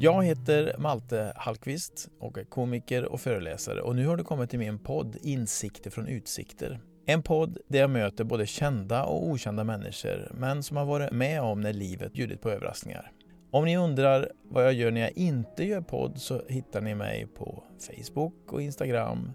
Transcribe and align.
Jag 0.00 0.24
heter 0.24 0.74
Malte 0.78 1.32
Hallqvist 1.36 2.08
och 2.20 2.38
är 2.38 2.44
komiker 2.44 3.04
och 3.04 3.20
föreläsare 3.20 3.80
och 3.80 3.96
nu 3.96 4.06
har 4.06 4.16
du 4.16 4.24
kommit 4.24 4.50
till 4.50 4.58
min 4.58 4.78
podd 4.78 5.16
Insikter 5.22 5.90
från 5.90 6.06
utsikter. 6.06 6.80
En 7.06 7.22
podd 7.22 7.58
där 7.68 7.78
jag 7.78 7.90
möter 7.90 8.24
både 8.24 8.46
kända 8.46 9.04
och 9.04 9.28
okända 9.28 9.64
människor 9.64 10.32
men 10.34 10.62
som 10.62 10.76
har 10.76 10.84
varit 10.84 11.12
med 11.12 11.42
om 11.42 11.60
när 11.60 11.72
livet 11.72 12.12
bjudit 12.12 12.40
på 12.40 12.50
överraskningar. 12.50 13.12
Om 13.50 13.64
ni 13.64 13.76
undrar 13.76 14.32
vad 14.44 14.64
jag 14.64 14.72
gör 14.72 14.90
när 14.90 15.00
jag 15.00 15.12
inte 15.16 15.64
gör 15.64 15.80
podd 15.80 16.18
så 16.18 16.42
hittar 16.48 16.80
ni 16.80 16.94
mig 16.94 17.26
på 17.26 17.64
Facebook 17.78 18.52
och 18.52 18.62
Instagram 18.62 19.32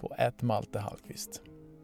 på 0.00 0.16
Malte 0.40 0.78
Hallqvist. 0.78 1.42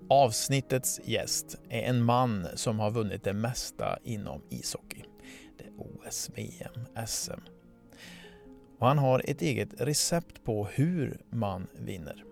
Avsnittets 0.09 1.01
gäst 1.05 1.59
är 1.69 1.83
en 1.83 2.03
man 2.03 2.47
som 2.55 2.81
har 2.81 2.91
vunnit 2.91 3.25
det 3.25 3.33
mesta 3.33 3.99
inom 4.05 4.43
ishockey. 4.49 5.05
Det 5.59 5.65
är 5.65 5.73
OS, 5.77 6.31
VM, 6.35 7.07
SM 7.07 7.41
och 8.83 8.89
han 8.89 8.99
har 8.99 9.23
ett 9.25 9.43
eget 9.43 9.81
recept 9.81 10.45
på 10.45 10.65
hur 10.65 11.21
man 11.31 11.67
vinner. 11.73 12.25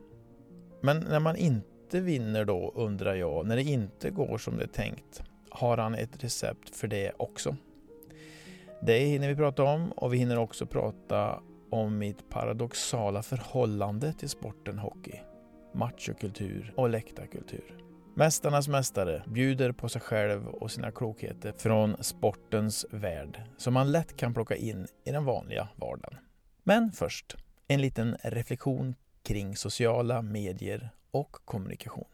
Men 0.81 1.01
när 1.01 1.21
man 1.21 1.37
inte 1.37 2.01
vinner 2.01 2.45
då 2.45 2.73
undrar 2.75 3.15
jag, 3.15 3.47
när 3.47 3.57
det 3.57 3.63
inte 3.63 4.11
går 4.11 4.39
som 4.39 4.57
det 4.57 4.63
är 4.63 4.69
tänkt, 4.69 5.23
har 5.51 5.79
han 5.79 5.95
ett 5.95 6.25
recept 6.25 6.77
för 6.77 6.89
det 6.89 7.13
också? 7.17 7.57
Det 8.83 8.99
hinner 8.99 9.29
vi 9.29 9.37
prata 9.37 9.63
om 9.63 9.93
och 9.93 10.15
vi 10.15 10.19
hinner 10.19 10.39
också 10.39 10.67
prata 10.67 11.43
om 11.71 11.99
mitt 11.99 12.29
paradoxala 12.31 13.23
förhållande 13.23 14.13
till 14.13 14.29
sporten 14.29 14.79
hockey, 14.79 15.21
machokultur 15.75 16.73
och 16.77 16.91
läktarkultur. 16.91 17.77
Mästarnas 18.15 18.69
mästare 18.69 19.23
bjuder 19.27 19.73
på 19.73 19.89
sig 19.89 20.01
själv 20.01 20.49
och 20.49 20.71
sina 20.71 20.91
klokheter 20.91 21.53
från 21.59 21.97
sportens 22.01 22.87
värld 22.91 23.43
som 23.57 23.75
man 23.75 23.93
lätt 23.93 24.17
kan 24.17 24.35
plocka 24.35 24.57
in 24.57 24.87
i 25.05 25.11
den 25.11 25.25
vanliga 25.25 25.69
vardagen. 25.77 26.19
Men 26.63 26.93
först, 26.93 27.37
en 27.69 27.81
liten 27.81 28.17
reflektion 28.23 28.95
kring 29.23 29.57
sociala 29.57 30.23
medier 30.23 30.91
och 31.11 31.33
kommunikation. 31.45 32.09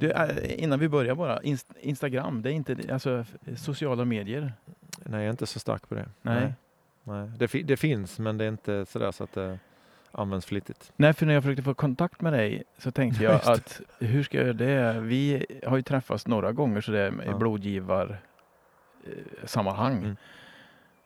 Du, 0.00 0.10
äh, 0.10 0.62
innan 0.62 0.78
vi 0.78 0.88
börjar 0.88 1.14
bara, 1.14 1.40
Instagram, 1.80 2.42
det 2.42 2.50
är 2.50 2.54
inte 2.54 2.76
alltså, 2.92 3.24
sociala 3.56 4.04
medier? 4.04 4.52
Nej, 5.04 5.20
jag 5.20 5.26
är 5.26 5.30
inte 5.30 5.46
så 5.46 5.58
stark 5.58 5.88
på 5.88 5.94
det. 5.94 6.08
Nej. 6.22 6.54
Nej. 7.08 7.30
Det, 7.38 7.62
det, 7.62 7.76
finns, 7.76 8.18
men 8.18 8.38
det 8.38 8.44
är 8.44 8.48
inte 8.48 8.86
sådär 8.86 9.12
så 9.12 9.24
att 9.24 9.32
det 9.32 9.58
används 10.12 10.46
flitigt. 10.46 10.92
Nej, 10.96 11.12
för 11.12 11.26
när 11.26 11.34
jag 11.34 11.42
försökte 11.42 11.62
få 11.62 11.74
kontakt 11.74 12.20
med 12.20 12.32
dig 12.32 12.62
så 12.78 12.90
tänkte 12.90 13.24
jag 13.24 13.34
att 13.34 13.80
hur 13.98 14.22
ska 14.22 14.36
jag 14.36 14.46
göra 14.46 14.92
det? 14.92 15.00
Vi 15.00 15.46
har 15.66 15.76
ju 15.76 15.82
träffats 15.82 16.26
några 16.26 16.52
gånger 16.52 16.80
så 16.80 16.92
det 16.92 17.00
är 17.00 17.12
ja. 17.26 17.36
blodgivar 17.36 18.18
eh, 19.06 19.46
sammanhang. 19.46 19.98
Mm. 19.98 20.16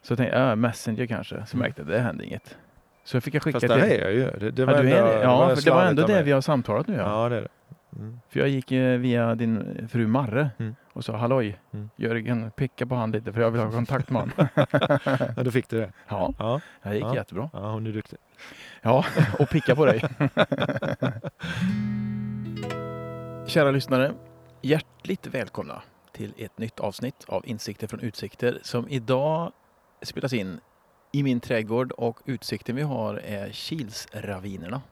Så 0.02 0.12
jag 0.12 0.18
tänkte, 0.18 0.38
ja, 0.38 0.56
Messenger 0.56 1.06
kanske. 1.06 1.46
Så 1.46 1.56
mm. 1.56 1.64
märkte 1.64 1.80
jag 1.80 1.88
att 1.88 1.94
det 1.94 2.00
hände 2.00 2.24
inget. 2.24 2.56
Så 3.04 3.16
jag 3.16 3.24
fick 3.24 3.34
jag 3.34 3.42
skicka 3.42 3.60
Fast 3.60 3.72
till... 3.72 3.80
Fast 3.80 3.92
är 3.92 4.00
jag 4.00 4.12
ju. 4.12 4.30
Det, 4.38 4.50
det 4.50 4.64
var 4.64 4.72
ja, 4.72 4.80
ändå, 4.80 4.96
är 4.96 5.02
det. 5.02 5.22
Ja, 5.22 5.48
det 5.48 5.56
för 5.56 5.62
det 5.64 5.70
var 5.70 5.84
ändå 5.84 6.06
det 6.06 6.22
vi 6.22 6.32
har 6.32 6.40
samtalat 6.40 6.86
nu. 6.86 6.94
Ja, 6.94 7.22
ja 7.22 7.28
det 7.28 7.36
är 7.36 7.40
det. 7.40 7.48
Mm. 7.96 8.20
För 8.28 8.40
jag 8.40 8.48
gick 8.48 8.72
via 8.72 9.34
din 9.34 9.88
fru 9.88 10.06
Marre 10.06 10.50
mm. 10.58 10.74
Och 10.92 11.04
sa 11.04 11.16
halloj 11.16 11.60
mm. 11.72 11.90
Jörgen, 11.96 12.50
picka 12.50 12.86
på 12.86 12.94
han 12.94 13.10
lite 13.10 13.32
för 13.32 13.40
jag 13.40 13.50
vill 13.50 13.60
ha 13.60 13.70
kontakt 13.70 14.10
med 14.10 14.22
honom. 14.22 14.48
ja, 15.36 15.42
då 15.42 15.50
fick 15.50 15.68
du 15.68 15.78
det? 15.78 15.92
Ja, 16.08 16.34
ja. 16.38 16.60
det 16.82 16.94
gick 16.94 17.04
ja. 17.04 17.14
jättebra. 17.14 17.50
Ja, 17.52 17.72
hon 17.72 17.86
är 17.86 17.92
duktig. 17.92 18.18
Ja, 18.82 19.04
och 19.38 19.48
picka 19.48 19.76
på 19.76 19.86
dig. 19.86 20.00
Kära 23.46 23.70
lyssnare, 23.70 24.12
hjärtligt 24.62 25.26
välkomna 25.26 25.82
till 26.12 26.34
ett 26.36 26.58
nytt 26.58 26.80
avsnitt 26.80 27.24
av 27.28 27.46
Insikter 27.46 27.86
från 27.86 28.00
utsikter 28.00 28.58
som 28.62 28.88
idag 28.88 29.52
spelas 30.02 30.32
in 30.32 30.60
i 31.12 31.22
min 31.22 31.40
trädgård 31.40 31.92
och 31.92 32.20
utsikten 32.24 32.76
vi 32.76 32.82
har 32.82 33.14
är 33.14 33.50
Kilsravinerna. 33.52 34.82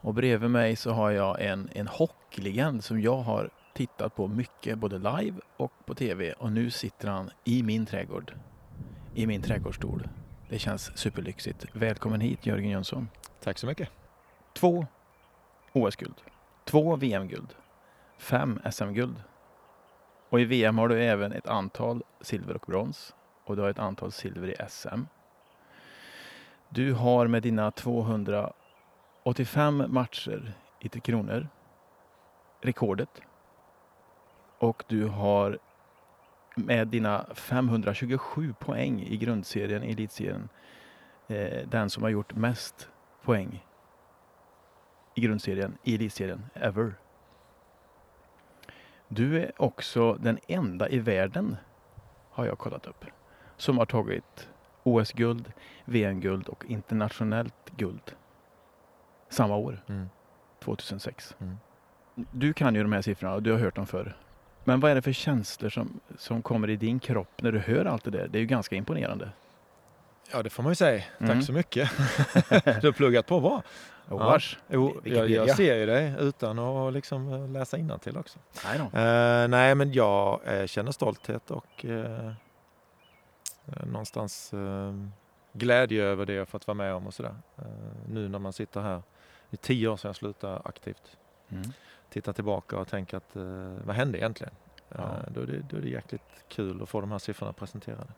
Och 0.00 0.14
bredvid 0.14 0.50
mig 0.50 0.76
så 0.76 0.90
har 0.90 1.10
jag 1.10 1.42
en, 1.42 1.68
en 1.72 1.86
hockeylegend 1.86 2.84
som 2.84 3.00
jag 3.00 3.16
har 3.16 3.50
tittat 3.74 4.14
på 4.14 4.28
mycket 4.28 4.78
både 4.78 4.98
live 4.98 5.40
och 5.56 5.72
på 5.86 5.94
tv 5.94 6.32
och 6.32 6.52
nu 6.52 6.70
sitter 6.70 7.08
han 7.08 7.30
i 7.44 7.62
min 7.62 7.86
trädgård. 7.86 8.32
I 9.14 9.26
min 9.26 9.42
trädgårdsstol. 9.42 10.08
Det 10.48 10.58
känns 10.58 10.98
superlyxigt. 10.98 11.66
Välkommen 11.72 12.20
hit 12.20 12.46
Jörgen 12.46 12.70
Jönsson. 12.70 13.08
Tack 13.42 13.58
så 13.58 13.66
mycket. 13.66 13.88
Två 14.52 14.86
OS-guld. 15.72 16.14
Två 16.64 16.96
VM-guld. 16.96 17.54
Fem 18.18 18.60
SM-guld. 18.72 19.22
Och 20.28 20.40
i 20.40 20.44
VM 20.44 20.78
har 20.78 20.88
du 20.88 21.02
även 21.02 21.32
ett 21.32 21.46
antal 21.46 22.02
silver 22.20 22.54
och 22.54 22.64
brons. 22.66 23.14
Och 23.44 23.56
du 23.56 23.62
har 23.62 23.70
ett 23.70 23.78
antal 23.78 24.12
silver 24.12 24.48
i 24.48 24.56
SM. 24.68 25.02
Du 26.68 26.92
har 26.92 27.26
med 27.26 27.42
dina 27.42 27.70
200 27.70 28.52
85 29.22 29.84
matcher 29.88 30.52
i 30.80 30.88
Tre 30.88 31.00
Kronor. 31.00 31.48
Rekordet. 32.60 33.20
Och 34.64 34.84
du 34.86 35.04
har 35.04 35.58
med 36.56 36.88
dina 36.88 37.26
527 37.34 38.54
poäng 38.58 39.02
i 39.02 39.16
grundserien, 39.16 39.82
i 39.82 39.92
elitserien, 39.92 40.48
eh, 41.28 41.68
den 41.68 41.90
som 41.90 42.02
har 42.02 42.10
gjort 42.10 42.34
mest 42.34 42.88
poäng 43.22 43.66
i 45.14 45.20
grundserien, 45.20 45.78
i 45.82 45.94
elitserien, 45.94 46.46
ever. 46.54 46.94
Du 49.08 49.40
är 49.42 49.62
också 49.62 50.14
den 50.14 50.38
enda 50.48 50.88
i 50.88 50.98
världen, 50.98 51.56
har 52.30 52.46
jag 52.46 52.58
kollat 52.58 52.86
upp, 52.86 53.04
som 53.56 53.78
har 53.78 53.86
tagit 53.86 54.48
OS-guld, 54.82 55.52
VM-guld 55.84 56.48
och 56.48 56.64
internationellt 56.64 57.70
guld 57.76 58.16
samma 59.28 59.56
år, 59.56 59.84
mm. 59.86 60.08
2006. 60.60 61.36
Mm. 61.40 61.56
Du 62.14 62.52
kan 62.52 62.74
ju 62.74 62.82
de 62.82 62.92
här 62.92 63.02
siffrorna 63.02 63.34
och 63.34 63.42
du 63.42 63.52
har 63.52 63.58
hört 63.58 63.76
dem 63.76 63.86
förr. 63.86 64.16
Men 64.64 64.80
vad 64.80 64.90
är 64.90 64.94
det 64.94 65.02
för 65.02 65.12
känslor 65.12 65.70
som, 65.70 66.00
som 66.18 66.42
kommer 66.42 66.70
i 66.70 66.76
din 66.76 67.00
kropp 67.00 67.42
när 67.42 67.52
du 67.52 67.58
hör 67.58 67.84
allt 67.84 68.04
det 68.04 68.10
där? 68.10 68.28
Det 68.28 68.38
är 68.38 68.40
ju 68.40 68.46
ganska 68.46 68.76
imponerande. 68.76 69.30
Ja, 70.32 70.42
det 70.42 70.50
får 70.50 70.62
man 70.62 70.72
ju 70.72 70.76
säga. 70.76 71.02
Tack 71.18 71.30
mm. 71.30 71.42
så 71.42 71.52
mycket. 71.52 71.90
du 72.80 72.86
har 72.86 72.92
pluggat 72.92 73.26
på 73.26 73.40
bra. 73.40 73.62
Ja. 74.08 74.38
Jo, 74.68 75.00
jag, 75.04 75.30
jag, 75.30 75.56
ser 75.56 75.76
ju 75.76 75.86
dig 75.86 76.14
utan 76.18 76.58
att 76.58 76.92
liksom 76.92 77.32
eh, 77.32 77.48
läsa 77.48 77.98
till 77.98 78.16
också. 78.16 78.38
Nej, 78.64 78.78
då. 78.78 78.84
Uh, 78.84 79.48
nej, 79.48 79.74
men 79.74 79.92
jag 79.92 80.40
uh, 80.52 80.66
känner 80.66 80.92
stolthet 80.92 81.50
och 81.50 81.84
uh, 81.84 82.32
någonstans 83.86 84.52
glädje 85.52 86.04
över 86.04 86.26
det 86.26 86.32
jag 86.32 86.48
fått 86.48 86.66
vara 86.66 86.74
med 86.74 86.94
om 86.94 87.06
och 87.06 87.14
sådär. 87.14 87.34
nu 88.08 88.28
när 88.28 88.38
man 88.38 88.52
sitter 88.52 88.80
här 88.80 89.02
det 89.50 89.54
är 89.54 89.66
tio 89.66 89.88
år 89.88 89.96
sedan 89.96 90.08
jag 90.08 90.16
slutade 90.16 90.60
aktivt. 90.64 91.16
Mm. 91.56 91.72
Titta 92.10 92.32
tillbaka 92.32 92.78
och 92.78 92.88
tänka 92.88 93.16
att 93.16 93.36
eh, 93.36 93.72
vad 93.84 93.96
hände 93.96 94.18
egentligen? 94.18 94.54
Ja. 94.88 95.02
Eh, 95.02 95.32
då, 95.34 95.40
är 95.40 95.46
det, 95.46 95.62
då 95.70 95.76
är 95.76 95.80
det 95.80 95.88
jäkligt 95.88 96.44
kul 96.48 96.82
att 96.82 96.88
få 96.88 97.00
de 97.00 97.10
här 97.10 97.18
siffrorna 97.18 97.52
presenterade. 97.52 98.12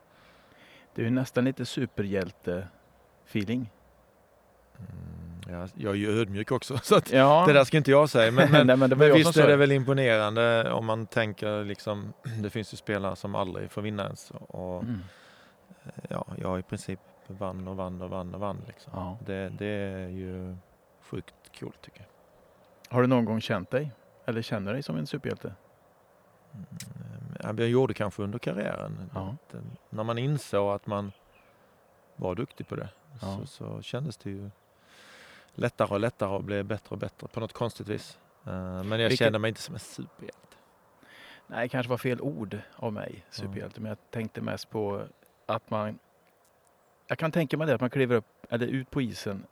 Det 0.95 1.03
är 1.03 1.05
ju 1.05 1.11
nästan 1.11 1.45
lite 1.45 1.65
superhjälte-feeling. 1.65 3.71
Mm, 4.79 5.41
ja, 5.51 5.69
jag 5.75 5.93
är 5.93 5.97
ju 5.97 6.21
ödmjuk 6.21 6.51
också 6.51 6.79
så 6.83 7.01
ja. 7.13 7.45
det 7.47 7.53
där 7.53 7.65
ska 7.65 7.77
inte 7.77 7.91
jag 7.91 8.11
säga. 8.11 8.33
Men, 8.33 8.51
men, 8.53 8.67
Nej, 8.67 8.77
men, 8.77 8.91
men 8.91 9.15
visst 9.15 9.37
är 9.37 9.49
det 9.49 9.57
väl 9.57 9.73
imponerande 9.73 10.73
om 10.73 10.87
man 10.87 11.07
tänker 11.07 11.65
liksom, 11.65 12.13
det 12.43 12.51
finns 12.51 12.73
ju 12.73 12.77
spelare 12.77 13.17
som 13.17 13.35
aldrig 13.35 13.71
får 13.71 13.83
vinna 13.83 14.05
ens. 14.05 14.31
Och, 14.31 14.83
mm. 14.83 15.01
ja, 16.09 16.27
jag 16.39 16.59
i 16.59 16.63
princip 16.63 17.01
vann 17.27 17.69
och 17.69 17.77
vann 17.77 18.03
och 18.03 18.11
vann 18.11 18.35
och 18.35 18.41
vann. 18.41 18.63
Liksom. 18.67 18.93
Ja. 18.95 19.19
Det, 19.27 19.49
det 19.49 19.67
är 19.67 20.09
ju 20.09 20.57
sjukt 21.01 21.35
coolt 21.61 21.83
tycker 21.83 22.01
jag. 22.01 22.09
Har 22.97 23.03
du 23.03 23.09
någon 23.09 23.25
gång 23.25 23.41
känt 23.41 23.71
dig 23.71 23.93
eller 24.25 24.43
känner 24.43 24.73
dig 24.73 24.83
som 24.83 24.97
en 24.97 25.07
superhjälte? 25.07 25.55
Mm, 27.45 27.59
jag 27.59 27.69
gjorde 27.69 27.95
kanske 27.95 28.23
under 28.23 28.39
karriären. 28.39 29.11
Ja. 29.15 29.37
när 29.91 30.05
man 30.05 30.19
insåg 30.19 30.75
att 30.75 30.87
man 30.87 31.13
var 32.17 32.35
duktig 32.35 32.69
på 32.69 32.77
det 32.77 32.89
ja. 33.21 33.39
så, 33.39 33.47
så 33.47 33.83
kändes 33.83 34.17
det 34.17 34.31
ju 34.31 34.51
lättare 35.55 35.95
och 35.95 36.01
lättare 36.01 36.31
och 36.31 36.45
blev 36.45 36.65
bättre 36.65 36.89
och 36.89 36.99
bättre 36.99 37.29
på 37.29 37.41
något 37.41 37.53
konstigt 37.53 37.89
vis. 37.89 38.19
Eh, 38.45 38.53
men 38.53 38.91
jag 38.91 38.99
Vilket... 38.99 39.19
kände 39.19 39.39
mig 39.39 39.49
inte 39.49 39.61
som 39.61 39.75
en 39.75 39.81
superhjälte. 39.81 40.57
Nej, 41.47 41.63
det 41.63 41.69
kanske 41.69 41.91
var 41.91 41.99
fel 41.99 42.21
ord 42.21 42.59
av 42.77 42.93
mig, 42.93 43.25
superhjälte. 43.31 43.77
Mm. 43.77 43.83
Men 43.83 43.89
jag 43.89 44.11
tänkte 44.11 44.41
mest 44.41 44.71
på 44.71 45.07
att 45.47 45.71
man... 45.71 45.99
Jag 47.07 47.19
kan 47.19 47.33
tänka 47.33 47.57
mig 47.57 47.67
det, 47.67 47.75
att 47.75 47.81
man 47.81 47.91
kliver 47.91 48.17
upp, 48.17 48.47
eller 48.51 48.67
ut 48.67 48.91
på 48.91 49.03
isen 49.03 49.47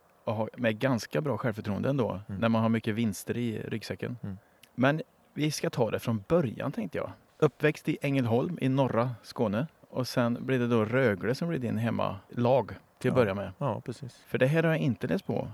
med 0.57 0.79
ganska 0.79 1.21
bra 1.21 1.37
självförtroende 1.37 1.89
ändå, 1.89 2.21
mm. 2.27 2.41
när 2.41 2.49
man 2.49 2.61
har 2.61 2.69
mycket 2.69 2.95
vinster 2.95 3.37
i 3.37 3.59
ryggsäcken. 3.59 4.17
Mm. 4.23 4.37
Men 4.75 5.01
vi 5.33 5.51
ska 5.51 5.69
ta 5.69 5.91
det 5.91 5.99
från 5.99 6.23
början 6.27 6.71
tänkte 6.71 6.97
jag. 6.97 7.11
Uppväxt 7.37 7.89
i 7.89 7.97
Ängelholm 8.01 8.57
i 8.61 8.69
norra 8.69 9.11
Skåne 9.23 9.67
och 9.89 10.07
sen 10.07 10.45
blev 10.45 10.59
det 10.59 10.67
då 10.67 10.85
Rögle 10.85 11.35
som 11.35 11.47
blev 11.47 11.61
din 11.61 11.77
hemmalag. 11.77 12.71
till 12.97 13.11
att 13.11 13.17
ja. 13.17 13.23
börja 13.23 13.33
med. 13.33 13.51
Ja, 13.57 13.81
precis. 13.81 14.23
För 14.27 14.37
det 14.37 14.47
här 14.47 14.63
har 14.63 14.69
jag 14.69 14.79
inte 14.79 15.07
läst 15.07 15.25
på. 15.25 15.51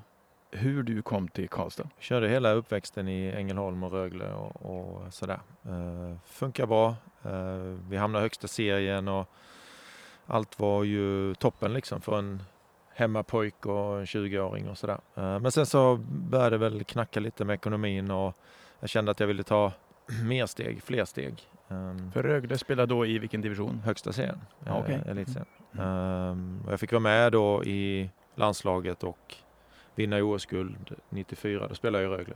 Hur 0.52 0.84
du 0.84 1.02
kom 1.02 1.28
till 1.28 1.50
Karlstad. 1.50 1.90
Jag 1.96 2.04
körde 2.04 2.30
hela 2.30 2.52
uppväxten 2.52 3.08
i 3.08 3.32
Ängelholm 3.32 3.84
och 3.84 3.92
Rögle 3.92 4.34
och, 4.34 4.66
och 4.66 5.14
sådär. 5.14 5.40
Uh, 5.70 6.18
funkar 6.26 6.66
bra. 6.66 6.96
Uh, 7.26 7.80
vi 7.90 7.98
hamnade 7.98 8.24
högsta 8.24 8.48
serien 8.48 9.08
och 9.08 9.30
allt 10.26 10.60
var 10.60 10.84
ju 10.84 11.36
toppen 11.36 11.74
liksom 11.74 12.02
för 12.02 12.20
en 12.20 12.44
hemmapojk 13.02 13.66
och 13.66 14.00
en 14.00 14.06
20-åring 14.06 14.70
och 14.70 14.78
sådär. 14.78 15.00
Uh, 15.18 15.40
men 15.40 15.52
sen 15.52 15.66
så 15.66 15.96
började 16.08 16.50
det 16.50 16.58
väl 16.58 16.84
knacka 16.84 17.20
lite 17.20 17.46
med 17.46 17.54
ekonomin 17.54 18.12
och 18.12 18.36
jag 18.80 18.90
kände 18.90 19.12
att 19.12 19.20
jag 19.20 19.28
ville 19.28 19.44
ta 19.44 19.72
mer 20.24 20.46
steg, 20.46 20.84
fler 20.84 21.06
steg. 21.06 21.50
Um, 21.68 22.12
För 22.12 22.24
Rögle 22.24 22.58
spelade 22.58 22.94
då 22.94 23.06
i 23.06 23.20
vilken 23.20 23.42
division? 23.42 23.82
Högsta 23.86 24.14
serien, 24.14 24.42
ja, 24.66 24.80
okay. 24.80 24.96
eh, 24.96 25.08
elitserien. 25.08 25.46
Mm. 25.72 25.88
Um, 25.88 26.66
jag 26.70 26.80
fick 26.80 26.92
vara 26.92 27.00
med 27.00 27.32
då 27.32 27.64
i 27.64 28.10
landslaget 28.36 29.04
och 29.04 29.36
vinna 29.96 30.24
OS-guld 30.24 30.96
94. 31.10 31.68
Då 31.68 31.76
spelade 31.76 32.04
jag 32.04 32.14
i 32.14 32.18
Rögle. 32.18 32.34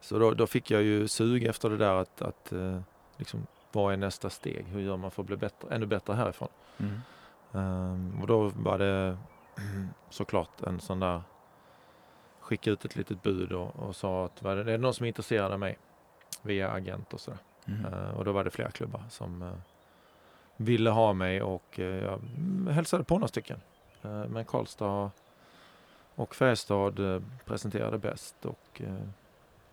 Så 0.00 0.18
då, 0.18 0.34
då, 0.34 0.46
fick 0.46 0.70
jag 0.70 0.82
ju 0.82 1.08
sug 1.08 1.44
efter 1.44 1.70
det 1.70 1.76
där 1.76 1.94
att, 1.94 2.22
att 2.22 2.52
uh, 2.52 2.80
liksom, 3.16 3.46
vad 3.72 3.92
är 3.92 3.96
nästa 3.96 4.30
steg? 4.30 4.64
Hur 4.66 4.80
gör 4.80 4.96
man 4.96 5.10
för 5.10 5.22
att 5.22 5.26
bli 5.26 5.36
bättre, 5.36 5.74
ännu 5.74 5.86
bättre 5.86 6.14
härifrån? 6.14 6.48
Mm. 6.78 7.00
Um, 7.52 8.20
och 8.20 8.26
då 8.26 8.48
var 8.48 8.78
det 8.78 9.16
såklart 10.10 10.62
en 10.62 10.80
sån 10.80 11.00
där 11.00 11.22
skicka 12.40 12.70
ut 12.70 12.84
ett 12.84 12.96
litet 12.96 13.22
bud 13.22 13.52
och, 13.52 13.76
och 13.76 13.96
sa 13.96 14.24
att 14.24 14.42
var 14.42 14.56
det, 14.56 14.64
det 14.64 14.72
är 14.72 14.78
någon 14.78 14.94
som 14.94 15.04
är 15.04 15.08
intresserad 15.08 15.52
av 15.52 15.58
mig 15.58 15.78
via 16.42 16.70
agent 16.70 17.14
och 17.14 17.20
sådär. 17.20 17.38
Mm. 17.66 17.84
Uh, 17.84 18.10
och 18.10 18.24
då 18.24 18.32
var 18.32 18.44
det 18.44 18.50
flera 18.50 18.70
klubbar 18.70 19.02
som 19.10 19.42
uh, 19.42 19.52
ville 20.56 20.90
ha 20.90 21.12
mig 21.12 21.42
och 21.42 21.78
uh, 21.78 21.84
jag 21.84 22.20
hälsade 22.72 23.04
på 23.04 23.14
några 23.14 23.28
stycken. 23.28 23.60
men 24.02 24.44
Karlstad 24.44 25.10
och 26.14 26.34
Färjestad 26.34 27.24
presenterade 27.44 27.98
bäst 27.98 28.46
och 28.46 28.82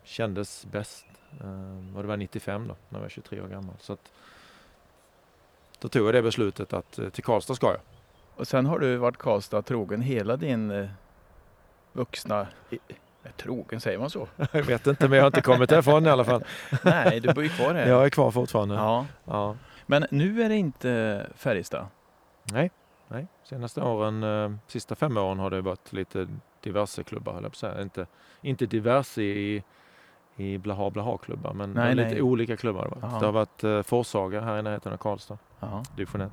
kändes 0.03 0.65
bäst. 0.71 1.05
och 1.95 2.01
det 2.01 2.07
var 2.07 2.17
95 2.17 2.67
då, 2.67 2.75
när 2.89 2.99
jag 2.99 3.03
var 3.03 3.09
23 3.09 3.41
år 3.41 3.47
gammal. 3.47 3.75
Så 3.79 3.93
att, 3.93 4.11
då 5.79 5.87
tog 5.87 6.07
jag 6.07 6.13
det 6.13 6.21
beslutet 6.21 6.73
att 6.73 6.99
till 7.13 7.23
Karlstad 7.23 7.55
ska 7.55 7.67
jag. 7.67 7.96
Och 8.37 8.47
sen 8.47 8.65
har 8.65 8.79
du 8.79 8.97
varit 8.97 9.17
Karlstad 9.17 9.61
trogen 9.61 10.01
hela 10.01 10.37
din 10.37 10.89
vuxna 11.93 12.47
Trogen, 13.37 13.81
säger 13.81 13.99
man 13.99 14.09
så? 14.09 14.27
Jag 14.51 14.63
vet 14.63 14.87
inte, 14.87 15.07
men 15.07 15.17
jag 15.17 15.23
har 15.23 15.27
inte 15.27 15.41
kommit 15.41 15.69
därifrån 15.69 16.05
i 16.05 16.09
alla 16.09 16.25
fall. 16.25 16.43
Nej, 16.83 17.19
du 17.19 17.33
bor 17.33 17.43
ju 17.43 17.49
kvar 17.49 17.73
här. 17.73 17.87
Jag 17.87 18.05
är 18.05 18.09
kvar 18.09 18.31
fortfarande. 18.31 18.75
Ja. 18.75 19.05
ja. 19.25 19.55
Men 19.85 20.05
nu 20.11 20.43
är 20.43 20.49
det 20.49 20.55
inte 20.55 21.25
Färjestad? 21.35 21.85
Nej, 22.51 22.71
nej. 23.07 23.27
senaste 23.43 23.81
åren, 23.81 24.23
eh, 24.23 24.51
sista 24.67 24.95
fem 24.95 25.17
åren 25.17 25.39
har 25.39 25.49
det 25.49 25.61
varit 25.61 25.93
lite 25.93 26.27
diverse 26.61 27.03
klubbar, 27.03 27.33
höll 27.33 27.43
jag 27.43 27.51
på 27.51 27.55
att 27.55 27.73
säga. 27.73 27.81
Inte, 27.81 28.05
inte 28.41 28.65
diverse 28.65 29.21
i, 29.21 29.63
i 30.35 30.57
blaha 30.57 30.89
blaha 30.89 31.17
klubbar, 31.17 31.53
men 31.53 31.73
nej, 31.73 31.95
lite 31.95 32.09
nej. 32.09 32.21
olika 32.21 32.57
klubbar. 32.57 32.83
Det, 32.83 33.07
varit. 33.07 33.19
det 33.19 33.25
har 33.25 33.33
varit 33.33 33.63
eh, 33.63 33.81
Forshaga 33.81 34.41
här 34.41 34.59
i 34.59 34.61
närheten 34.61 34.93
av 34.93 34.97
Karlstad, 34.97 35.37
division 35.95 36.21
1. 36.21 36.31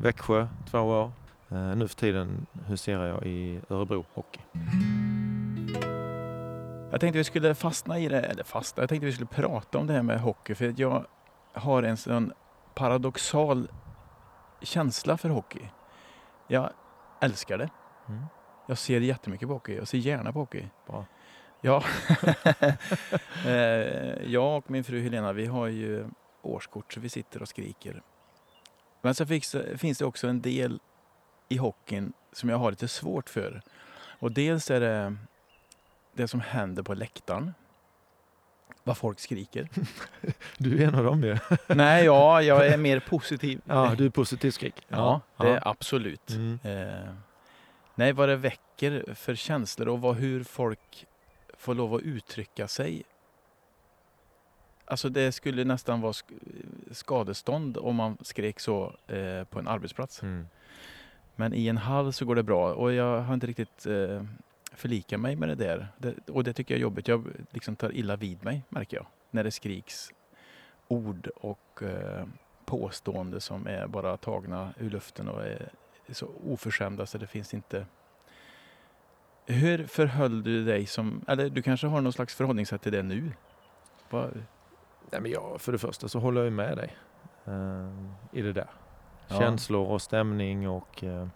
Växjö, 0.00 0.46
två 0.70 0.78
år. 0.80 1.12
Eh, 1.50 1.76
nu 1.76 1.88
för 1.88 1.96
tiden 1.96 2.46
huserar 2.66 3.06
jag 3.06 3.26
i 3.26 3.60
Örebro 3.70 4.04
Hockey. 4.14 4.40
Jag 6.90 7.00
tänkte 7.00 7.18
vi 7.18 7.24
skulle 7.24 7.54
fastna 7.54 7.98
i 7.98 8.08
det, 8.08 8.20
eller 8.20 8.44
fastna, 8.44 8.82
jag 8.82 8.88
tänkte 8.88 9.06
vi 9.06 9.12
skulle 9.12 9.26
prata 9.26 9.78
om 9.78 9.86
det 9.86 9.92
här 9.92 10.02
med 10.02 10.20
hockey 10.20 10.54
för 10.54 10.74
jag 10.76 11.06
har 11.52 11.82
en 11.82 11.96
sån 11.96 12.32
paradoxal 12.74 13.68
känsla 14.62 15.16
för 15.16 15.28
hockey. 15.28 15.68
Jag 16.48 16.70
älskar 17.20 17.58
det. 17.58 17.70
Mm. 18.08 18.24
Jag 18.66 18.78
ser 18.78 19.00
jättemycket 19.00 19.48
på 19.48 19.54
hockey. 19.54 19.76
Jag 19.76 19.88
ser 19.88 19.98
gärna 19.98 20.32
på 20.32 20.38
hockey. 20.38 20.68
Bra. 20.86 21.04
Ja. 21.60 21.82
Eh, 23.46 24.32
jag 24.32 24.56
och 24.56 24.70
min 24.70 24.84
fru 24.84 25.02
Helena, 25.02 25.32
vi 25.32 25.46
har 25.46 25.66
ju 25.66 26.06
årskort 26.42 26.92
så 26.92 27.00
vi 27.00 27.08
sitter 27.08 27.42
och 27.42 27.48
skriker. 27.48 28.02
Men 29.06 29.14
så 29.14 29.26
finns 29.78 29.98
det 29.98 30.04
också 30.04 30.28
en 30.28 30.40
del 30.40 30.80
i 31.48 31.56
hockeyn 31.56 32.12
som 32.32 32.48
jag 32.48 32.56
har 32.56 32.70
lite 32.70 32.88
svårt 32.88 33.28
för. 33.28 33.62
Och 34.18 34.32
dels 34.32 34.70
är 34.70 34.80
det 34.80 35.16
det 36.12 36.28
som 36.28 36.40
händer 36.40 36.82
på 36.82 36.94
läktaren. 36.94 37.54
Vad 38.84 38.96
folk 38.96 39.20
skriker. 39.20 39.68
Du 40.58 40.82
är 40.82 40.88
en 40.88 40.94
av 40.94 41.04
dem 41.04 41.22
ju. 41.22 41.38
Nej, 41.66 42.04
ja, 42.04 42.42
jag 42.42 42.66
är 42.66 42.78
mer 42.78 43.00
positiv. 43.00 43.60
Ja, 43.64 43.94
du 43.98 44.06
är 44.06 44.10
positiv 44.10 44.50
skrik. 44.50 44.74
Ja, 44.88 45.20
ja 45.36 45.44
det 45.44 45.50
är 45.50 45.68
absolut. 45.68 46.30
Mm. 46.30 46.58
Eh, 46.62 47.14
nej, 47.94 48.12
vad 48.12 48.28
det 48.28 48.36
väcker 48.36 49.14
för 49.14 49.34
känslor 49.34 49.88
och 49.88 50.00
vad, 50.00 50.16
hur 50.16 50.44
folk 50.44 51.06
får 51.58 51.74
lov 51.74 51.94
att 51.94 52.02
uttrycka 52.02 52.68
sig. 52.68 53.02
Alltså 54.84 55.08
det 55.08 55.32
skulle 55.32 55.64
nästan 55.64 56.00
vara 56.00 56.12
skadestånd 56.90 57.76
om 57.76 57.96
man 57.96 58.18
skrek 58.20 58.60
så 58.60 58.92
eh, 59.06 59.44
på 59.44 59.58
en 59.58 59.68
arbetsplats. 59.68 60.22
Mm. 60.22 60.46
Men 61.36 61.54
i 61.54 61.68
en 61.68 61.76
hall 61.76 62.12
så 62.12 62.24
går 62.24 62.34
det 62.34 62.42
bra 62.42 62.74
och 62.74 62.92
jag 62.92 63.20
har 63.20 63.34
inte 63.34 63.46
riktigt 63.46 63.86
eh, 63.86 64.24
förlika 64.72 65.18
mig 65.18 65.36
med 65.36 65.48
det 65.48 65.54
där. 65.54 65.88
Det, 65.98 66.28
och 66.28 66.44
det 66.44 66.52
tycker 66.52 66.74
jag 66.74 66.78
är 66.78 66.82
jobbigt. 66.82 67.08
Jag 67.08 67.26
liksom 67.50 67.76
tar 67.76 67.92
illa 67.92 68.16
vid 68.16 68.44
mig, 68.44 68.62
märker 68.68 68.96
jag. 68.96 69.06
När 69.30 69.44
det 69.44 69.50
skriks 69.50 70.10
ord 70.88 71.28
och 71.36 71.82
eh, 71.82 72.24
påstående 72.64 73.40
som 73.40 73.66
är 73.66 73.86
bara 73.86 74.16
tagna 74.16 74.74
ur 74.78 74.90
luften 74.90 75.28
och 75.28 75.44
är 75.44 75.68
så 76.08 76.28
oförskämda 76.44 77.06
så 77.06 77.18
det 77.18 77.26
finns 77.26 77.54
inte... 77.54 77.86
Hur 79.46 79.86
förhöll 79.86 80.42
du 80.42 80.64
dig 80.64 80.86
som... 80.86 81.24
Eller 81.28 81.50
du 81.50 81.62
kanske 81.62 81.86
har 81.86 82.00
någon 82.00 82.12
slags 82.12 82.34
förhållningssätt 82.34 82.82
till 82.82 82.92
det 82.92 83.02
nu? 83.02 83.32
Va? 84.10 84.30
Nej, 85.10 85.20
men 85.20 85.30
jag, 85.30 85.60
för 85.60 85.72
det 85.72 85.78
första 85.78 86.08
så 86.08 86.18
håller 86.18 86.44
jag 86.44 86.52
med 86.52 86.76
dig 86.76 86.96
uh, 87.48 88.12
i 88.32 88.42
det 88.42 88.52
där. 88.52 88.70
Ja. 89.28 89.38
Känslor 89.38 89.86
och 89.86 90.02
stämning 90.02 90.68
och 90.68 91.02
uh, 91.02 91.26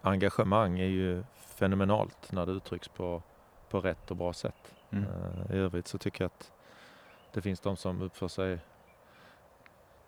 engagemang 0.00 0.78
är 0.78 0.86
ju 0.86 1.24
fenomenalt 1.36 2.32
när 2.32 2.46
det 2.46 2.52
uttrycks 2.52 2.88
på, 2.88 3.22
på 3.70 3.80
rätt 3.80 4.10
och 4.10 4.16
bra 4.16 4.32
sätt. 4.32 4.74
Mm. 4.90 5.04
Uh, 5.04 5.56
I 5.56 5.58
övrigt 5.58 5.88
så 5.88 5.98
tycker 5.98 6.24
jag 6.24 6.26
att 6.26 6.52
det 7.32 7.42
finns 7.42 7.60
de 7.60 7.76
som 7.76 8.02
uppför 8.02 8.28
sig 8.28 8.58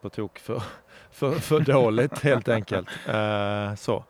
på 0.01 0.11
tok 0.11 0.39
för, 0.39 0.63
för, 1.11 1.33
för 1.33 1.61
dåligt 1.61 2.19
helt 2.19 2.49
enkelt. 2.49 2.89
Uh, 3.09 3.75
så. 3.75 4.05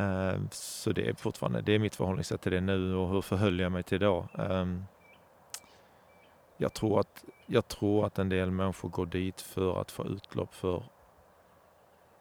Uh, 0.00 0.34
så 0.50 0.92
det 0.92 1.08
är 1.08 1.14
fortfarande 1.14 1.60
det 1.60 1.72
är 1.72 1.78
mitt 1.78 1.96
förhållningssätt 1.96 2.40
till 2.40 2.52
det 2.52 2.60
nu 2.60 2.94
och 2.94 3.08
hur 3.08 3.20
förhöll 3.20 3.60
jag 3.60 3.72
mig 3.72 3.82
till 3.82 4.00
då? 4.00 4.28
Um, 4.32 4.84
jag, 6.64 6.72
tror 6.72 7.00
att, 7.00 7.24
jag 7.46 7.68
tror 7.68 8.06
att 8.06 8.18
en 8.18 8.28
del 8.28 8.50
människor 8.50 8.88
går 8.88 9.06
dit 9.06 9.40
för 9.40 9.80
att 9.80 9.90
få 9.90 10.06
utlopp 10.06 10.54
för 10.54 10.82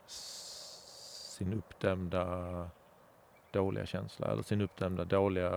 sin 0.07 1.53
uppdämda 1.53 2.25
dåliga 3.51 3.85
känsla 3.85 4.27
eller 4.27 4.43
sin 4.43 4.61
uppdämda 4.61 5.05
dåliga 5.05 5.51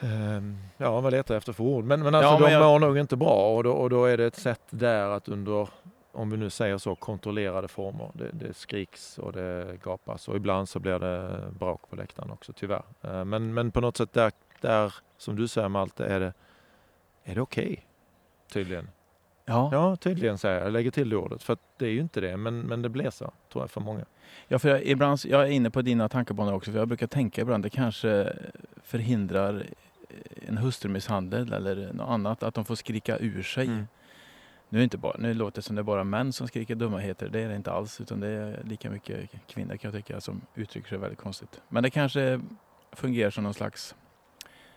Um, 0.00 0.58
ja, 0.76 1.00
man 1.00 1.10
letar 1.10 1.36
efter 1.36 1.52
för 1.52 1.64
ord. 1.64 1.84
Men, 1.84 2.02
men 2.02 2.14
alltså 2.14 2.32
ja, 2.32 2.38
men 2.38 2.48
de 2.48 2.52
jag... 2.52 2.62
mår 2.62 2.78
nog 2.78 2.98
inte 2.98 3.16
bra 3.16 3.56
och 3.56 3.64
då, 3.64 3.72
och 3.72 3.90
då 3.90 4.04
är 4.04 4.16
det 4.16 4.26
ett 4.26 4.36
sätt 4.36 4.62
där 4.70 5.10
att 5.10 5.28
under, 5.28 5.68
om 6.12 6.30
vi 6.30 6.36
nu 6.36 6.50
säger 6.50 6.78
så, 6.78 6.94
kontrollerade 6.94 7.68
former. 7.68 8.10
Det, 8.14 8.30
det 8.32 8.54
skriks 8.54 9.18
och 9.18 9.32
det 9.32 9.78
gapas 9.82 10.28
och 10.28 10.36
ibland 10.36 10.68
så 10.68 10.78
blir 10.78 10.98
det 10.98 11.50
bråk 11.50 11.90
på 11.90 11.96
läktaren 11.96 12.30
också, 12.30 12.52
tyvärr. 12.52 12.82
Uh, 13.04 13.24
men, 13.24 13.54
men 13.54 13.70
på 13.70 13.80
något 13.80 13.96
sätt 13.96 14.12
där, 14.12 14.32
där, 14.60 14.94
som 15.16 15.36
du 15.36 15.48
säger 15.48 15.68
Malte, 15.68 16.04
är 16.04 16.20
det, 16.20 16.32
är 17.28 17.34
det 17.34 17.40
okej? 17.40 17.64
Okay, 17.64 17.76
tydligen. 18.52 18.88
Ja. 19.44 19.68
ja, 19.72 19.96
tydligen 19.96 20.38
säger 20.38 20.56
jag. 20.56 20.66
Jag 20.66 20.72
lägger 20.72 20.90
till 20.90 21.10
det 21.10 21.16
ordet. 21.16 21.42
För 21.42 21.56
det 21.76 21.86
är 21.86 21.90
ju 21.90 22.00
inte 22.00 22.20
det, 22.20 22.36
men, 22.36 22.60
men 22.60 22.82
det 22.82 22.88
blir 22.88 23.10
så, 23.10 23.32
tror 23.52 23.62
jag, 23.62 23.70
för 23.70 23.80
många. 23.80 24.04
Ja, 24.48 24.58
för 24.58 24.68
jag, 24.68 24.82
ibland, 24.82 25.18
jag 25.24 25.42
är 25.42 25.50
inne 25.50 25.70
på 25.70 25.82
dina 25.82 26.08
tankebanor 26.08 26.52
också, 26.52 26.72
för 26.72 26.78
jag 26.78 26.88
brukar 26.88 27.06
tänka 27.06 27.40
ibland 27.40 27.62
det 27.62 27.70
kanske 27.70 28.36
förhindrar 28.82 29.66
en 30.48 30.58
hustrumisshandel 30.58 31.52
eller 31.52 31.92
något 31.92 32.08
annat, 32.08 32.42
att 32.42 32.54
de 32.54 32.64
får 32.64 32.74
skrika 32.74 33.18
ur 33.18 33.42
sig. 33.42 33.66
Mm. 33.66 33.86
Nu, 34.68 34.78
är 34.78 34.84
inte 34.84 34.98
bara, 34.98 35.16
nu 35.18 35.34
låter 35.34 35.56
det 35.56 35.62
som 35.62 35.76
det 35.76 35.80
är 35.80 35.84
bara 35.84 36.04
män 36.04 36.32
som 36.32 36.48
skriker 36.48 36.74
dumheter, 36.74 37.28
det 37.28 37.40
är 37.40 37.48
det 37.48 37.56
inte 37.56 37.72
alls, 37.72 38.00
utan 38.00 38.20
det 38.20 38.28
är 38.28 38.62
lika 38.64 38.90
mycket 38.90 39.30
kvinnor 39.46 39.76
kan 39.76 39.92
jag 39.92 40.04
tycka 40.04 40.20
som 40.20 40.40
uttrycker 40.54 40.88
sig 40.88 40.98
väldigt 40.98 41.18
konstigt. 41.18 41.60
Men 41.68 41.82
det 41.82 41.90
kanske 41.90 42.40
fungerar 42.92 43.30
som 43.30 43.44
någon 43.44 43.54
slags, 43.54 43.94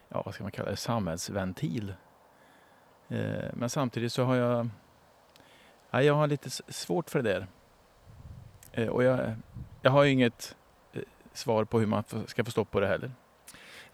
ja 0.10 0.22
vad 0.26 0.34
ska 0.34 0.44
man 0.44 0.52
kalla 0.52 0.70
det, 0.70 0.76
samhällsventil. 0.76 1.94
Eh, 3.12 3.50
men 3.54 3.70
samtidigt 3.70 4.14
så 4.14 4.24
har 4.24 4.36
jag, 4.36 4.70
ja, 5.92 6.02
jag 6.02 6.14
har 6.14 6.28
lite 6.28 6.50
svårt 6.50 7.10
för 7.10 7.22
det 7.22 7.34
där. 7.34 7.48
Eh, 8.72 8.88
och 8.88 9.04
jag, 9.04 9.36
jag 9.82 9.92
har 9.92 10.06
inget 10.06 10.56
eh, 10.94 11.02
svar 11.34 11.66
på 11.66 11.80
hur 11.80 11.88
man 11.88 12.04
ska 12.28 12.44
få 12.44 12.52
stopp 12.52 12.72
på 12.72 12.80
det 12.80 12.88
heller. 12.88 13.12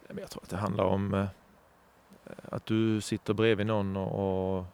Jag 0.07 0.29
tror 0.29 0.43
att 0.43 0.49
det 0.49 0.57
handlar 0.57 0.83
om 0.83 1.27
att 2.43 2.65
du 2.65 3.01
sitter 3.01 3.33
bredvid 3.33 3.67
någon 3.67 3.97
och, 3.97 4.57
och 4.57 4.65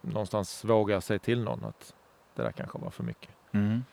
någonstans 0.00 0.64
vågar 0.64 1.00
säga 1.00 1.18
till 1.18 1.44
någon 1.44 1.64
att 1.64 1.94
det 2.34 2.42
där 2.42 2.52
kanske 2.52 2.78
var 2.78 2.90
för 2.90 3.04
mycket. 3.04 3.30
Mm. 3.52 3.84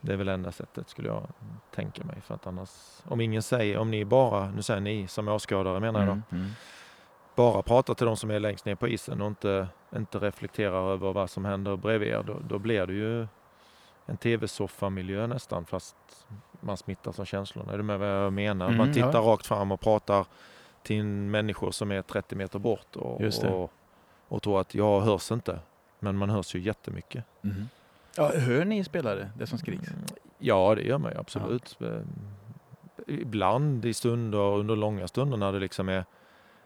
Det 0.00 0.12
är 0.12 0.16
väl 0.16 0.28
enda 0.28 0.52
sättet 0.52 0.88
skulle 0.88 1.08
jag 1.08 1.26
tänka 1.74 2.04
mig. 2.04 2.20
För 2.20 2.34
att 2.34 2.46
annars, 2.46 3.02
om 3.04 3.20
ingen 3.20 3.42
säger, 3.42 3.78
om 3.78 3.90
ni 3.90 4.04
bara, 4.04 4.50
nu 4.50 4.62
säger 4.62 4.80
ni 4.80 5.06
som 5.08 5.28
åskådare 5.28 5.80
menar 5.80 6.00
jag 6.00 6.08
då, 6.08 6.12
mm, 6.12 6.24
mm. 6.30 6.50
Bara 7.34 7.62
pratar 7.62 7.94
till 7.94 8.06
de 8.06 8.16
som 8.16 8.30
är 8.30 8.40
längst 8.40 8.64
ner 8.64 8.74
på 8.74 8.88
isen 8.88 9.20
och 9.20 9.26
inte, 9.26 9.68
inte 9.96 10.18
reflekterar 10.18 10.92
över 10.92 11.12
vad 11.12 11.30
som 11.30 11.44
händer 11.44 11.76
bredvid 11.76 12.08
er, 12.08 12.22
då, 12.22 12.36
då 12.48 12.58
blir 12.58 12.86
det 12.86 12.92
ju 12.92 13.26
en 14.06 14.16
tv-soffamiljö 14.16 15.26
nästan 15.26 15.64
fast 15.64 15.96
man 16.60 16.76
smittas 16.76 17.20
av 17.20 17.24
känslorna. 17.24 17.72
Är 17.72 17.76
du 17.76 17.82
med 17.82 17.98
vad 17.98 18.08
jag 18.08 18.32
menar? 18.32 18.66
Mm, 18.66 18.78
man 18.78 18.92
tittar 18.92 19.14
ja. 19.14 19.20
rakt 19.20 19.46
fram 19.46 19.72
och 19.72 19.80
pratar 19.80 20.26
till 20.82 21.04
människor 21.04 21.70
som 21.70 21.92
är 21.92 22.02
30 22.02 22.36
meter 22.36 22.58
bort 22.58 22.96
och, 22.96 23.20
och, 23.44 23.72
och 24.28 24.42
tror 24.42 24.60
att 24.60 24.74
jag 24.74 25.00
hörs 25.00 25.32
inte. 25.32 25.58
Men 25.98 26.16
man 26.16 26.30
hörs 26.30 26.54
ju 26.54 26.60
jättemycket. 26.60 27.24
Mm. 27.44 27.68
Ja, 28.16 28.32
hör 28.38 28.64
ni 28.64 28.84
spelare 28.84 29.30
det 29.38 29.46
som 29.46 29.58
skriks? 29.58 29.88
Mm, 29.88 30.04
ja, 30.38 30.74
det 30.74 30.82
gör 30.82 30.98
man 30.98 31.12
ju 31.12 31.18
absolut. 31.18 31.76
Ja. 31.78 31.86
Eh, 31.86 32.00
ibland 33.06 33.84
i 33.84 33.94
stunder, 33.94 34.38
under 34.38 34.76
långa 34.76 35.08
stunder 35.08 35.36
när 35.36 35.52
det 35.52 35.58
liksom 35.58 35.88
är 35.88 36.04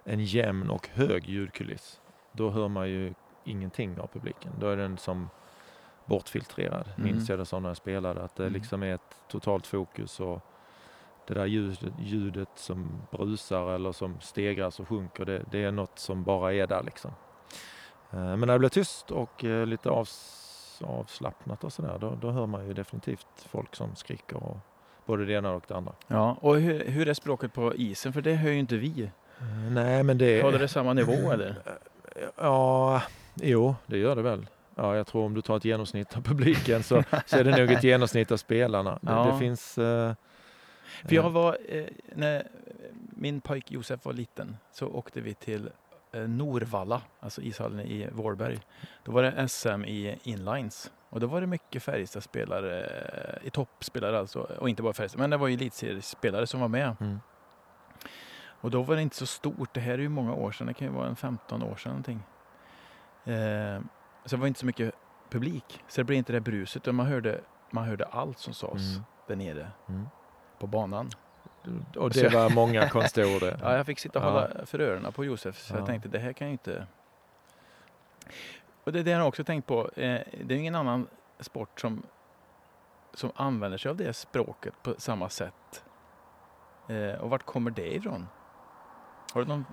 en 0.05 0.25
jämn 0.25 0.71
och 0.71 0.89
hög 0.89 1.29
ljudkuliss. 1.29 2.01
Då 2.33 2.51
hör 2.51 2.69
man 2.69 2.89
ju 2.89 3.15
ingenting 3.45 4.01
av 4.01 4.07
publiken. 4.07 4.53
Då 4.61 4.69
är 4.69 4.77
den 4.77 4.99
som 4.99 5.29
bortfiltrerad. 6.07 6.89
Mm. 6.97 7.03
Minns 7.13 7.29
jag 7.29 7.39
det 7.39 7.45
som 7.45 7.63
när 7.63 7.71
jag 7.71 7.77
spelade, 7.77 8.23
att 8.23 8.37
det 8.37 8.43
mm. 8.43 8.53
liksom 8.53 8.83
är 8.83 8.95
ett 8.95 9.17
totalt 9.29 9.67
fokus 9.67 10.21
och 10.21 10.41
det 11.27 11.35
där 11.35 11.47
ljudet, 11.47 11.93
ljudet 11.99 12.49
som 12.55 13.01
brusar 13.11 13.75
eller 13.75 13.93
som 13.93 14.21
stegras 14.21 14.81
och 14.81 14.89
sjunker, 14.89 15.25
det, 15.25 15.45
det 15.51 15.65
är 15.65 15.73
något 15.73 15.99
som 15.99 16.25
bara 16.25 16.55
är 16.55 16.67
där 16.67 16.83
liksom. 16.83 17.11
Eh, 18.11 18.19
men 18.19 18.41
när 18.41 18.53
det 18.53 18.59
blir 18.59 18.69
tyst 18.69 19.11
och 19.11 19.45
eh, 19.45 19.67
lite 19.67 19.91
avs, 19.91 20.83
avslappnat 20.85 21.65
och 21.65 21.73
sådär, 21.73 21.99
då, 22.01 22.15
då 22.21 22.31
hör 22.31 22.47
man 22.47 22.67
ju 22.67 22.75
definitivt 22.75 23.27
folk 23.37 23.77
som 23.77 23.97
skriker 23.97 24.37
och 24.37 24.57
både 25.07 25.25
det 25.25 25.33
ena 25.33 25.53
och 25.53 25.65
det 25.69 25.77
andra. 25.77 25.93
Ja, 26.07 26.37
och 26.41 26.57
hur, 26.57 26.85
hur 26.85 27.09
är 27.09 27.15
språket 27.15 27.53
på 27.53 27.75
isen? 27.75 28.13
För 28.13 28.23
det 28.23 28.35
hör 28.35 28.51
ju 28.51 28.59
inte 28.59 28.77
vi. 28.77 29.11
Eh, 29.41 29.73
nej, 29.73 30.03
men 30.03 30.19
det... 30.19 30.43
Håller 30.43 30.59
det 30.59 30.69
samma 30.69 30.93
nivå 30.93 31.33
eller? 31.33 31.55
Ja, 32.37 33.03
jo, 33.35 33.75
det 33.87 33.99
gör 33.99 34.17
det 34.17 34.23
väl. 34.23 34.47
Ja, 34.75 34.97
jag 34.97 35.07
tror 35.07 35.25
om 35.25 35.35
du 35.35 35.43
tar 35.43 35.57
ett 35.57 35.65
genomsnitt 35.65 36.17
av 36.17 36.23
publiken 36.23 36.83
så, 36.83 37.03
så 37.27 37.37
är 37.37 37.45
det 37.45 37.57
nog 37.59 37.71
ett 37.71 37.85
genomsnitt 37.85 38.33
av 38.33 38.37
spelarna. 38.37 38.99
Det, 39.03 39.13
ja. 39.13 39.31
det 39.33 39.39
finns... 39.39 39.79
Eh, 39.79 40.13
För 41.05 41.15
jag 41.15 41.31
var, 41.31 41.59
eh, 41.69 41.85
när 42.15 42.49
min 43.11 43.41
pojk 43.41 43.71
Josef 43.71 44.05
var 44.05 44.13
liten 44.13 44.57
så 44.73 44.87
åkte 44.87 45.21
vi 45.21 45.35
till 45.35 45.71
eh, 46.13 46.21
Norvalla, 46.21 47.03
alltså 47.21 47.43
ishallen 47.43 47.81
i 47.81 48.09
Vårberg. 48.13 48.59
Då 49.05 49.13
var 49.13 49.23
det 49.23 49.49
SM 49.49 49.85
i 49.85 50.19
inlines 50.23 50.91
och 51.11 51.21
då 51.21 51.27
var 51.27 51.41
det 51.41 51.47
mycket 51.47 51.83
Färjestad-spelare, 51.83 52.85
eh, 52.85 53.47
i 53.47 53.51
toppspelare 53.51 54.19
alltså, 54.19 54.41
och 54.41 54.69
inte 54.69 54.83
bara 54.83 54.93
Färjestad, 54.93 55.21
men 55.21 55.31
det 55.31 55.37
var 55.37 55.49
ju 55.49 55.55
elitseriespelare 55.55 56.47
som 56.47 56.61
var 56.61 56.69
med. 56.69 56.97
Mm. 57.01 57.21
Och 58.61 58.71
då 58.71 58.83
var 58.83 58.97
det 58.97 59.03
inte 59.03 59.17
så 59.17 59.27
stort, 59.27 59.75
det 59.75 59.81
här 59.81 59.93
är 59.93 59.99
ju 59.99 60.09
många 60.09 60.35
år 60.35 60.53
sedan, 60.53 60.67
det 60.67 60.75
kan 60.75 60.89
ju 60.89 60.95
vara 60.95 61.09
en 61.09 61.17
15 61.17 61.63
år 61.63 61.77
sedan 61.77 61.91
någonting. 61.91 62.23
Eh, 63.25 63.81
så 64.25 64.37
det 64.37 64.41
var 64.41 64.47
inte 64.47 64.61
så 64.61 64.67
mycket 64.67 64.95
publik, 65.31 65.85
så 65.89 66.01
det 66.01 66.05
blev 66.05 66.19
inte 66.19 66.33
det 66.33 66.41
bruset, 66.41 66.95
man 66.95 67.07
hörde, 67.07 67.41
man 67.71 67.85
hörde 67.85 68.05
allt 68.05 68.39
som 68.39 68.55
sades 68.55 68.95
mm. 68.95 69.05
där 69.27 69.37
nere 69.37 69.71
mm. 69.89 70.09
på 70.59 70.67
banan. 70.67 71.11
Och 71.97 72.11
det 72.11 72.35
var 72.35 72.51
många 72.51 72.89
konstiga 72.89 73.37
ord. 73.37 73.43
ja, 73.63 73.77
jag 73.77 73.87
fick 73.87 73.99
sitta 73.99 74.19
och 74.19 74.25
hålla 74.25 74.49
ja. 74.59 74.67
för 74.67 74.79
öronen 74.81 75.13
på 75.13 75.25
Josef, 75.25 75.59
så 75.59 75.75
ja. 75.75 75.79
jag 75.79 75.87
tänkte 75.87 76.09
det 76.09 76.19
här 76.19 76.33
kan 76.33 76.47
ju 76.47 76.53
inte... 76.53 76.87
Och 78.85 78.93
det 78.93 78.99
är 78.99 79.05
det 79.05 79.11
jag 79.11 79.29
också 79.29 79.45
tänkt 79.45 79.67
på, 79.67 79.81
eh, 79.81 80.21
det 80.45 80.55
är 80.55 80.59
ingen 80.59 80.75
annan 80.75 81.07
sport 81.41 81.81
som, 81.81 82.03
som 83.15 83.33
använder 83.35 83.79
sig 83.79 83.91
av 83.91 83.97
det 83.97 84.13
språket 84.13 84.75
på 84.83 84.95
samma 84.99 85.29
sätt. 85.29 85.85
Eh, 86.89 87.21
och 87.21 87.31
vart 87.31 87.43
kommer 87.43 87.71
det 87.71 87.95
ifrån? 87.95 88.27
Har 89.33 89.43
du 89.43 89.49
någon 89.49 89.65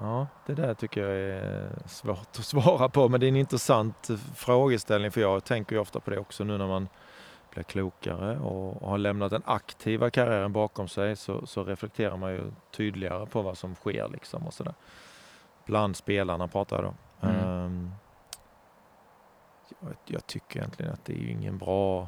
Ja, 0.00 0.26
det 0.46 0.54
där 0.54 0.74
tycker 0.74 1.00
jag 1.00 1.18
är 1.18 1.70
svårt 1.86 2.38
att 2.38 2.44
svara 2.44 2.88
på, 2.88 3.08
men 3.08 3.20
det 3.20 3.26
är 3.26 3.28
en 3.28 3.36
intressant 3.36 4.08
frågeställning 4.34 5.10
för 5.10 5.20
jag 5.20 5.44
tänker 5.44 5.76
ju 5.76 5.80
ofta 5.80 6.00
på 6.00 6.10
det 6.10 6.18
också 6.18 6.44
nu 6.44 6.58
när 6.58 6.66
man 6.66 6.88
blir 7.50 7.62
klokare 7.62 8.38
och, 8.38 8.88
har 8.88 8.98
lämnat 8.98 9.30
den 9.30 9.42
aktiva 9.44 10.10
karriären 10.10 10.52
bakom 10.52 10.88
sig 10.88 11.16
så, 11.16 11.46
så, 11.46 11.64
reflekterar 11.64 12.16
man 12.16 12.32
ju 12.32 12.52
tydligare 12.70 13.26
på 13.26 13.42
vad 13.42 13.58
som 13.58 13.74
sker 13.74 14.08
liksom 14.08 14.46
och 14.46 14.54
sådär. 14.54 14.74
Bland 15.64 15.96
spelarna 15.96 16.48
pratar 16.48 16.76
jag 16.76 16.84
då. 16.84 17.26
Mm. 17.28 17.64
Um, 17.64 17.92
jag, 19.80 19.96
jag, 20.04 20.26
tycker 20.26 20.60
egentligen 20.60 20.92
att 20.92 21.04
det 21.04 21.12
är 21.12 21.18
ju 21.18 21.30
ingen 21.30 21.58
bra 21.58 22.06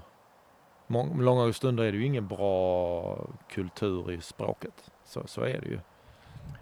Långa 1.18 1.52
stunder 1.52 1.85
är 1.85 1.92
det 1.92 1.99
ju 1.99 2.04
ingen 2.04 2.28
bra 2.28 3.16
kultur 3.49 4.11
i 4.11 4.20
språket. 4.20 4.90
Så, 5.04 5.26
så 5.26 5.40
är 5.40 5.61
det 5.61 5.66
ju. 5.66 5.80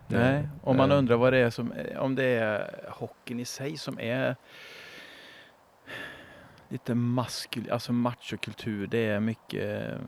Nej, 0.08 0.48
om 0.62 0.76
man 0.76 0.92
undrar 0.92 1.16
vad 1.16 1.32
det 1.32 1.38
är 1.38 1.50
som, 1.50 1.72
om 1.98 2.14
det 2.14 2.24
är 2.24 2.84
hockeyn 2.88 3.40
i 3.40 3.44
sig 3.44 3.76
som 3.76 4.00
är 4.00 4.36
lite 6.68 6.94
maskul, 6.94 7.70
alltså 7.70 7.92
machokultur. 7.92 8.86
Det 8.86 9.06
är 9.06 9.20
mycket 9.20 9.98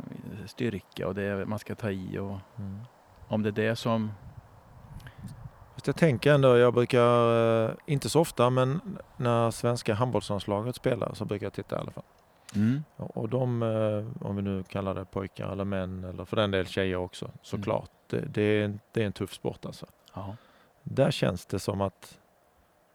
styrka 0.47 1.09
och 1.09 1.14
det 1.14 1.23
är, 1.23 1.45
man 1.45 1.59
ska 1.59 1.75
ta 1.75 1.90
i 1.90 2.19
och 2.19 2.38
mm. 2.59 2.80
om 3.28 3.42
det 3.42 3.49
är 3.49 3.69
det 3.69 3.76
som... 3.76 4.12
Fast 5.75 5.87
jag 5.87 5.97
tänker 5.97 6.35
ändå, 6.35 6.59
jag 6.59 6.75
brukar, 6.75 7.64
eh, 7.64 7.75
inte 7.87 8.11
så 8.11 8.21
ofta, 8.21 8.50
men 8.50 8.99
när 9.16 9.50
svenska 9.50 9.95
handbollslandslaget 9.95 10.76
spelar 10.76 11.14
så 11.14 11.25
brukar 11.25 11.47
jag 11.47 11.52
titta 11.52 11.76
i 11.76 11.78
alla 11.78 11.90
fall. 11.90 12.04
Mm. 12.54 12.85
Och 12.97 13.28
de, 13.28 13.62
eh, 13.62 14.26
om 14.26 14.37
vi 14.37 14.42
nu 14.42 14.62
kallar 14.62 14.95
det 14.95 15.04
pojkar 15.04 15.52
eller 15.52 15.64
män 15.64 16.04
eller 16.04 16.25
för 16.25 16.37
den 16.37 16.50
del 16.50 16.66
tjejer 16.66 16.97
också, 16.97 17.30
såklart. 17.42 17.90
Det, 18.11 18.21
det, 18.21 18.43
är, 18.43 18.79
det 18.93 19.02
är 19.02 19.07
en 19.07 19.12
tuff 19.12 19.35
sport 19.35 19.67
alltså. 19.67 19.87
Aha. 20.12 20.37
Där 20.83 21.11
känns 21.11 21.47
det 21.47 21.59
som 21.59 21.81
att 21.81 22.19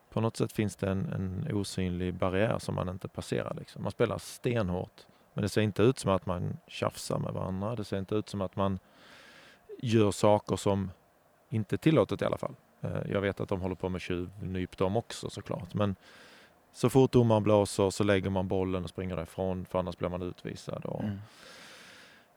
på 0.09 0.21
något 0.21 0.37
sätt 0.37 0.51
finns 0.51 0.75
det 0.75 0.89
en, 0.89 1.13
en 1.13 1.55
osynlig 1.55 2.13
barriär 2.13 2.59
som 2.59 2.75
man 2.75 2.89
inte 2.89 3.07
passerar. 3.07 3.53
Liksom. 3.59 3.83
Man 3.83 3.91
spelar 3.91 4.17
stenhårt, 4.17 5.05
men 5.33 5.41
det 5.41 5.49
ser 5.49 5.61
inte 5.61 5.83
ut 5.83 5.99
som 5.99 6.11
att 6.11 6.25
man 6.25 6.57
tjafsar 6.67 7.19
med 7.19 7.33
varandra. 7.33 7.75
Det 7.75 7.83
ser 7.83 7.97
inte 7.97 8.15
ut 8.15 8.29
som 8.29 8.41
att 8.41 8.55
man 8.55 8.79
gör 9.79 10.11
saker 10.11 10.55
som 10.55 10.91
inte 11.49 11.75
är 11.75 11.77
tillåtet 11.77 12.21
i 12.21 12.25
alla 12.25 12.37
fall. 12.37 12.55
Eh, 12.81 13.11
jag 13.11 13.21
vet 13.21 13.39
att 13.39 13.49
de 13.49 13.61
håller 13.61 13.75
på 13.75 13.89
med 13.89 14.01
tjuvnyp 14.01 14.77
de 14.77 14.97
också 14.97 15.29
såklart, 15.29 15.73
men 15.73 15.95
så 16.73 16.89
fort 16.89 17.11
domaren 17.11 17.43
blåser 17.43 17.89
så 17.89 18.03
lägger 18.03 18.29
man 18.29 18.47
bollen 18.47 18.83
och 18.83 18.89
springer 18.89 19.15
därifrån 19.15 19.65
för 19.65 19.79
annars 19.79 19.97
blir 19.97 20.09
man 20.09 20.21
utvisad. 20.21 20.85
Och 20.85 21.03
mm. 21.03 21.19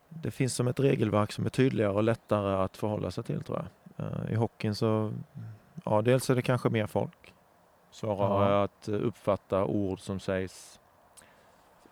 Det 0.09 0.31
finns 0.31 0.55
som 0.55 0.67
ett 0.67 0.79
regelverk 0.79 1.31
som 1.31 1.45
är 1.45 1.49
tydligare 1.49 1.91
och 1.91 2.03
lättare 2.03 2.63
att 2.63 2.77
förhålla 2.77 3.11
sig 3.11 3.23
till 3.23 3.43
tror 3.43 3.57
jag. 3.57 4.05
Eh, 4.05 4.31
I 4.31 4.35
hockeyn 4.35 4.75
så, 4.75 5.13
ja 5.85 6.01
dels 6.01 6.29
är 6.29 6.35
det 6.35 6.41
kanske 6.41 6.69
mer 6.69 6.87
folk. 6.87 7.33
Svårare 7.91 8.51
ja. 8.51 8.63
att 8.63 8.87
uppfatta 8.87 9.65
ord 9.65 9.99
som 9.99 10.19
sägs 10.19 10.79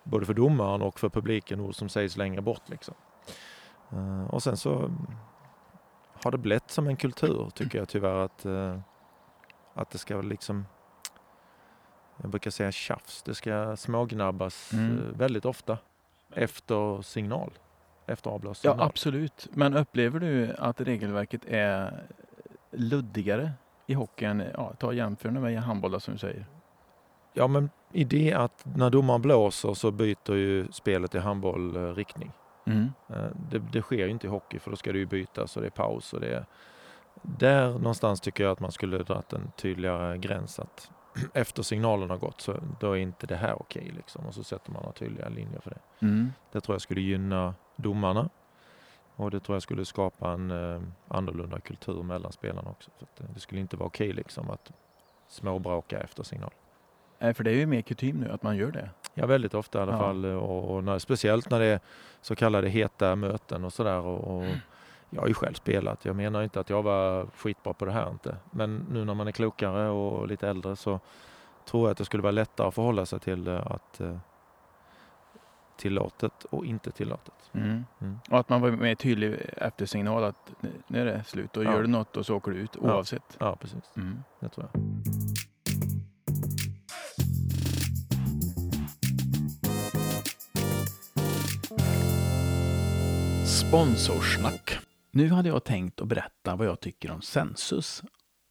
både 0.02 0.26
för 0.26 0.34
domaren 0.34 0.82
och 0.82 1.00
för 1.00 1.08
publiken, 1.08 1.60
ord 1.60 1.74
som 1.74 1.88
sägs 1.88 2.16
längre 2.16 2.40
bort 2.40 2.68
liksom. 2.68 2.94
Eh, 3.92 4.26
och 4.30 4.42
sen 4.42 4.56
så 4.56 4.90
har 6.24 6.30
det 6.30 6.38
blivit 6.38 6.70
som 6.70 6.86
en 6.86 6.96
kultur 6.96 7.50
tycker 7.54 7.78
jag 7.78 7.88
tyvärr 7.88 8.24
att, 8.24 8.44
eh, 8.44 8.78
att 9.74 9.90
det 9.90 9.98
ska 9.98 10.20
liksom 10.20 10.66
jag 12.22 12.30
brukar 12.30 12.50
säga 12.50 12.72
tjafs. 12.72 13.22
Det 13.22 13.34
ska 13.34 13.76
smågnabbas 13.76 14.72
mm. 14.72 14.98
Eh, 14.98 15.18
väldigt 15.18 15.44
ofta 15.44 15.78
efter 16.34 17.02
signal. 17.02 17.50
Efter 18.08 18.30
avblåst 18.30 18.64
Ja, 18.64 18.76
absolut. 18.78 19.48
Men 19.52 19.76
upplever 19.76 20.20
du 20.20 20.54
att 20.58 20.80
regelverket 20.80 21.44
är 21.48 22.04
luddigare 22.70 23.52
i 23.86 23.94
hockeyn? 23.94 24.42
Ja, 24.54 24.72
ta 24.78 24.92
jämför 24.92 25.30
med 25.30 25.62
handboll 25.62 26.00
som 26.00 26.14
du 26.14 26.18
säger. 26.18 26.46
Ja, 27.32 27.46
men 27.46 27.70
i 27.92 28.04
det 28.04 28.32
att 28.32 28.64
när 28.76 28.90
domaren 28.90 29.22
blåser 29.22 29.74
så 29.74 29.90
byter 29.90 30.34
ju 30.34 30.72
spelet 30.72 31.14
i 31.14 31.18
handboll 31.18 31.94
riktning. 31.94 32.32
Mm. 32.66 32.92
Eh, 33.08 33.30
det, 33.50 33.58
det, 33.58 33.82
sker 33.82 34.04
ju 34.06 34.10
inte 34.10 34.26
i 34.26 34.30
hockey 34.30 34.58
för 34.58 34.70
då 34.70 34.76
ska 34.76 34.92
det 34.92 34.98
ju 34.98 35.06
bytas 35.06 35.56
och 35.56 35.62
det 35.62 35.68
är 35.68 35.70
paus 35.70 36.12
och 36.12 36.20
det 36.20 36.34
är... 36.34 36.46
Där 37.22 37.70
någonstans 37.70 38.20
tycker 38.20 38.44
jag 38.44 38.52
att 38.52 38.60
man 38.60 38.72
skulle 38.72 38.98
dragit 38.98 39.32
en 39.32 39.50
tydligare 39.56 40.18
gräns 40.18 40.58
att 40.58 40.90
efter 41.34 41.62
signalen 41.62 42.10
har 42.10 42.16
gått 42.16 42.40
så 42.40 42.56
då 42.80 42.92
är 42.92 42.96
inte 42.96 43.26
det 43.26 43.36
här 43.36 43.62
okej. 43.62 43.82
Okay, 43.82 43.96
liksom. 43.96 44.26
Och 44.26 44.34
så 44.34 44.44
sätter 44.44 44.72
man 44.72 44.82
några 44.82 44.92
tydliga 44.92 45.28
linjer 45.28 45.60
för 45.60 45.70
det. 45.70 46.06
Mm. 46.06 46.32
Det 46.52 46.60
tror 46.60 46.74
jag 46.74 46.82
skulle 46.82 47.00
gynna 47.00 47.54
domarna 47.76 48.28
och 49.16 49.30
det 49.30 49.40
tror 49.40 49.56
jag 49.56 49.62
skulle 49.62 49.84
skapa 49.84 50.30
en 50.30 50.50
eh, 50.50 50.80
annorlunda 51.08 51.60
kultur 51.60 52.02
mellan 52.02 52.32
spelarna 52.32 52.70
också. 52.70 52.90
För 52.98 53.06
det, 53.16 53.32
det 53.34 53.40
skulle 53.40 53.60
inte 53.60 53.76
vara 53.76 53.86
okej 53.86 54.06
okay, 54.06 54.16
liksom 54.16 54.50
att 54.50 54.72
småbråka 55.28 56.00
efter 56.00 56.22
signal. 56.22 56.50
Nej, 57.18 57.34
för 57.34 57.44
det 57.44 57.50
är 57.50 57.54
ju 57.54 57.66
mer 57.66 57.82
kutym 57.82 58.16
nu 58.16 58.30
att 58.30 58.42
man 58.42 58.56
gör 58.56 58.70
det. 58.70 58.90
Ja, 59.14 59.26
väldigt 59.26 59.54
ofta 59.54 59.78
i 59.78 59.82
alla 59.82 59.92
ja. 59.92 59.98
fall. 59.98 60.24
Och, 60.24 60.74
och 60.74 60.84
när, 60.84 60.98
speciellt 60.98 61.50
när 61.50 61.60
det 61.60 61.66
är 61.66 61.80
så 62.20 62.36
kallade 62.36 62.68
heta 62.68 63.16
möten 63.16 63.64
och 63.64 63.72
sådär. 63.72 63.98
Och, 63.98 64.36
och 64.36 64.44
mm. 64.44 64.56
Jag 65.10 65.20
har 65.20 65.28
ju 65.28 65.34
själv 65.34 65.54
spelat. 65.54 66.04
Jag 66.04 66.16
menar 66.16 66.42
inte 66.42 66.60
att 66.60 66.70
jag 66.70 66.82
var 66.82 67.26
skitbra 67.36 67.72
på 67.72 67.84
det 67.84 67.92
här 67.92 68.10
inte. 68.10 68.36
Men 68.50 68.86
nu 68.90 69.04
när 69.04 69.14
man 69.14 69.28
är 69.28 69.32
klokare 69.32 69.88
och 69.88 70.28
lite 70.28 70.48
äldre 70.48 70.76
så 70.76 71.00
tror 71.64 71.82
jag 71.82 71.90
att 71.90 71.98
det 71.98 72.04
skulle 72.04 72.22
vara 72.22 72.32
lättare 72.32 72.68
att 72.68 72.74
förhålla 72.74 73.06
sig 73.06 73.20
till 73.20 73.48
att, 73.48 74.00
eh, 74.00 74.16
tillåtet 75.76 76.44
och 76.44 76.66
inte 76.66 76.90
tillåtet. 76.90 77.50
Mm. 77.52 77.84
Mm. 78.00 78.18
Och 78.30 78.38
att 78.38 78.48
man 78.48 78.60
var 78.60 78.70
mer 78.70 78.94
tydlig 78.94 79.36
efter 79.56 79.86
signal 79.86 80.24
att 80.24 80.52
nu 80.86 81.00
är 81.00 81.04
det 81.04 81.24
slut 81.24 81.56
och 81.56 81.64
ja. 81.64 81.72
gör 81.72 81.82
du 81.82 81.88
något 81.88 82.16
och 82.16 82.26
så 82.26 82.36
åker 82.36 82.50
du 82.50 82.58
ut 82.58 82.76
oavsett. 82.76 83.36
Ja, 83.38 83.46
ja 83.46 83.56
precis. 83.56 83.92
Mm. 83.96 84.24
Det 84.40 84.48
tror 84.48 84.68
jag. 84.72 84.82
Sponsorsnack. 93.46 94.87
Nu 95.18 95.28
hade 95.28 95.48
jag 95.48 95.64
tänkt 95.64 96.00
att 96.00 96.08
berätta 96.08 96.56
vad 96.56 96.66
jag 96.66 96.80
tycker 96.80 97.10
om 97.10 97.22
Sensus. 97.22 98.02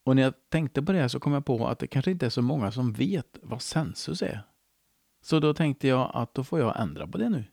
Och 0.06 0.16
när 0.16 0.24
jag 0.24 0.34
tänkte 0.50 0.82
på 0.82 0.92
det 0.92 1.10
så 1.10 1.20
kom 1.20 1.34
jag 1.34 1.46
på 1.46 1.68
att 1.68 1.80
det 1.80 1.88
kanske 1.88 2.12
inte 2.12 2.26
är 2.26 2.30
så 2.30 2.42
många 2.42 2.72
som 2.72 2.94
vet 2.94 3.40
vad 3.42 3.62
Sensus 3.62 4.22
är. 4.22 4.42
Så 5.22 5.40
då 5.40 5.54
tänkte 5.54 5.88
jag 5.88 6.12
att 6.14 6.34
då 6.34 6.44
får 6.44 6.60
jag 6.60 6.82
ändra 6.82 7.08
på 7.08 7.18
det 7.18 7.30
nu. 7.30 7.44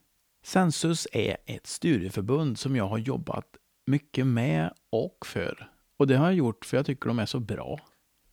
Sensus 0.43 1.07
är 1.11 1.37
ett 1.45 1.67
studieförbund 1.67 2.59
som 2.59 2.75
jag 2.75 2.87
har 2.87 2.97
jobbat 2.97 3.57
mycket 3.85 4.27
med 4.27 4.73
och 4.89 5.25
för. 5.25 5.71
Och 5.97 6.07
det 6.07 6.15
har 6.15 6.25
jag 6.25 6.35
gjort 6.35 6.65
för 6.65 6.77
jag 6.77 6.85
tycker 6.85 7.07
de 7.07 7.19
är 7.19 7.25
så 7.25 7.39
bra. 7.39 7.79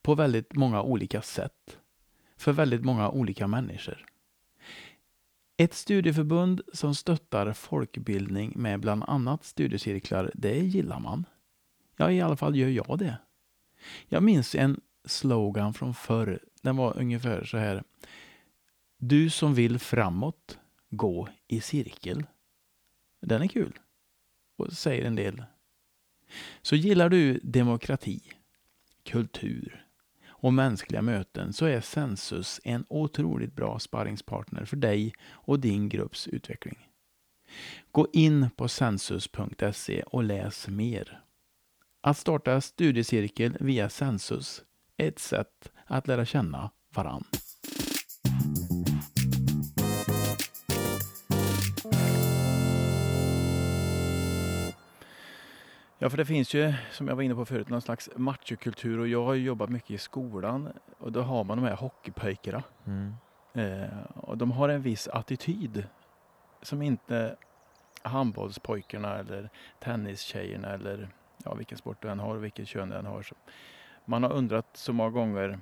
På 0.01 0.15
väldigt 0.15 0.55
många 0.55 0.81
olika 0.81 1.21
sätt. 1.21 1.77
För 2.37 2.51
väldigt 2.51 2.83
många 2.85 3.09
olika 3.09 3.47
människor. 3.47 4.05
Ett 5.63 5.73
studieförbund 5.73 6.61
som 6.73 6.95
stöttar 6.95 7.53
folkbildning 7.53 8.53
med 8.55 8.79
bland 8.79 9.03
annat 9.07 9.43
studiecirklar, 9.43 10.31
det 10.33 10.57
gillar 10.57 10.99
man. 10.99 11.25
Ja, 11.95 12.11
i 12.11 12.21
alla 12.21 12.35
fall 12.35 12.55
gör 12.55 12.69
jag 12.69 12.99
det. 12.99 13.17
Jag 14.07 14.23
minns 14.23 14.55
en 14.55 14.81
slogan 15.05 15.73
från 15.73 15.93
förr. 15.93 16.39
Den 16.61 16.77
var 16.77 16.97
ungefär 16.97 17.43
så 17.43 17.57
här. 17.57 17.83
Du 18.97 19.29
som 19.29 19.53
vill 19.53 19.79
framåt, 19.79 20.57
gå 20.89 21.29
i 21.47 21.61
cirkel. 21.61 22.23
Den 23.19 23.41
är 23.41 23.47
kul. 23.47 23.79
Och 24.55 24.73
säger 24.73 25.05
en 25.05 25.15
del. 25.15 25.43
Så 26.61 26.75
gillar 26.75 27.09
du 27.09 27.39
demokrati, 27.43 28.21
kultur 29.03 29.82
och 30.43 30.53
mänskliga 30.53 31.01
möten 31.01 31.53
så 31.53 31.65
är 31.65 31.81
Sensus 31.81 32.61
en 32.63 32.85
otroligt 32.89 33.55
bra 33.55 33.79
sparringspartner 33.79 34.65
för 34.65 34.77
dig 34.77 35.13
och 35.31 35.59
din 35.59 35.89
grupps 35.89 36.27
utveckling. 36.27 36.87
Gå 37.91 38.07
in 38.13 38.49
på 38.55 38.67
sensus.se 38.67 40.03
och 40.03 40.23
läs 40.23 40.67
mer. 40.67 41.21
Att 42.01 42.17
starta 42.17 42.61
studiecirkel 42.61 43.57
via 43.59 43.89
Sensus 43.89 44.63
är 44.97 45.07
ett 45.07 45.19
sätt 45.19 45.71
att 45.85 46.07
lära 46.07 46.25
känna 46.25 46.71
varann. 46.95 47.23
Ja, 56.03 56.09
för 56.09 56.17
det 56.17 56.25
finns 56.25 56.53
ju, 56.53 56.73
som 56.91 57.07
jag 57.07 57.15
var 57.15 57.23
inne 57.23 57.35
på 57.35 57.45
förut, 57.45 57.69
någon 57.69 57.81
slags 57.81 58.09
machokultur 58.15 58.99
och 58.99 59.07
jag 59.07 59.25
har 59.25 59.33
jobbat 59.33 59.69
mycket 59.69 59.91
i 59.91 59.97
skolan 59.97 60.69
och 60.97 61.11
då 61.11 61.21
har 61.21 61.43
man 61.43 61.57
de 61.57 61.67
här 61.67 61.75
hockeypojkarna. 61.75 62.63
Mm. 62.85 63.15
Eh, 63.53 63.99
och 64.15 64.37
de 64.37 64.51
har 64.51 64.69
en 64.69 64.81
viss 64.81 65.07
attityd 65.07 65.87
som 66.61 66.81
inte 66.81 67.35
handbollspojkarna 68.01 69.19
eller 69.19 69.49
tennistjejerna 69.79 70.69
eller 70.69 71.09
ja, 71.43 71.53
vilken 71.53 71.77
sport 71.77 71.97
du 72.01 72.09
än 72.09 72.19
har, 72.19 72.35
vilket 72.35 72.67
kön 72.67 72.89
du 72.89 72.95
än 72.95 73.05
har. 73.05 73.21
Så 73.21 73.35
man 74.05 74.23
har 74.23 74.31
undrat 74.33 74.67
så 74.73 74.93
många 74.93 75.09
gånger 75.09 75.59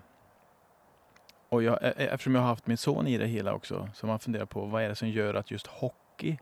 och 1.49 1.63
jag, 1.63 1.83
e-, 1.83 1.93
e-, 1.97 2.07
eftersom 2.07 2.35
jag 2.35 2.41
har 2.41 2.49
haft 2.49 2.67
min 2.67 2.77
son 2.77 3.07
i 3.07 3.17
det 3.17 3.27
hela 3.27 3.53
också 3.53 3.89
så 3.93 4.07
man 4.07 4.19
funderar 4.19 4.45
på 4.45 4.65
vad 4.65 4.83
är 4.83 4.89
det 4.89 4.95
som 4.95 5.09
gör 5.09 5.33
att 5.33 5.51
just 5.51 5.67
hockey 5.67 6.37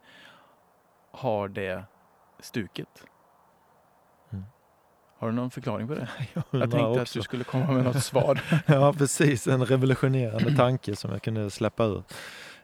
har 1.11 1.47
det 1.47 1.83
stuket. 2.39 3.05
Har 5.19 5.27
du 5.27 5.33
någon 5.33 5.51
förklaring 5.51 5.87
på 5.87 5.95
det? 5.95 6.09
Jag, 6.33 6.43
jag 6.51 6.71
tänkte 6.71 6.79
också. 6.79 7.01
att 7.01 7.13
du 7.13 7.21
skulle 7.21 7.43
komma 7.43 7.71
med 7.71 7.83
något 7.83 8.03
svar. 8.03 8.41
ja, 8.65 8.93
precis. 8.93 9.47
En 9.47 9.65
revolutionerande 9.65 10.55
tanke 10.57 10.95
som 10.95 11.11
jag 11.11 11.21
kunde 11.21 11.49
släppa 11.49 11.85
ur. 11.85 12.03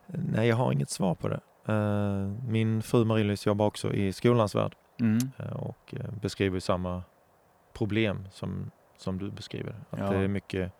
Nej, 0.05 0.47
jag 0.47 0.55
har 0.55 0.71
inget 0.71 0.89
svar 0.89 1.15
på 1.15 1.27
det. 1.27 1.39
Eh, 1.67 2.47
min 2.47 2.81
fru 2.81 3.05
Marie-Louise 3.05 3.49
jobbar 3.49 3.65
också 3.65 3.93
i 3.93 4.13
skolans 4.13 4.55
värld 4.55 4.75
mm. 4.99 5.31
Eh, 5.37 5.53
och 5.53 5.93
eh, 5.97 6.11
beskriver 6.21 6.59
samma 6.59 7.03
problem 7.73 8.27
som, 8.31 8.71
som 8.97 9.17
du 9.17 9.31
beskriver. 9.31 9.75
Att 9.89 9.99
ja. 9.99 10.09
det 10.09 10.17
är 10.17 10.27
mycket 10.27 10.71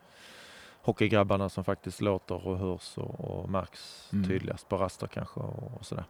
hockeygrabbarna 0.82 1.48
som 1.48 1.64
faktiskt 1.64 2.00
låter 2.00 2.46
och 2.46 2.58
hörs 2.58 2.98
och, 2.98 3.20
och 3.20 3.50
märks 3.50 4.08
mm. 4.12 4.28
tydligast 4.28 4.68
på 4.68 4.76
raster 4.76 5.06
kanske 5.06 5.40
och, 5.40 5.72
och 5.78 5.86
sådär. 5.86 6.04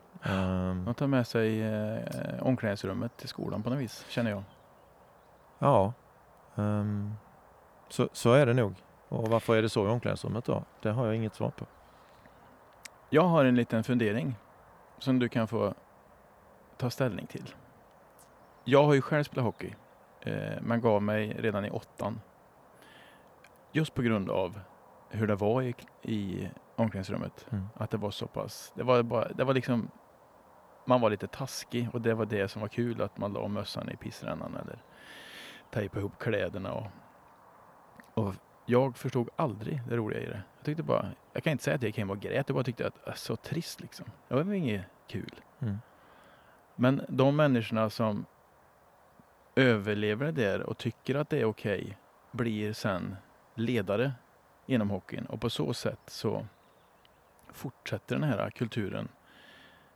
De 0.85 0.95
tar 0.97 1.07
med 1.07 1.27
sig 1.27 1.63
eh, 1.63 1.99
omklädningsrummet 2.41 3.17
till 3.17 3.29
skolan 3.29 3.63
på 3.63 3.71
något 3.71 3.79
vis, 3.79 4.05
känner 4.09 4.31
jag. 4.31 4.43
Ja, 5.59 5.93
um, 6.55 7.15
så, 7.89 8.09
så 8.13 8.33
är 8.33 8.47
det 8.47 8.55
nog. 8.55 8.75
Och 9.09 9.29
varför 9.29 9.57
är 9.57 9.63
det 9.63 9.69
så 9.69 9.87
i 9.87 9.89
omklädningsrummet 9.89 10.45
då? 10.45 10.65
Det 10.83 10.91
har 10.91 11.07
jag 11.07 11.17
inget 11.17 11.35
svar 11.35 11.51
på. 11.51 11.67
Jag 13.11 13.23
har 13.23 13.45
en 13.45 13.57
liten 13.57 13.85
fundering 13.85 14.35
som 14.99 15.19
du 15.19 15.29
kan 15.29 15.49
få 15.49 15.75
ta 16.77 16.91
ställning 16.91 17.27
till. 17.27 17.55
Jag 18.65 18.85
har 18.85 18.95
ju 18.95 19.03
själv 19.03 19.25
spelat 19.25 19.45
hockey, 19.45 19.75
eh, 20.21 20.61
men 20.61 20.81
gav 20.81 21.03
mig 21.03 21.37
redan 21.39 21.65
i 21.65 21.71
åttan. 21.71 22.21
Just 23.73 23.95
på 23.95 24.03
grund 24.03 24.31
av 24.31 24.61
hur 25.11 25.27
det 25.27 25.35
var 25.35 25.63
i, 25.63 25.75
i 26.03 26.51
omklädningsrummet. 26.77 27.47
Mm. 27.51 27.67
Att 27.75 27.91
det 27.91 27.97
var 27.97 28.11
så 28.11 28.27
pass, 28.27 28.73
det 28.77 28.83
var, 28.83 29.03
bara, 29.03 29.29
det 29.29 29.45
var 29.45 29.55
liksom, 29.55 29.91
man 30.85 31.01
var 31.01 31.11
lite 31.11 31.27
taskig 31.27 31.89
och 31.93 32.01
det 32.01 32.15
var 32.15 32.27
det 32.27 32.49
som 32.49 32.61
var 32.61 32.69
kul, 32.69 33.03
att 33.03 33.19
man 33.19 33.33
la 33.33 33.49
mössan 33.49 33.91
i 33.91 33.97
pissrännan 33.97 34.57
eller 34.57 34.79
tejpa 35.77 35.99
ihop 35.99 36.19
kläderna 36.19 36.73
och, 36.73 36.87
och 38.15 38.35
jag 38.67 38.97
förstod 38.97 39.29
aldrig 39.37 39.83
det 39.89 39.97
roliga 39.97 40.21
i 40.21 40.27
det. 40.27 40.43
Jag 40.57 40.65
tyckte 40.65 40.83
bara, 40.83 41.13
jag 41.33 41.43
kan 41.43 41.51
inte 41.51 41.65
säga 41.65 41.75
att 41.75 41.83
jag 41.83 41.89
gick 41.89 41.99
hem 41.99 42.11
och 42.11 42.21
grät, 42.21 42.49
jag 42.49 42.55
bara 42.55 42.65
tyckte 42.65 42.87
att 42.87 42.95
det 42.95 43.01
var 43.07 43.15
så 43.15 43.37
trist 43.37 43.81
liksom. 43.81 44.07
Det 44.29 44.35
var 44.35 44.53
inget 44.53 44.83
kul. 45.07 45.35
Mm. 45.61 45.79
Men 46.77 47.05
de 47.09 47.37
människorna 47.37 47.91
som 47.91 48.27
överlever 49.55 50.27
det 50.27 50.33
där 50.33 50.63
och 50.63 50.79
tycker 50.79 51.15
att 51.15 51.31
det 51.31 51.41
är 51.41 51.45
okej 51.45 51.81
okay, 51.81 51.95
blir 52.33 52.73
sen 52.73 53.17
ledare 53.55 54.13
inom 54.67 54.91
hockeyn 54.91 55.27
och 55.27 55.41
på 55.41 55.51
så 55.51 55.75
sätt 55.75 56.01
så 56.07 56.47
fortsätter 57.51 58.15
den 58.17 58.25
här 58.25 58.51
kulturen 58.51 59.09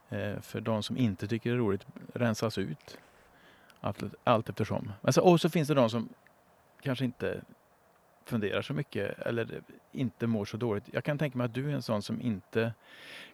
eh, 0.08 0.40
för 0.40 0.60
de 0.60 0.82
som 0.82 0.96
inte 0.96 1.28
tycker 1.28 1.50
det 1.50 1.56
är 1.56 1.58
roligt 1.58 1.86
rensas 2.14 2.58
ut 2.58 2.98
allt, 3.80 4.02
allt 4.24 4.48
eftersom. 4.48 4.92
Men 5.00 5.12
så, 5.12 5.22
och 5.22 5.40
så 5.40 5.50
finns 5.50 5.68
det 5.68 5.74
de 5.74 5.90
som 5.90 6.08
kanske 6.82 7.04
inte 7.04 7.40
funderar 8.24 8.62
så 8.62 8.74
mycket 8.74 9.18
eller 9.18 9.62
inte 9.92 10.26
mår 10.26 10.44
så 10.44 10.56
dåligt. 10.56 10.84
Jag 10.92 11.04
kan 11.04 11.18
tänka 11.18 11.38
mig 11.38 11.44
att 11.44 11.54
du 11.54 11.70
är 11.70 11.74
en 11.74 11.82
sån 11.82 12.02
som 12.02 12.20
inte 12.20 12.72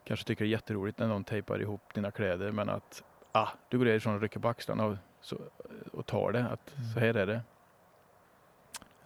kanske 0.03 0.25
tycker 0.25 0.45
det 0.45 0.49
är 0.49 0.51
jätteroligt 0.51 0.99
när 0.99 1.07
någon 1.07 1.23
tejpar 1.23 1.61
ihop 1.61 1.93
dina 1.93 2.11
kläder 2.11 2.51
men 2.51 2.69
att 2.69 3.03
ah, 3.31 3.47
du 3.69 3.77
går 3.77 3.85
därifrån 3.85 4.15
och 4.15 4.21
rycker 4.21 4.39
på 4.39 4.47
axlarna 4.47 4.85
och, 4.85 4.97
så, 5.21 5.37
och 5.91 6.05
tar 6.05 6.31
det. 6.31 6.45
Att 6.45 6.77
mm. 6.77 6.89
så 6.93 6.99
här 6.99 7.13
är 7.13 7.25
det. 7.25 7.41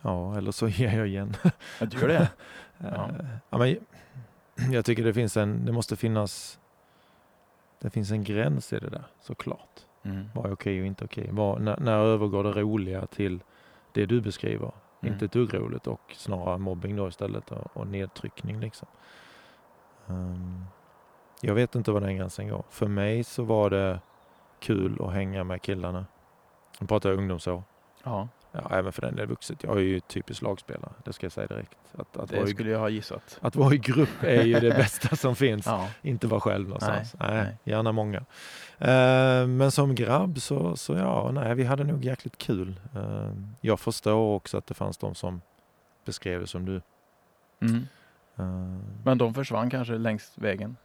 Ja, 0.01 0.37
eller 0.37 0.51
så 0.51 0.67
ger 0.67 0.97
jag 0.97 1.07
igen. 1.07 1.35
Ja, 1.79 1.85
du 1.85 1.99
gör 1.99 2.07
det? 2.07 2.29
ja. 2.77 3.09
ja. 3.49 3.57
men 3.57 3.77
jag 4.71 4.85
tycker 4.85 5.03
det 5.03 5.13
finns 5.13 5.37
en, 5.37 5.65
det 5.65 5.71
måste 5.71 5.95
finnas, 5.95 6.59
det 7.79 7.89
finns 7.89 8.11
en 8.11 8.23
gräns 8.23 8.73
i 8.73 8.79
det 8.79 8.89
där 8.89 9.03
såklart. 9.21 9.85
Mm. 10.03 10.29
Vad 10.33 10.45
är 10.45 10.53
okej 10.53 10.81
och 10.81 10.87
inte 10.87 11.05
okej? 11.05 11.29
Var, 11.31 11.59
när, 11.59 11.79
när 11.79 11.97
övergår 11.97 12.43
det 12.43 12.51
roliga 12.51 13.05
till 13.05 13.39
det 13.91 14.05
du 14.05 14.21
beskriver? 14.21 14.71
Mm. 15.01 15.13
Inte 15.13 15.25
ett 15.25 15.31
dugg 15.31 15.53
roligt 15.53 15.87
och 15.87 16.01
snarare 16.15 16.57
mobbing 16.57 16.95
då 16.95 17.07
istället 17.07 17.51
och, 17.51 17.77
och 17.77 17.87
nedtryckning 17.87 18.59
liksom. 18.59 18.87
Um, 20.07 20.65
jag 21.41 21.55
vet 21.55 21.75
inte 21.75 21.91
var 21.91 22.01
den 22.01 22.17
gränsen 22.17 22.47
går. 22.49 22.63
För 22.69 22.87
mig 22.87 23.23
så 23.23 23.43
var 23.43 23.69
det 23.69 23.99
kul 24.59 25.01
att 25.01 25.13
hänga 25.13 25.43
med 25.43 25.61
killarna. 25.61 26.05
Nu 26.79 26.87
pratar 26.87 27.09
jag 27.09 27.17
ungdomsår. 27.17 27.63
Ja. 28.03 28.27
Ja, 28.51 28.67
även 28.71 28.91
för 28.91 29.01
den 29.01 29.15
del 29.15 29.27
vuxet. 29.27 29.63
Jag 29.63 29.77
är 29.77 29.81
ju 29.81 29.99
typisk 29.99 30.41
lagspelare, 30.41 30.91
det 31.05 31.13
ska 31.13 31.25
jag 31.25 31.31
säga 31.31 31.47
direkt. 31.47 31.77
Att, 31.91 32.17
att 32.17 32.29
det 32.29 32.47
skulle 32.47 32.69
i, 32.69 32.73
jag 32.73 32.79
ha 32.79 32.89
gissat. 32.89 33.39
Att 33.41 33.55
vara 33.55 33.73
i 33.73 33.77
grupp 33.77 34.23
är 34.23 34.43
ju 34.43 34.59
det 34.59 34.69
bästa 34.77 35.15
som 35.15 35.35
finns. 35.35 35.65
Ja. 35.65 35.87
Inte 36.01 36.27
vara 36.27 36.39
själv 36.39 36.67
någonstans. 36.67 37.15
Nej, 37.19 37.29
nej, 37.29 37.43
nej. 37.43 37.57
Gärna 37.63 37.91
många. 37.91 38.17
Uh, 38.17 39.47
men 39.47 39.71
som 39.71 39.95
grabb 39.95 40.41
så, 40.41 40.75
så 40.75 40.93
ja, 40.93 41.31
nej, 41.33 41.55
vi 41.55 41.63
hade 41.63 41.83
nog 41.83 42.05
jäkligt 42.05 42.37
kul. 42.37 42.79
Uh, 42.95 43.31
jag 43.61 43.79
förstår 43.79 44.35
också 44.35 44.57
att 44.57 44.67
det 44.67 44.73
fanns 44.73 44.97
de 44.97 45.15
som 45.15 45.41
beskrev 46.05 46.41
det 46.41 46.47
som 46.47 46.65
du. 46.65 46.81
Mm. 47.61 47.87
Uh, 48.39 48.79
men 49.03 49.17
de 49.17 49.33
försvann 49.33 49.69
kanske 49.69 49.97
längs 49.97 50.31
vägen? 50.35 50.75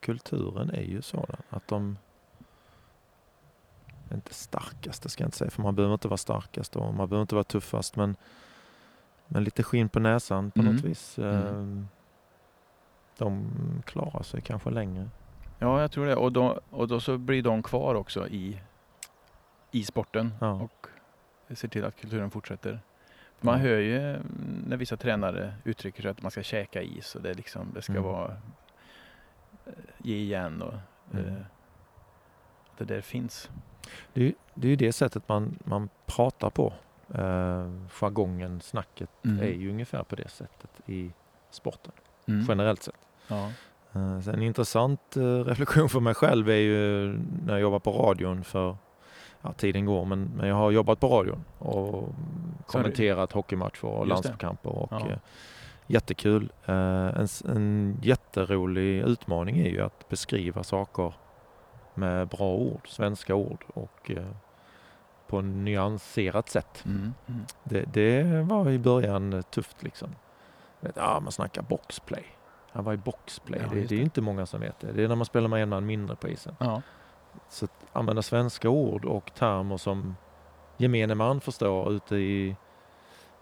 Kulturen 0.00 0.70
är 0.70 0.82
ju 0.82 1.02
sådan 1.02 1.36
att 1.50 1.68
de 1.68 1.96
inte 4.12 4.34
starkast, 4.34 5.10
ska 5.10 5.22
jag 5.22 5.28
inte 5.28 5.36
säga, 5.36 5.50
för 5.50 5.62
man 5.62 5.74
behöver 5.74 5.94
inte 5.94 6.08
vara 6.08 6.16
starkast 6.16 6.76
och 6.76 6.94
man 6.94 7.08
behöver 7.08 7.22
inte 7.22 7.34
vara 7.34 7.44
tuffast, 7.44 7.96
men, 7.96 8.16
men 9.26 9.44
lite 9.44 9.62
skinn 9.62 9.88
på 9.88 10.00
näsan 10.00 10.50
på 10.50 10.60
mm. 10.60 10.74
något 10.74 10.84
vis. 10.84 11.18
Mm. 11.18 11.46
Ehm, 11.46 11.88
de 13.18 13.52
klarar 13.86 14.22
sig 14.22 14.40
kanske 14.40 14.70
längre. 14.70 15.08
Ja, 15.58 15.80
jag 15.80 15.90
tror 15.90 16.06
det. 16.06 16.16
Och 16.16 16.32
då, 16.32 16.60
och 16.70 16.88
då 16.88 17.00
så 17.00 17.18
blir 17.18 17.42
de 17.42 17.62
kvar 17.62 17.94
också 17.94 18.28
i, 18.28 18.60
i 19.70 19.84
sporten 19.84 20.34
ja. 20.40 20.52
och 20.52 20.86
ser 21.56 21.68
till 21.68 21.84
att 21.84 21.96
kulturen 21.96 22.30
fortsätter. 22.30 22.80
Man 23.40 23.60
hör 23.60 23.78
ju 23.78 24.18
när 24.66 24.76
vissa 24.76 24.96
tränare 24.96 25.54
uttrycker 25.64 26.02
sig 26.02 26.10
att 26.10 26.22
man 26.22 26.30
ska 26.30 26.42
käka 26.42 26.82
is 26.82 27.14
och 27.14 27.22
det, 27.22 27.34
liksom, 27.34 27.72
det 27.74 27.82
ska 27.82 27.92
mm. 27.92 28.04
vara 28.04 28.36
eh, 29.66 29.72
ge 29.98 30.16
igen 30.16 30.62
och 30.62 30.74
mm. 31.12 31.44
Det 32.78 32.84
där 32.84 33.00
finns. 33.00 33.50
Det, 34.12 34.34
det 34.54 34.66
är 34.66 34.70
ju 34.70 34.76
det 34.76 34.92
sättet 34.92 35.28
man, 35.28 35.58
man 35.64 35.88
pratar 36.06 36.50
på. 36.50 36.72
Eh, 37.14 37.70
jargongen, 37.88 38.60
snacket 38.60 39.10
mm. 39.24 39.40
är 39.40 39.52
ju 39.52 39.70
ungefär 39.70 40.02
på 40.02 40.16
det 40.16 40.28
sättet 40.28 40.70
i 40.86 41.10
sporten 41.50 41.92
mm. 42.26 42.44
generellt 42.48 42.82
sett. 42.82 43.08
Ja. 43.28 43.50
Eh, 43.92 44.28
en 44.28 44.42
intressant 44.42 45.16
eh, 45.16 45.44
reflektion 45.44 45.88
för 45.88 46.00
mig 46.00 46.14
själv 46.14 46.50
är 46.50 46.54
ju 46.54 47.08
när 47.46 47.52
jag 47.52 47.60
jobbar 47.60 47.78
på 47.78 47.92
radion 47.92 48.44
för 48.44 48.76
ja, 49.42 49.52
tiden 49.52 49.86
går, 49.86 50.04
men, 50.04 50.30
men 50.36 50.48
jag 50.48 50.54
har 50.54 50.70
jobbat 50.70 51.00
på 51.00 51.08
radion 51.08 51.44
och 51.58 52.14
kommenterat 52.66 53.32
hockeymatcher 53.32 53.84
och 53.84 54.06
landskamper 54.06 54.70
och 54.70 54.88
ja. 54.90 55.08
eh, 55.08 55.18
jättekul. 55.86 56.52
Eh, 56.64 56.74
en, 56.74 57.28
en 57.48 57.98
jätterolig 58.02 59.00
utmaning 59.00 59.58
är 59.58 59.70
ju 59.70 59.80
att 59.80 60.08
beskriva 60.08 60.62
saker 60.62 61.12
med 61.94 62.28
bra 62.28 62.54
ord, 62.54 62.88
svenska 62.88 63.34
ord 63.34 63.64
och 63.74 64.10
eh, 64.10 64.30
på 65.26 65.38
ett 65.38 65.44
nyanserat 65.44 66.48
sätt. 66.48 66.82
Mm, 66.86 67.14
mm. 67.26 67.44
Det, 67.64 67.84
det, 67.92 68.42
var 68.42 68.70
i 68.70 68.78
början 68.78 69.42
tufft 69.50 69.82
liksom. 69.82 70.08
Ja, 70.94 71.20
man 71.20 71.32
snackar 71.32 71.62
boxplay. 71.62 72.24
Han 72.72 72.84
var 72.84 72.92
i 72.92 72.96
boxplay. 72.96 73.60
Ja, 73.62 73.74
det, 73.74 73.86
det, 73.86 73.94
är 73.94 74.02
inte 74.02 74.20
många 74.20 74.46
som 74.46 74.60
vet 74.60 74.80
det. 74.80 74.92
Det 74.92 75.04
är 75.04 75.08
när 75.08 75.16
man 75.16 75.26
spelar 75.26 75.48
med 75.48 75.62
en 75.62 75.68
man 75.68 75.86
mindre 75.86 76.16
på 76.16 76.28
isen. 76.28 76.56
Ja. 76.58 76.82
Så 77.48 77.64
att 77.64 77.86
använda 77.92 78.22
svenska 78.22 78.68
ord 78.68 79.04
och 79.04 79.34
termer 79.34 79.76
som 79.76 80.16
gemene 80.76 81.14
man 81.14 81.40
förstår 81.40 81.92
ute 81.92 82.16
i, 82.16 82.56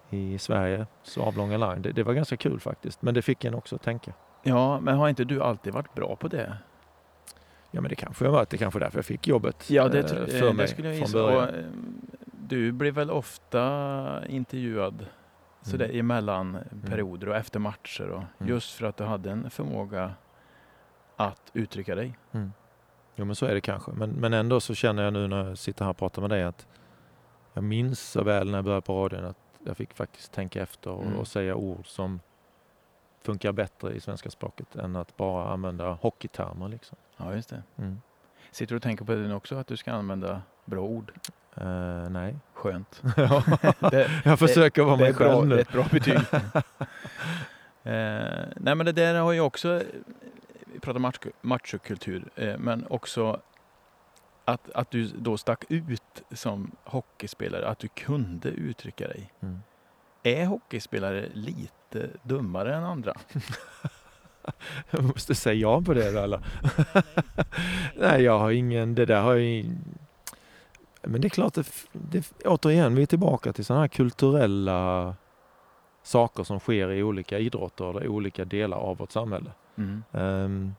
i 0.09 0.37
Sverige, 0.37 0.87
så 1.03 1.21
avlånga 1.21 1.57
line. 1.57 1.81
Det, 1.81 1.91
det 1.91 2.03
var 2.03 2.13
ganska 2.13 2.37
kul 2.37 2.59
faktiskt. 2.59 3.01
Men 3.01 3.13
det 3.13 3.21
fick 3.21 3.45
en 3.45 3.53
också 3.53 3.75
att 3.75 3.81
tänka. 3.81 4.13
Ja, 4.43 4.79
men 4.79 4.97
har 4.97 5.09
inte 5.09 5.23
du 5.23 5.43
alltid 5.43 5.73
varit 5.73 5.93
bra 5.93 6.15
på 6.15 6.27
det? 6.27 6.57
Ja, 7.75 7.81
men 7.81 7.89
det 7.89 7.95
kanske 7.95 8.25
jag 8.25 8.31
varit. 8.31 8.49
Det 8.49 8.57
kanske 8.57 8.79
därför 8.79 8.97
jag 8.97 9.05
fick 9.05 9.27
jobbet 9.27 9.69
ja, 9.69 9.87
det, 9.87 9.99
eh, 9.99 10.07
för 10.07 10.47
det 10.47 10.53
mig 10.53 10.67
skulle 10.67 10.95
jag 10.95 11.09
från 11.09 11.21
början. 11.21 11.49
Och, 11.49 11.55
eh, 11.55 11.65
du 12.49 12.71
blev 12.71 12.93
väl 12.93 13.11
ofta 13.11 14.27
intervjuad 14.27 15.05
sådär 15.61 15.85
mm. 15.85 15.99
emellan 15.99 16.49
mm. 16.49 16.81
perioder 16.81 17.29
och 17.29 17.35
efter 17.35 17.59
matcher 17.59 18.09
och 18.09 18.23
mm. 18.37 18.49
just 18.49 18.71
för 18.71 18.85
att 18.85 18.97
du 18.97 19.03
hade 19.03 19.31
en 19.31 19.49
förmåga 19.49 20.13
att 21.15 21.51
uttrycka 21.53 21.95
dig. 21.95 22.17
Mm. 22.31 22.53
Jo 23.15 23.25
men 23.25 23.35
så 23.35 23.45
är 23.45 23.53
det 23.53 23.61
kanske. 23.61 23.91
Men, 23.91 24.09
men 24.09 24.33
ändå 24.33 24.59
så 24.59 24.75
känner 24.75 25.03
jag 25.03 25.13
nu 25.13 25.27
när 25.27 25.47
jag 25.47 25.57
sitter 25.57 25.85
här 25.85 25.89
och 25.89 25.97
pratar 25.97 26.21
med 26.21 26.29
dig 26.29 26.43
att 26.43 26.67
jag 27.53 27.63
minns 27.63 27.99
så 27.99 28.23
väl 28.23 28.51
när 28.51 28.57
jag 28.57 28.65
började 28.65 28.81
på 28.81 29.03
radion 29.03 29.25
att 29.25 29.37
jag 29.65 29.77
fick 29.77 29.93
faktiskt 29.93 30.31
tänka 30.31 30.61
efter 30.61 30.89
och, 30.89 31.05
mm. 31.05 31.17
och 31.17 31.27
säga 31.27 31.55
ord 31.55 31.87
som 31.87 32.19
funkar 33.23 33.51
bättre 33.51 33.93
i 33.93 33.99
svenska 33.99 34.29
språket 34.29 34.75
än 34.75 34.95
att 34.95 35.17
bara 35.17 35.53
använda 35.53 35.91
hockeytermer. 35.91 36.67
Liksom. 36.67 36.97
Ja, 37.17 37.35
just 37.35 37.49
det. 37.49 37.63
Mm. 37.77 38.01
Sitter 38.51 38.73
du 38.73 38.75
och 38.75 38.83
tänker 38.83 39.05
på 39.05 39.15
det 39.15 39.35
också, 39.35 39.55
att 39.55 39.67
du 39.67 39.77
ska 39.77 39.91
använda 39.91 40.41
bra 40.65 40.81
ord? 40.81 41.11
Uh, 41.61 42.09
nej. 42.09 42.35
Skönt. 42.53 43.01
det, 43.91 44.11
jag 44.25 44.39
försöker 44.39 44.83
vara 44.83 44.97
mig 44.97 45.13
själv 45.13 45.47
nu. 45.47 45.55
Det 45.55 45.61
är 45.61 45.61
ett 45.61 45.71
bra 45.71 45.85
betyg. 45.91 46.13
uh, 46.13 46.21
nej 48.55 48.75
men 48.75 48.85
det 48.85 48.91
där 48.91 49.19
har 49.19 49.31
ju 49.31 49.39
också, 49.39 49.81
vi 50.65 50.79
pratar 50.79 51.11
machokultur, 51.41 52.29
uh, 52.41 52.57
men 52.57 52.85
också 52.89 53.41
att, 54.45 54.71
att 54.71 54.91
du 54.91 55.07
då 55.07 55.37
stack 55.37 55.65
ut 55.69 56.23
som 56.31 56.71
hockeyspelare, 56.83 57.67
att 57.67 57.79
du 57.79 57.87
kunde 57.87 58.49
uttrycka 58.49 59.07
dig. 59.07 59.33
Mm. 59.39 59.59
Är 60.23 60.45
hockeyspelare 60.45 61.29
lite 61.33 61.82
dummare 62.23 62.75
än 62.75 62.83
andra? 62.83 63.13
jag 64.89 65.03
måste 65.03 65.35
säga 65.35 65.53
ja 65.53 65.81
på 65.81 65.93
det 65.93 66.07
eller? 66.07 66.39
Nej, 67.95 68.21
jag 68.21 68.39
har 68.39 68.51
ingen, 68.51 68.95
det 68.95 69.05
där 69.05 69.21
har 69.21 69.35
jag 69.35 69.65
men 71.03 71.21
det 71.21 71.27
är 71.27 71.29
klart, 71.29 71.53
det, 71.53 71.67
det, 71.91 72.31
återigen, 72.45 72.95
vi 72.95 73.01
är 73.01 73.05
tillbaka 73.05 73.53
till 73.53 73.65
sådana 73.65 73.81
här 73.81 73.87
kulturella 73.87 75.15
saker 76.03 76.43
som 76.43 76.59
sker 76.59 76.91
i 76.91 77.03
olika 77.03 77.39
idrotter 77.39 77.89
eller 77.89 78.07
olika 78.07 78.45
delar 78.45 78.77
av 78.77 78.97
vårt 78.97 79.11
samhälle. 79.11 79.51
Mm. 79.75 80.03
Um, 80.11 80.75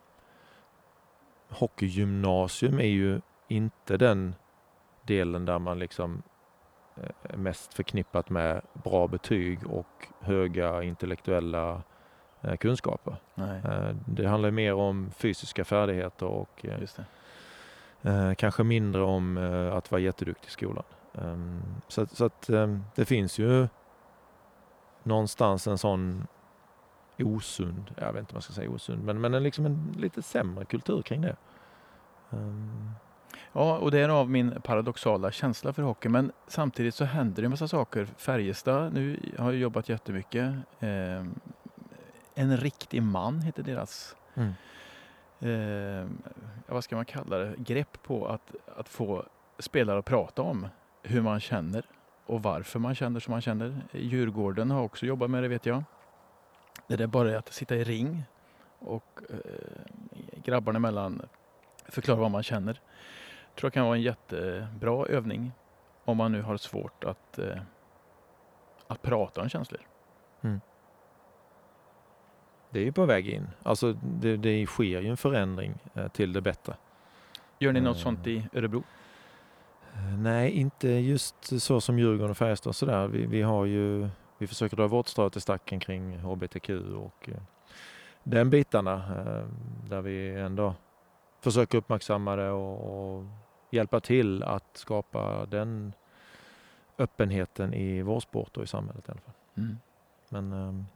hockeygymnasium 1.48 2.78
är 2.78 2.86
ju 2.86 3.20
inte 3.48 3.96
den 3.96 4.34
delen 5.02 5.44
där 5.44 5.58
man 5.58 5.78
liksom 5.78 6.22
mest 7.34 7.74
förknippat 7.74 8.30
med 8.30 8.60
bra 8.72 9.08
betyg 9.08 9.66
och 9.66 10.08
höga 10.20 10.82
intellektuella 10.82 11.82
eh, 12.42 12.56
kunskaper. 12.56 13.16
Nej. 13.34 13.62
Uh, 13.64 13.96
det 14.06 14.28
handlar 14.28 14.50
mer 14.50 14.74
om 14.74 15.10
fysiska 15.10 15.64
färdigheter 15.64 16.26
och 16.26 16.64
Eh, 18.04 18.34
kanske 18.34 18.64
mindre 18.64 19.02
om 19.02 19.38
eh, 19.38 19.74
att 19.74 19.90
vara 19.90 20.00
jätteduktig 20.00 20.48
i 20.48 20.50
skolan. 20.50 20.84
Så, 21.88 22.06
så, 22.06 22.24
att 22.24 22.50
um, 22.50 22.84
det 22.94 23.04
finns 23.04 23.38
ju 23.38 23.68
någonstans 25.02 25.66
en 25.66 25.78
sån 25.78 26.26
osund, 27.18 27.94
jag 27.96 28.12
vet 28.12 28.20
inte 28.20 28.32
om 28.32 28.34
man 28.34 28.42
ska 28.42 28.52
säga 28.52 28.70
osund, 28.70 29.04
men, 29.04 29.20
men 29.20 29.34
en, 29.34 29.42
liksom 29.42 29.66
en 29.66 29.94
lite 29.98 30.22
sämre 30.22 30.64
kultur 30.64 31.02
kring 31.02 31.20
det. 31.20 31.36
Um. 32.30 32.90
Ja, 33.52 33.78
och 33.78 33.90
det 33.90 33.98
är 33.98 34.08
av 34.08 34.30
min 34.30 34.60
paradoxala 34.62 35.30
känsla 35.30 35.72
för 35.72 35.82
hockey. 35.82 36.08
Men 36.08 36.32
samtidigt 36.46 36.94
så 36.94 37.04
händer 37.04 37.42
det 37.42 37.46
en 37.46 37.50
massa 37.50 37.68
saker. 37.68 38.08
Färjestad 38.16 38.92
nu 38.92 39.20
har 39.38 39.52
jag 39.52 39.60
jobbat 39.60 39.88
jättemycket. 39.88 40.54
Eh, 40.80 41.24
en 42.34 42.56
riktig 42.56 43.02
man 43.02 43.42
heter 43.42 43.62
deras 43.62 44.16
mm 44.34 44.52
eh, 45.44 46.06
vad 46.66 46.84
ska 46.84 46.96
man 46.96 47.04
kalla 47.04 47.38
det, 47.38 47.54
grepp 47.58 48.02
på 48.02 48.26
att, 48.26 48.54
att 48.76 48.88
få 48.88 49.24
spelare 49.58 49.98
att 49.98 50.04
prata 50.04 50.42
om 50.42 50.68
hur 51.02 51.22
man 51.22 51.40
känner 51.40 51.84
och 52.26 52.42
varför 52.42 52.78
man 52.78 52.94
känner 52.94 53.20
som 53.20 53.32
man 53.32 53.40
känner. 53.40 53.82
Djurgården 53.92 54.70
har 54.70 54.82
också 54.82 55.06
jobbat 55.06 55.30
med 55.30 55.42
det 55.42 55.48
vet 55.48 55.66
jag. 55.66 55.84
Det 56.86 57.02
är 57.02 57.06
bara 57.06 57.38
att 57.38 57.52
sitta 57.52 57.76
i 57.76 57.84
ring 57.84 58.24
och 58.78 59.20
eh, 59.30 60.40
grabbarna 60.44 60.76
emellan 60.76 61.22
förklara 61.88 62.20
vad 62.20 62.30
man 62.30 62.42
känner. 62.42 62.80
Jag 63.54 63.60
tror 63.60 63.70
det 63.70 63.74
kan 63.74 63.84
vara 63.84 63.96
en 63.96 64.02
jättebra 64.02 65.06
övning 65.06 65.52
om 66.04 66.16
man 66.16 66.32
nu 66.32 66.42
har 66.42 66.56
svårt 66.56 67.04
att, 67.04 67.38
eh, 67.38 67.58
att 68.86 69.02
prata 69.02 69.40
om 69.40 69.48
känslor. 69.48 69.80
Mm 70.40 70.60
det 72.74 72.80
är 72.80 72.84
ju 72.84 72.92
på 72.92 73.06
väg 73.06 73.28
in. 73.28 73.48
Alltså 73.62 73.92
det, 73.92 74.36
det 74.36 74.66
sker 74.66 75.00
ju 75.00 75.08
en 75.08 75.16
förändring 75.16 75.74
eh, 75.94 76.08
till 76.08 76.32
det 76.32 76.40
bättre. 76.40 76.76
Gör 77.58 77.72
ni 77.72 77.80
något 77.80 77.96
uh, 77.96 78.02
sånt 78.02 78.26
i 78.26 78.46
Örebro? 78.52 78.82
Uh, 79.96 80.18
nej, 80.18 80.50
inte 80.50 80.88
just 80.88 81.62
så 81.62 81.80
som 81.80 81.98
Djurgården 81.98 82.30
och 82.30 82.36
Färjestad 82.36 82.70
och 82.70 82.76
sådär. 82.76 83.08
Vi, 83.08 83.26
vi, 83.26 83.42
har 83.42 83.64
ju, 83.64 84.08
vi 84.38 84.46
försöker 84.46 84.76
dra 84.76 84.86
vårt 84.86 85.08
strå 85.08 85.30
till 85.30 85.40
stacken 85.40 85.80
kring 85.80 86.18
HBTQ 86.18 86.70
och 86.96 87.28
uh, 87.28 87.34
den 88.22 88.50
bitarna 88.50 89.02
där 89.88 90.00
vi 90.00 90.34
ändå 90.34 90.74
försöker 91.40 91.78
uppmärksamma 91.78 92.36
det 92.36 92.50
och, 92.50 93.16
och 93.16 93.24
hjälpa 93.74 94.00
till 94.00 94.42
att 94.42 94.76
skapa 94.76 95.46
den 95.46 95.94
öppenheten 96.98 97.74
i 97.74 98.02
vår 98.02 98.20
sport 98.20 98.56
och 98.56 98.64
i 98.64 98.66
samhället 98.66 99.08
i 99.08 99.10
alla 99.10 99.20
fall. 99.20 99.34
Mm. 99.56 99.78
Men 100.28 100.52
um, 100.52 100.86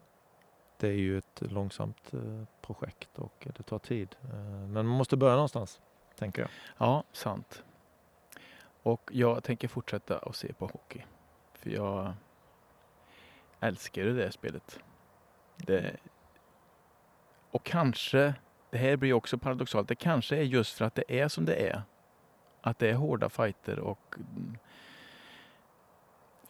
det 0.79 0.88
är 0.88 0.93
ju 0.93 1.19
ett 1.19 1.43
långsamt 1.43 2.14
eh, 2.14 2.45
projekt 2.61 3.19
och 3.19 3.49
det 3.57 3.62
tar 3.62 3.79
tid. 3.79 4.17
Eh, 4.23 4.35
men 4.38 4.73
man 4.73 4.87
måste 4.87 5.17
börja 5.17 5.35
någonstans, 5.35 5.81
tänker 6.19 6.43
jag. 6.43 6.51
Ja, 6.79 7.05
sant. 7.12 7.64
Och 8.83 9.11
jag 9.12 9.45
tänker 9.45 9.69
fortsätta 9.69 10.19
att 10.19 10.37
se 10.37 10.53
på 10.53 10.67
hockey. 10.67 11.03
För 11.55 11.71
jag 11.71 12.12
älskar 13.61 14.05
det 14.05 14.12
där 14.12 14.31
spelet. 14.31 14.81
Det... 15.57 15.97
Och 17.51 17.64
kanske, 17.64 18.35
det 18.71 18.79
här 18.79 18.97
blir 18.97 19.12
också 19.12 19.38
paradoxalt, 19.38 19.88
det 19.88 19.95
kanske 19.95 20.37
är 20.37 20.43
just 20.43 20.79
för 20.79 20.85
att 20.85 20.95
det 20.95 21.21
är 21.21 21.29
som 21.29 21.45
det 21.45 21.69
är. 21.71 21.83
Att 22.61 22.79
det 22.79 22.90
är 22.90 22.94
hårda 22.94 23.29
fighter 23.29 23.79
och 23.79 24.14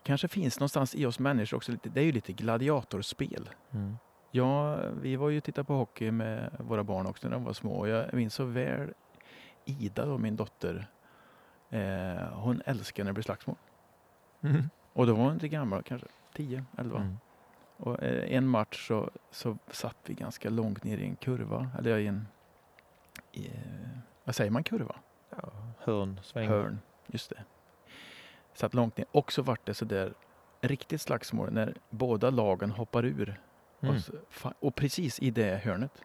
kanske 0.03 0.29
finns 0.29 0.61
någonstans 0.61 0.95
i 0.95 1.07
oss 1.07 1.19
människor 1.19 1.57
också, 1.57 1.73
lite, 1.73 1.89
det 1.89 2.01
är 2.01 2.05
ju 2.05 2.13
lite 2.13 2.33
gladiatorspel. 2.33 3.51
Mm. 3.71 3.97
Ja, 4.31 4.77
vi 4.91 5.17
var 5.17 5.29
ju 5.29 5.39
och 5.39 5.45
tittade 5.45 5.65
på 5.65 5.75
hockey 5.75 6.11
med 6.11 6.51
våra 6.59 6.85
barn 6.85 7.07
också 7.07 7.29
när 7.29 7.35
de 7.35 7.45
var 7.45 7.53
små. 7.53 7.87
Jag 7.87 8.15
minns 8.15 8.35
så 8.35 8.45
väl 8.45 8.93
Ida, 9.65 10.07
då, 10.07 10.19
min 10.19 10.37
dotter. 10.37 10.87
Eh, 11.71 12.29
hon 12.33 12.63
älskar 12.67 13.05
när 13.05 13.11
det 13.11 13.15
blir 13.15 13.25
slagsmål. 13.25 13.57
Mm. 14.41 14.71
Och 14.93 15.07
då 15.07 15.15
var 15.15 15.25
hon 15.25 15.33
inte 15.33 15.49
gammal, 15.49 15.83
kanske 15.83 16.09
10, 16.37 16.65
11. 16.79 16.99
Mm. 16.99 17.19
Och 17.77 18.03
eh, 18.03 18.37
en 18.37 18.49
match 18.49 18.89
så, 18.89 19.11
så 19.31 19.59
satt 19.71 19.97
vi 20.07 20.15
ganska 20.15 20.51
långt 20.51 20.85
ner 20.85 20.99
i 20.99 21.05
en 21.05 21.17
kurva, 21.17 21.71
eller 21.79 21.99
i 21.99 22.07
en, 22.07 22.27
i, 23.33 23.51
vad 24.25 24.35
säger 24.35 24.51
man, 24.51 24.65
kurva? 24.65 24.97
Ja, 25.43 25.53
hörn, 25.79 26.21
sväng. 26.23 26.49
Hörn, 26.49 26.81
just 27.07 27.31
det. 27.31 27.45
Satt 28.55 28.75
långt 28.75 28.97
ner. 28.97 29.07
Och 29.13 29.33
så 29.33 29.43
vart 29.43 29.67
det 29.67 29.75
sådär 29.75 30.15
riktigt 30.61 31.01
slagsmål 31.01 31.53
när 31.53 31.75
båda 31.91 32.31
lagen 32.31 32.71
hoppar 32.71 33.05
ur. 33.05 33.41
Mm. 33.81 33.95
Och, 33.95 34.01
så, 34.01 34.13
och, 34.61 34.75
precis 34.75 35.21
i 35.21 35.31
det 35.31 35.57
hörnet. 35.65 36.03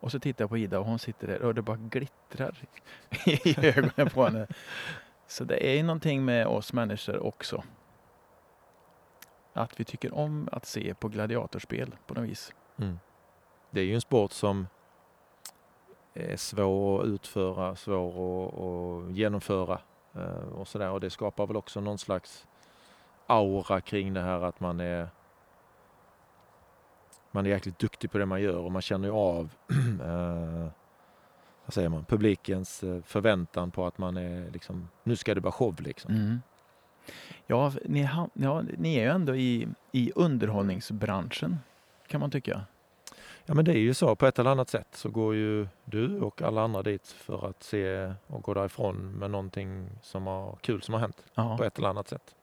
Och 0.00 0.12
så 0.12 0.18
tittar 0.18 0.42
jag 0.42 0.50
på 0.50 0.58
Ida 0.58 0.78
och 0.78 0.86
hon 0.86 0.98
sitter 0.98 1.26
där 1.26 1.42
och 1.42 1.54
det 1.54 1.62
bara 1.62 1.76
glittrar 1.76 2.58
i 3.26 3.66
ögonen 3.66 4.10
på 4.10 4.24
henne. 4.24 4.46
Så 5.26 5.44
det 5.44 5.70
är 5.70 5.76
ju 5.76 5.82
någonting 5.82 6.24
med 6.24 6.46
oss 6.46 6.72
människor 6.72 7.26
också. 7.26 7.64
Att 9.52 9.80
vi 9.80 9.84
tycker 9.84 10.14
om 10.14 10.48
att 10.52 10.66
se 10.66 10.94
på 10.94 11.08
gladiatorspel 11.08 11.94
på 12.06 12.14
något 12.14 12.24
vis. 12.24 12.54
Mm. 12.76 12.98
Det 13.70 13.80
är 13.80 13.84
ju 13.84 13.94
en 13.94 14.00
sport 14.00 14.32
som 14.32 14.66
är 16.14 16.36
svår 16.36 17.00
att 17.00 17.06
utföra, 17.06 17.76
svår 17.76 18.08
att, 18.08 18.54
att 18.54 19.16
genomföra 19.16 19.78
eh, 20.14 20.48
och 20.54 20.68
sådär. 20.68 20.90
Och 20.90 21.00
det 21.00 21.10
skapar 21.10 21.46
väl 21.46 21.56
också 21.56 21.80
någon 21.80 21.98
slags 21.98 22.46
aura 23.26 23.80
kring 23.80 24.14
det 24.14 24.20
här 24.20 24.40
att 24.40 24.60
man 24.60 24.80
är 24.80 25.08
man 27.30 27.46
är 27.46 27.50
jäkligt 27.50 27.78
duktig 27.78 28.10
på 28.10 28.18
det 28.18 28.26
man 28.26 28.42
gör 28.42 28.58
och 28.58 28.72
man 28.72 28.82
känner 28.82 29.08
ju 29.08 29.14
av 29.14 29.50
eh, 30.04 30.68
vad 31.64 31.74
säger 31.74 31.88
man, 31.88 32.04
publikens 32.04 32.82
eh, 32.82 33.02
förväntan 33.02 33.70
på 33.70 33.86
att 33.86 33.98
man 33.98 34.16
är 34.16 34.50
liksom, 34.50 34.88
nu 35.02 35.16
ska 35.16 35.34
det 35.34 35.40
vara 35.40 35.52
show 35.52 35.80
liksom. 35.80 36.14
Mm. 36.14 36.40
Ja, 37.46 37.72
ni, 37.84 38.08
ja, 38.34 38.62
ni 38.78 38.96
är 38.96 39.02
ju 39.02 39.08
ändå 39.08 39.36
i, 39.36 39.68
i 39.92 40.12
underhållningsbranschen 40.14 41.58
kan 42.06 42.20
man 42.20 42.30
tycka. 42.30 42.60
Ja 43.46 43.54
men 43.54 43.64
det 43.64 43.72
är 43.72 43.78
ju 43.78 43.94
så, 43.94 44.16
på 44.16 44.26
ett 44.26 44.38
eller 44.38 44.50
annat 44.50 44.68
sätt 44.68 44.88
så 44.92 45.08
går 45.10 45.34
ju 45.34 45.66
du 45.84 46.20
och 46.20 46.42
alla 46.42 46.62
andra 46.62 46.82
dit 46.82 47.06
för 47.06 47.48
att 47.48 47.62
se 47.62 48.12
och 48.26 48.42
gå 48.42 48.54
därifrån 48.54 49.12
med 49.12 49.30
någonting 49.30 49.90
som 50.02 50.26
har 50.26 50.58
kul 50.60 50.82
som 50.82 50.94
har 50.94 51.00
hänt 51.00 51.24
Aha. 51.34 51.56
på 51.56 51.64
ett 51.64 51.78
eller 51.78 51.88
annat 51.88 52.08
sätt. 52.08 52.34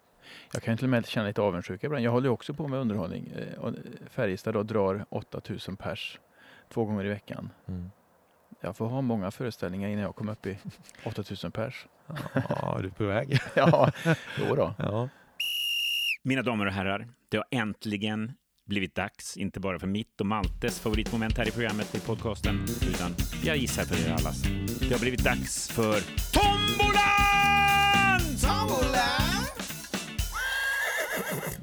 Jag 0.54 0.64
kan 0.64 0.78
till 0.78 0.86
och 0.86 0.90
med 0.90 1.08
känna 1.08 1.28
lite 1.28 1.42
avundsjuka 1.42 1.88
ibland. 1.88 2.06
Jag 2.06 2.12
håller 2.12 2.30
också 2.30 2.54
på 2.54 2.68
med 2.68 2.80
underhållning. 2.80 3.34
Eh, 3.36 3.72
Färjestad 4.10 4.54
då 4.54 4.64
drar 4.64 5.06
8000 5.10 5.78
pers 5.78 6.20
två 6.74 6.86
gånger 6.86 7.06
i 7.06 7.10
veckan. 7.10 7.50
Mm. 7.68 7.92
Jag 8.62 8.78
får 8.78 8.88
ha 8.88 9.02
många 9.02 9.32
föreställningar 9.32 9.90
innan 9.90 10.04
jag 10.04 10.16
kommer 10.16 10.32
upp 10.32 10.46
i 10.46 10.58
8000 11.06 11.52
pers. 11.52 11.88
Ja, 12.34 12.78
du 12.82 12.88
är 12.88 12.92
på 12.92 13.04
väg. 13.04 13.40
ja, 13.56 13.92
jo 14.40 14.56
då. 14.56 14.74
Ja. 14.78 15.10
Mina 16.24 16.42
damer 16.42 16.66
och 16.66 16.74
herrar, 16.74 17.08
det 17.30 17.38
har 17.38 17.46
äntligen 17.52 18.34
blivit 18.72 18.96
dags, 18.96 19.38
inte 19.38 19.60
bara 19.60 19.80
för 19.80 19.88
mitt 19.88 20.22
och 20.22 20.26
Maltes 20.26 20.80
favoritmoment 20.80 21.38
här 21.38 21.48
i 21.48 21.52
programmet 21.52 21.96
i 21.96 22.00
podcasten, 22.00 22.66
utan 22.90 23.16
jag 23.44 23.58
gissar 23.58 23.84
för 23.84 24.10
er 24.10 24.14
allas. 24.14 24.44
Det 24.80 24.92
har 24.92 25.00
blivit 25.00 25.24
dags 25.24 25.70
för 25.70 26.00
Tombolan! 26.34 27.02
Tombolan! 28.42 29.46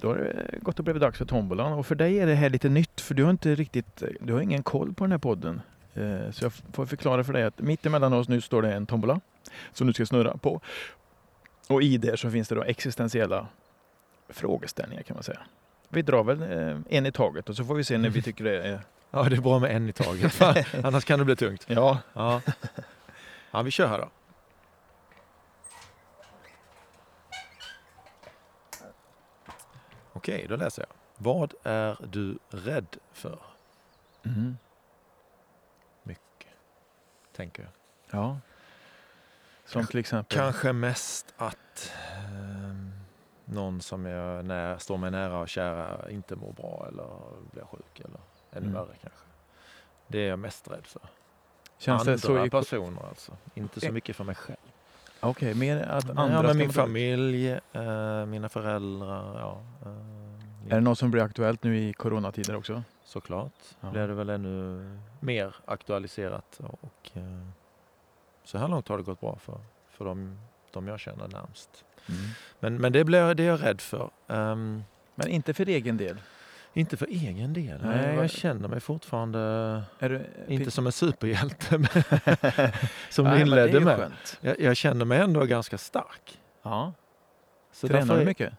Då 0.01 0.09
har 0.09 0.17
det 0.17 0.59
gått 0.63 0.79
och 0.79 0.85
blivit 0.85 1.03
dags 1.03 1.19
för 1.19 1.25
tombolan 1.25 1.73
och 1.73 1.87
för 1.87 1.95
dig 1.95 2.19
är 2.19 2.27
det 2.27 2.35
här 2.35 2.51
lite 2.51 2.69
nytt 2.69 3.01
för 3.01 3.15
du 3.15 3.25
har 3.25 3.31
inte 3.31 3.55
riktigt, 3.55 4.03
du 4.21 4.33
har 4.33 4.41
ingen 4.41 4.63
koll 4.63 4.95
på 4.95 5.05
den 5.05 5.13
här 5.13 5.19
podden. 5.19 5.61
Eh, 5.95 6.31
så 6.31 6.45
jag 6.45 6.53
får 6.53 6.87
förklara 6.87 7.25
för 7.25 7.33
dig 7.33 7.45
att 7.45 7.61
mitt 7.61 7.87
emellan 7.87 8.13
oss 8.13 8.29
nu 8.29 8.41
står 8.41 8.63
det 8.63 8.75
en 8.75 8.87
tombola 8.87 9.21
som 9.73 9.87
du 9.87 9.93
ska 9.93 10.07
snurra 10.07 10.37
på. 10.37 10.61
Och 11.69 11.83
i 11.83 11.97
det 11.97 12.17
så 12.17 12.31
finns 12.31 12.49
det 12.49 12.55
då 12.55 12.63
existentiella 12.63 13.47
frågeställningar 14.29 15.03
kan 15.03 15.15
man 15.15 15.23
säga. 15.23 15.41
Vi 15.89 16.03
drar 16.03 16.25
väl 16.25 16.43
eh, 16.43 16.81
en 16.89 17.07
i 17.07 17.13
taget 17.13 17.49
och 17.49 17.57
så 17.57 17.65
får 17.65 17.75
vi 17.75 17.85
se 17.85 17.99
när 17.99 18.11
vi 18.11 18.23
tycker 18.23 18.45
det 18.45 18.63
är... 18.63 18.81
Ja, 19.11 19.23
det 19.23 19.37
är 19.37 19.41
bra 19.41 19.59
med 19.59 19.77
en 19.77 19.89
i 19.89 19.93
taget. 19.93 20.43
Annars 20.85 21.05
kan 21.05 21.19
det 21.19 21.25
bli 21.25 21.37
tungt. 21.37 21.65
Ja. 21.69 21.99
ja. 22.13 22.41
Ja, 23.51 23.63
vi 23.63 23.71
kör 23.71 23.87
här 23.87 23.99
då. 23.99 24.11
Okej, 30.13 30.47
då 30.49 30.57
läser 30.57 30.83
jag. 30.83 30.95
Vad 31.17 31.55
är 31.63 31.97
du 32.11 32.39
rädd 32.51 32.97
för? 33.13 33.39
Mm 34.25 34.57
tänker 37.39 37.63
jag. 37.63 37.73
Ja. 38.21 38.41
Som 39.65 39.87
till 39.87 39.99
exempel? 39.99 40.39
Kanske 40.39 40.73
mest 40.73 41.35
att 41.37 41.93
någon 43.51 43.81
som 43.81 44.07
jag 44.07 44.45
när, 44.45 44.79
står 44.79 44.97
mig 44.97 45.11
nära 45.11 45.39
och 45.39 45.49
kära 45.49 46.11
inte 46.11 46.37
mår 46.37 46.53
bra 46.53 46.87
eller 46.89 47.07
blir 47.53 47.65
sjuk 47.65 48.01
eller 48.01 48.21
ännu 48.53 48.67
mm. 48.67 48.73
värre 48.73 48.97
kanske. 49.01 49.25
Det 50.07 50.19
är 50.19 50.29
jag 50.29 50.39
mest 50.39 50.71
rädd 50.71 50.87
för. 50.87 51.03
Känns 51.79 52.01
andra 52.01 52.13
det 52.13 52.19
så 52.19 52.51
personer 52.51 53.09
alltså, 53.09 53.33
inte 53.55 53.81
så 53.81 53.87
eh. 53.87 53.93
mycket 53.93 54.17
för 54.17 54.25
mig 54.25 54.35
själv. 54.35 54.57
Okej, 55.21 55.51
okay, 55.51 55.55
mer 55.55 55.83
att 55.83 56.11
andra 56.11 56.33
ja, 56.33 56.43
men 56.43 56.57
min 56.57 56.73
familj, 56.73 57.51
äh, 57.73 58.27
mina 58.27 58.49
föräldrar, 58.49 59.41
ja. 59.41 59.63
Äh, 59.83 60.73
är 60.73 60.75
det 60.75 60.81
något 60.81 60.99
som 60.99 61.11
blir 61.11 61.23
aktuellt 61.23 61.63
nu 61.63 61.79
i 61.79 61.93
coronatider 61.93 62.57
också? 62.57 62.83
såklart 63.09 63.77
ja. 63.81 63.91
blir 63.91 64.09
det 64.09 64.15
väl 64.15 64.29
ännu 64.29 64.85
mer 65.21 65.57
aktualiserat. 65.65 66.61
Och, 66.81 67.11
eh, 67.15 67.47
så 68.45 68.59
här 68.59 68.69
långt 68.69 68.89
har 68.89 68.97
det 68.97 69.03
gått 69.03 69.21
bra 69.21 69.37
för, 69.37 69.61
för 69.91 70.05
de, 70.05 70.39
de 70.73 70.89
jag 70.89 71.01
känner 71.01 71.29
närmst. 71.29 71.85
Mm. 72.09 72.21
Men, 72.61 72.77
men 72.77 72.93
det, 72.93 73.05
blir, 73.05 73.35
det 73.35 73.43
är 73.43 73.47
jag 73.47 73.63
rädd 73.63 73.81
för. 73.81 74.11
Um, 74.27 74.85
men 75.15 75.29
inte 75.29 75.55
för 75.55 75.69
egen 75.69 75.97
del? 75.97 76.17
Inte 76.73 76.97
för 76.97 77.07
egen 77.07 77.53
del. 77.53 77.81
Nej, 77.83 78.07
Nej 78.07 78.17
jag 78.17 78.31
känner 78.31 78.69
mig 78.69 78.81
fortfarande 78.81 79.83
du, 79.99 80.27
inte 80.49 80.71
som 80.71 80.87
en 80.87 80.93
superhjälte 80.93 81.69
som 83.11 83.25
du 83.25 83.41
inledde 83.41 83.81
med. 83.81 84.13
Jag, 84.41 84.61
jag, 84.61 84.77
känner 84.77 85.05
mig 85.05 85.21
ändå 85.21 85.45
ganska 85.45 85.79
stark. 85.79 86.41
Ja. 86.63 86.93
Så 87.73 87.89
Tränar 87.89 88.19
du 88.19 88.25
mycket? 88.25 88.53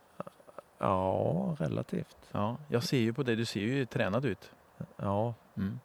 Ja, 0.78 1.56
relativt. 1.60 2.18
Ja, 2.32 2.58
jag 2.68 2.84
ser 2.84 3.00
ju 3.00 3.14
på 3.14 3.24
dig, 3.24 3.36
du 3.36 3.46
ser 3.46 3.60
ju 3.60 3.86
tränad 3.86 4.26
ut. 4.26 4.52
Ja. 4.98 5.34
Mm. 5.58 5.80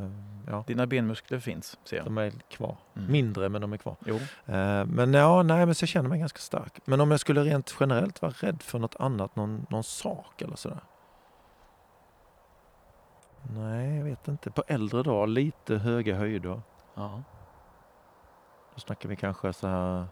Uh, 0.00 0.10
ja. 0.46 0.64
Dina 0.66 0.86
benmuskler 0.86 1.38
finns, 1.38 1.78
ser 1.84 1.96
jag. 1.96 2.06
De 2.06 2.18
är 2.18 2.30
kvar. 2.30 2.76
Mm. 2.96 3.12
Mindre, 3.12 3.48
men 3.48 3.60
de 3.60 3.72
är 3.72 3.76
kvar. 3.76 3.96
Jo. 4.06 4.14
Uh, 4.14 4.84
men 4.84 5.14
ja, 5.14 5.42
nej, 5.42 5.66
men 5.66 5.74
så 5.74 5.82
jag 5.82 5.88
känner 5.88 6.08
mig 6.08 6.18
ganska 6.18 6.38
stark. 6.38 6.80
Men 6.84 7.00
om 7.00 7.10
jag 7.10 7.20
skulle 7.20 7.42
rent 7.42 7.76
generellt 7.80 8.22
vara 8.22 8.32
rädd 8.32 8.62
för 8.62 8.78
något 8.78 8.96
annat, 8.98 9.36
någon, 9.36 9.66
någon 9.70 9.84
sak 9.84 10.42
eller 10.42 10.56
sådär? 10.56 10.80
Nej, 13.50 13.96
jag 13.96 14.04
vet 14.04 14.28
inte. 14.28 14.50
På 14.50 14.62
äldre 14.66 15.02
dagar, 15.02 15.26
lite 15.26 15.76
höga 15.76 16.16
höjder. 16.16 16.60
Ja. 16.94 17.22
Då 18.74 18.80
snackar 18.80 19.08
vi 19.08 19.16
kanske 19.16 19.52
så 19.52 19.66
här... 19.68 20.06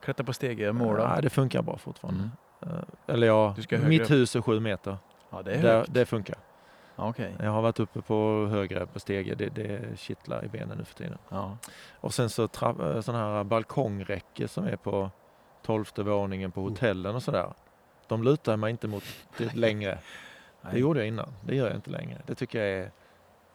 Klättra 0.00 0.24
på 0.24 0.32
stege, 0.32 0.72
måla? 0.72 1.08
Nej, 1.08 1.22
det 1.22 1.30
funkar 1.30 1.62
bra 1.62 1.78
fortfarande. 1.78 2.30
Mm. 2.62 2.76
Uh, 2.76 2.82
eller 3.06 3.26
ja, 3.26 3.54
mitt 3.70 4.10
hus 4.10 4.36
är 4.36 4.40
sju 4.40 4.60
meter. 4.60 4.96
Ja, 5.30 5.42
det, 5.42 5.54
är 5.54 5.62
det, 5.62 5.84
det 5.88 6.06
funkar. 6.06 6.36
Okay. 6.98 7.32
Jag 7.38 7.50
har 7.50 7.62
varit 7.62 7.80
uppe 7.80 8.02
på 8.02 8.48
högre 8.50 8.86
på 8.86 9.00
stege, 9.00 9.34
det, 9.34 9.48
det 9.48 9.98
kittlar 9.98 10.44
i 10.44 10.48
benen 10.48 10.78
nu 10.78 10.84
för 10.84 10.94
tiden. 10.94 11.18
Ja. 11.28 11.56
Och 12.00 12.14
sen 12.14 12.30
så 12.30 12.42
eh, 12.42 13.00
sån 13.00 13.14
här 13.14 13.44
balkongräcke 13.44 14.48
som 14.48 14.64
är 14.64 14.76
på 14.76 15.10
tolfte 15.62 16.02
våningen 16.02 16.52
på 16.52 16.60
oh. 16.60 16.68
hotellen 16.68 17.14
och 17.14 17.22
sådär. 17.22 17.52
De 18.06 18.22
lutar 18.22 18.56
mig 18.56 18.70
inte 18.70 18.88
mot 18.88 19.04
det 19.36 19.54
längre. 19.54 19.98
Det 20.70 20.78
gjorde 20.78 21.00
jag 21.00 21.08
innan, 21.08 21.34
det 21.40 21.56
gör 21.56 21.66
jag 21.66 21.76
inte 21.76 21.90
längre. 21.90 22.22
Det 22.26 22.34
tycker 22.34 22.58
jag 22.58 22.68
är... 22.68 22.90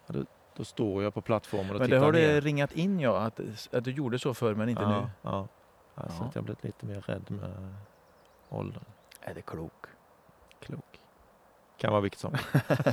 Då, 0.07 0.25
då 0.55 0.63
står 0.63 1.03
jag 1.03 1.13
på 1.13 1.21
plattformen 1.21 1.69
och 1.69 1.79
men 1.79 1.87
tittar 1.87 1.99
ner. 1.99 2.05
Men 2.05 2.21
det 2.21 2.27
har 2.27 2.33
det 2.33 2.41
ringat 2.41 2.71
in 2.71 2.99
ja, 2.99 3.17
att, 3.17 3.39
att 3.71 3.83
du 3.83 3.91
gjorde 3.91 4.19
så 4.19 4.33
förr 4.33 4.55
men 4.55 4.69
inte 4.69 4.81
ja, 4.81 5.01
nu? 5.01 5.09
Ja, 5.21 5.47
alltså 5.95 6.23
ja. 6.23 6.31
jag 6.33 6.43
blivit 6.43 6.63
lite 6.63 6.85
mer 6.85 7.01
rädd 7.01 7.31
med 7.31 7.75
åldern. 8.49 8.83
Är 9.21 9.33
det? 9.33 9.41
Klok. 9.41 9.85
Kan 11.77 11.91
vara 11.91 12.01
vilket 12.01 12.19
som. 12.19 12.37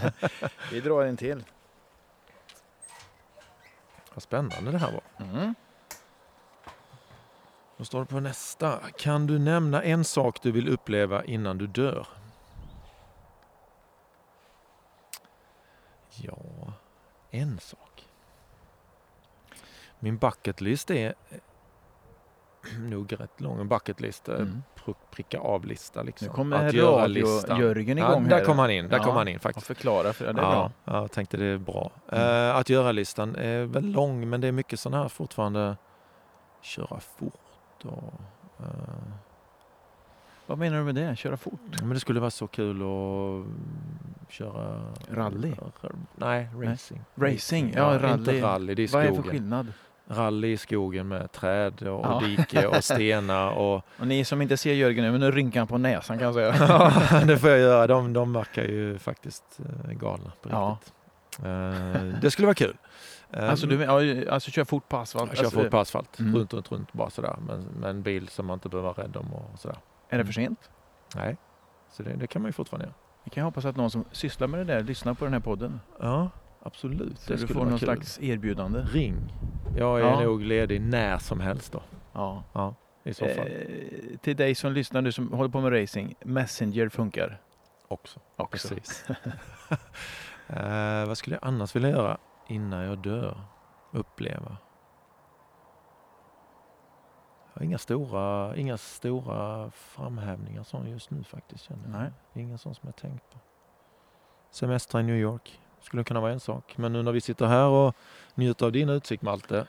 Vi 0.73 0.81
drar 0.81 1.05
en 1.05 1.17
till. 1.17 1.45
Vad 4.15 4.23
spännande 4.23 4.71
det 4.71 4.79
här 4.79 4.93
var. 4.93 5.27
Mm. 5.27 5.55
Då 7.77 7.85
står 7.85 8.01
det 8.01 8.07
på 8.07 8.21
nästa. 8.21 8.81
Kan 8.97 9.27
du 9.27 9.39
nämna 9.39 9.83
en 9.83 10.05
sak 10.05 10.43
du 10.43 10.53
vill 10.53 10.69
uppleva 10.69 11.25
innan 11.25 11.59
du 11.59 11.67
dör? 11.67 12.07
Ja, 16.11 16.73
en 17.31 17.61
sak. 17.61 18.09
Min 19.99 20.19
bucketlist 20.19 20.91
är 20.91 21.15
nog 22.91 23.13
rätt 23.21 23.41
lång. 23.41 23.61
En 23.61 23.69
bucketlist. 23.69 24.29
Mm 24.29 24.63
pricka 25.11 25.41
av-lista. 25.41 26.03
Liksom. 26.03 26.29
Nu 26.29 26.35
kommer 26.35 26.67
att 26.67 26.75
göra 26.75 27.07
listan. 27.07 27.61
Jörgen 27.61 27.99
igång 27.99 28.23
ja, 28.31 28.37
Där 28.37 28.45
kom 28.45 28.59
han 28.59 28.71
in, 28.71 28.89
där 28.89 28.97
ja, 28.97 29.03
kom 29.03 29.17
han 29.17 29.29
in 29.29 29.41
faktiskt. 29.41 29.67
Förklara, 29.67 30.13
för 30.13 30.25
det 30.25 30.31
är 30.31 30.45
ja, 30.45 30.51
bra. 30.51 30.71
Ja, 30.85 31.01
jag 31.01 31.13
tänkte 31.13 31.37
det 31.37 31.45
är 31.45 31.59
bra. 31.59 31.91
Mm. 32.09 32.25
Uh, 32.25 32.57
att 32.57 32.69
göra-listan 32.69 33.37
är 33.37 33.65
väl 33.65 33.85
lång, 33.85 34.29
men 34.29 34.41
det 34.41 34.49
är 34.49 34.53
mycket 34.53 34.81
sådana 34.81 35.03
här 35.03 35.09
fortfarande 35.09 35.77
köra 36.63 37.01
fort 37.01 37.85
och 37.85 38.13
uh, 38.61 38.67
vad 40.47 40.59
menar 40.59 40.79
du 40.79 40.85
med 40.85 40.95
det? 40.95 41.17
Köra 41.17 41.37
fort? 41.37 41.61
Men 41.81 41.91
det 41.91 42.01
skulle 42.01 42.21
vara 42.21 42.31
så 42.31 42.47
kul 42.47 42.77
att 42.77 44.33
köra... 44.33 44.81
Rally? 45.09 45.55
Nej, 46.15 46.49
racing. 46.55 47.01
Nej. 47.15 47.35
Racing, 47.35 47.73
ja, 47.77 47.99
rally. 47.99 48.13
Inte 48.13 48.41
rally, 48.43 48.75
det 48.75 48.83
är 48.83 48.87
skogen. 48.87 49.11
Vad 49.11 49.19
är 49.19 49.23
för 49.23 49.31
skillnad? 49.31 49.73
Rally 50.11 50.53
i 50.53 50.57
skogen 50.57 51.09
med 51.09 51.33
träd 51.33 51.83
och 51.83 52.07
ja. 52.07 52.23
dike 52.25 52.67
och 52.67 52.85
stenar. 52.85 53.51
Och... 53.51 53.75
och 53.99 54.07
ni 54.07 54.25
som 54.25 54.43
inte 54.43 54.57
ser 54.57 54.75
Jörgen 54.75 55.05
nu, 55.05 55.11
men 55.11 55.21
nu 55.21 55.31
rynkar 55.31 55.61
han 55.61 55.67
på 55.67 55.79
näsan 55.79 56.19
kan 56.19 56.25
jag 56.25 56.35
säga. 56.35 56.55
ja, 57.11 57.25
det 57.25 57.39
får 57.39 57.51
jag 57.51 57.59
göra. 57.59 57.87
De, 57.87 58.13
de 58.13 58.33
verkar 58.33 58.63
ju 58.63 58.99
faktiskt 58.99 59.61
eh, 59.61 59.93
galna 59.93 60.33
på 60.43 60.49
ja. 60.51 60.79
riktigt. 60.81 60.95
Uh, 61.47 62.21
det 62.21 62.31
skulle 62.31 62.47
vara 62.47 62.55
kul. 62.55 62.77
Alltså, 63.33 63.67
du, 63.67 64.29
alltså 64.29 64.51
köra 64.51 64.65
fort 64.65 64.89
på 64.89 64.97
asfalt? 64.97 65.37
Köra 65.37 65.47
alltså, 65.47 65.61
fort 65.61 65.71
på 65.71 65.79
asfalt, 65.79 66.19
mm. 66.19 66.37
runt, 66.37 66.55
runt, 66.55 66.73
runt 66.73 66.93
bara 66.93 67.11
sådär. 67.11 67.37
Men 67.47 67.61
med 67.61 67.91
en 67.91 68.03
bil 68.03 68.29
som 68.29 68.47
man 68.47 68.55
inte 68.55 68.69
behöver 68.69 68.89
vara 68.95 69.05
rädd 69.05 69.17
om 69.17 69.33
och 69.33 69.59
sådär. 69.59 69.79
Är 70.09 70.19
det 70.19 70.25
för 70.25 70.33
sent? 70.33 70.71
Nej, 71.17 71.37
så 71.93 72.03
det, 72.03 72.17
det 72.17 72.27
kan 72.27 72.43
man 72.43 72.49
ju 72.49 72.53
fortfarande 72.53 72.87
göra. 72.87 72.95
Vi 73.25 73.31
kan 73.31 73.45
hoppas 73.45 73.65
att 73.65 73.77
någon 73.77 73.91
som 73.91 74.05
sysslar 74.13 74.49
med 74.49 74.61
det 74.61 74.65
där 74.65 74.81
lyssnar 74.81 75.15
på 75.15 75.25
den 75.25 75.35
här 75.35 75.41
podden. 75.41 75.81
Ja, 76.01 76.31
absolut. 76.63 77.19
Så 77.19 77.33
det 77.33 77.41
du 77.41 77.47
får 77.47 77.61
någon 77.61 77.69
kul. 77.69 77.79
slags 77.79 78.21
erbjudande. 78.21 78.81
Ring. 78.81 79.33
Jag 79.77 80.01
är 80.01 80.05
ja. 80.05 80.21
nog 80.21 80.43
ledig 80.43 80.81
när 80.81 81.19
som 81.19 81.41
helst 81.41 81.73
då. 81.73 81.83
Ja. 82.13 82.43
ja 82.53 82.75
I 83.05 83.15
så 83.15 83.29
fall. 83.29 83.47
Eh, 83.47 84.19
till 84.21 84.37
dig 84.37 84.55
som 84.55 84.73
lyssnar 84.73 85.03
nu 85.03 85.13
som 85.13 85.33
håller 85.33 85.51
på 85.51 85.61
med 85.61 85.83
racing, 85.83 86.15
Messenger 86.25 86.89
funkar? 86.89 87.41
Också. 87.89 88.21
Också. 88.37 88.69
Precis. 88.69 89.05
eh, 90.49 91.07
vad 91.07 91.19
skulle 91.19 91.37
jag 91.37 91.49
annars 91.49 91.77
vilja 91.77 91.91
göra 91.91 92.19
innan 92.49 92.85
jag 92.85 92.99
dör? 92.99 93.41
Uppleva? 93.93 94.57
Inga 97.61 97.79
stora, 97.79 98.57
inga 98.57 98.77
stora 98.77 99.71
framhävningar 99.71 100.63
sån 100.63 100.91
just 100.91 101.11
nu 101.11 101.25
faktiskt. 101.25 101.65
Känner 101.65 101.83
jag. 101.83 102.01
Nej. 102.01 102.45
Inga 102.45 102.59
sån 102.59 102.75
som 102.75 102.87
jag 102.87 102.97
tänkt 102.97 103.31
på. 103.31 103.39
Semester 104.51 105.01
i 105.01 105.03
New 105.03 105.17
York 105.17 105.61
skulle 105.83 106.05
kunna 106.05 106.21
vara 106.21 106.33
en 106.33 106.41
sak. 106.41 106.75
Men 106.77 106.93
nu 106.93 107.03
när 107.03 107.13
vi 107.13 107.21
sitter 107.21 107.47
här 107.47 107.67
och 107.67 107.97
njuter 108.35 108.67
av 108.67 108.73
din 108.73 108.89
utsikt 108.89 109.23
Malte 109.23 109.67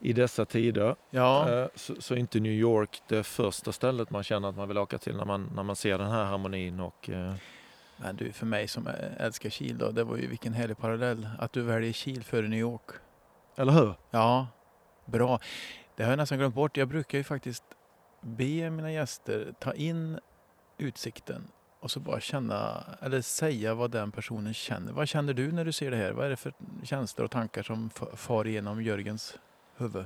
i 0.00 0.12
dessa 0.12 0.44
tider 0.44 0.96
ja. 1.10 1.52
Eh, 1.52 1.66
så, 1.74 1.94
så 1.98 2.14
är 2.14 2.18
inte 2.18 2.40
New 2.40 2.52
York 2.52 3.02
det 3.08 3.22
första 3.22 3.72
stället 3.72 4.10
man 4.10 4.22
känner 4.22 4.48
att 4.48 4.56
man 4.56 4.68
vill 4.68 4.78
åka 4.78 4.98
till 4.98 5.16
när 5.16 5.24
man, 5.24 5.50
när 5.54 5.62
man 5.62 5.76
ser 5.76 5.98
den 5.98 6.10
här 6.10 6.24
harmonin 6.24 6.80
och 6.80 7.10
eh, 7.10 7.34
men 8.00 8.16
du, 8.16 8.32
för 8.32 8.46
mig 8.46 8.68
som 8.68 8.88
älskar 9.18 9.50
Kil 9.50 9.78
då, 9.78 9.90
det 9.90 10.04
var 10.04 10.16
ju 10.16 10.26
vilken 10.26 10.52
härlig 10.52 10.78
parallell. 10.78 11.28
Att 11.38 11.52
du 11.52 11.62
väljer 11.62 11.92
Kil 11.92 12.24
före 12.24 12.48
New 12.48 12.58
York. 12.58 12.90
Eller 13.56 13.72
hur? 13.72 13.94
Ja, 14.10 14.46
bra. 15.04 15.40
Det 15.96 16.02
har 16.02 16.10
jag 16.10 16.16
nästan 16.16 16.38
glömt 16.38 16.54
bort. 16.54 16.76
Jag 16.76 16.88
brukar 16.88 17.18
ju 17.18 17.24
faktiskt 17.24 17.64
be 18.20 18.70
mina 18.70 18.92
gäster 18.92 19.54
ta 19.60 19.72
in 19.72 20.18
utsikten 20.78 21.48
och 21.80 21.90
så 21.90 22.00
bara 22.00 22.20
känna 22.20 22.84
eller 23.00 23.20
säga 23.20 23.74
vad 23.74 23.90
den 23.90 24.12
personen 24.12 24.54
känner. 24.54 24.92
Vad 24.92 25.08
känner 25.08 25.34
du 25.34 25.52
när 25.52 25.64
du 25.64 25.72
ser 25.72 25.90
det 25.90 25.96
här? 25.96 26.12
Vad 26.12 26.26
är 26.26 26.30
det 26.30 26.36
för 26.36 26.52
känslor 26.82 27.24
och 27.24 27.30
tankar 27.30 27.62
som 27.62 27.90
far 28.14 28.46
igenom 28.46 28.82
Jörgens 28.82 29.38
huvud? 29.76 30.04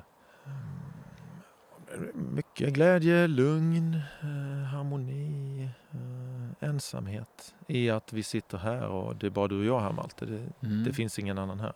Mm, 1.94 2.34
mycket 2.34 2.72
glädje, 2.72 3.26
lugn, 3.26 3.94
eh, 4.20 4.64
harmoni, 4.64 5.68
eh, 5.90 6.68
ensamhet 6.68 7.54
i 7.66 7.90
att 7.90 8.12
vi 8.12 8.22
sitter 8.22 8.58
här 8.58 8.86
och 8.86 9.16
det 9.16 9.26
är 9.26 9.30
bara 9.30 9.48
du 9.48 9.58
och 9.58 9.64
jag 9.64 9.80
här 9.80 9.92
Malte. 9.92 10.26
Det, 10.26 10.66
mm. 10.66 10.84
det 10.84 10.92
finns 10.92 11.18
ingen 11.18 11.38
annan 11.38 11.60
här. 11.60 11.72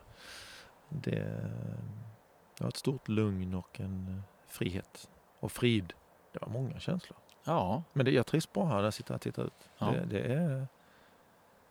Det, 0.88 1.50
var 2.60 2.68
ett 2.68 2.76
stort 2.76 3.08
lugn 3.08 3.54
och 3.54 3.80
en 3.80 4.22
frihet 4.46 5.08
och 5.40 5.52
frid. 5.52 5.92
Det 6.32 6.38
var 6.40 6.48
många 6.48 6.80
känslor. 6.80 7.18
Ja. 7.46 7.82
Men 7.92 8.04
det, 8.04 8.10
jag 8.10 8.26
trivs 8.26 8.52
bra 8.52 8.66
här 8.66 8.76
när 8.76 8.84
jag 8.84 8.94
sitter 8.94 9.14
och 9.14 9.20
tittar 9.20 9.44
ut. 9.44 9.70
Ja. 9.78 9.86
Det, 9.86 10.04
det, 10.04 10.34
är 10.34 10.66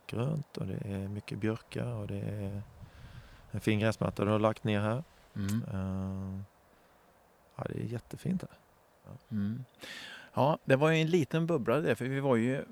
grönt 0.07 0.57
och 0.57 0.67
det 0.67 0.77
är 0.85 1.07
mycket 1.07 1.37
björkar 1.37 1.93
och 1.93 2.07
det 2.07 2.19
är 2.19 2.61
en 3.51 3.61
fin 3.61 3.79
gräsmatta 3.79 4.25
du 4.25 4.31
har 4.31 4.39
lagt 4.39 4.63
ner 4.63 4.79
här. 4.79 5.03
Mm. 5.35 5.63
Uh, 5.73 6.41
ja, 7.55 7.65
det 7.69 7.79
är 7.79 7.85
jättefint 7.85 8.41
här. 8.41 8.57
Ja. 9.05 9.11
Mm. 9.31 9.65
ja, 10.33 10.57
det 10.65 10.75
var 10.75 10.89
ju 10.89 11.01
en 11.01 11.09
liten 11.09 11.47
bubbla 11.47 11.79
det, 11.79 11.95
för 11.95 12.05
vi 12.05 12.19
var 12.19 12.35
ju 12.35 12.55
eh, 12.55 12.63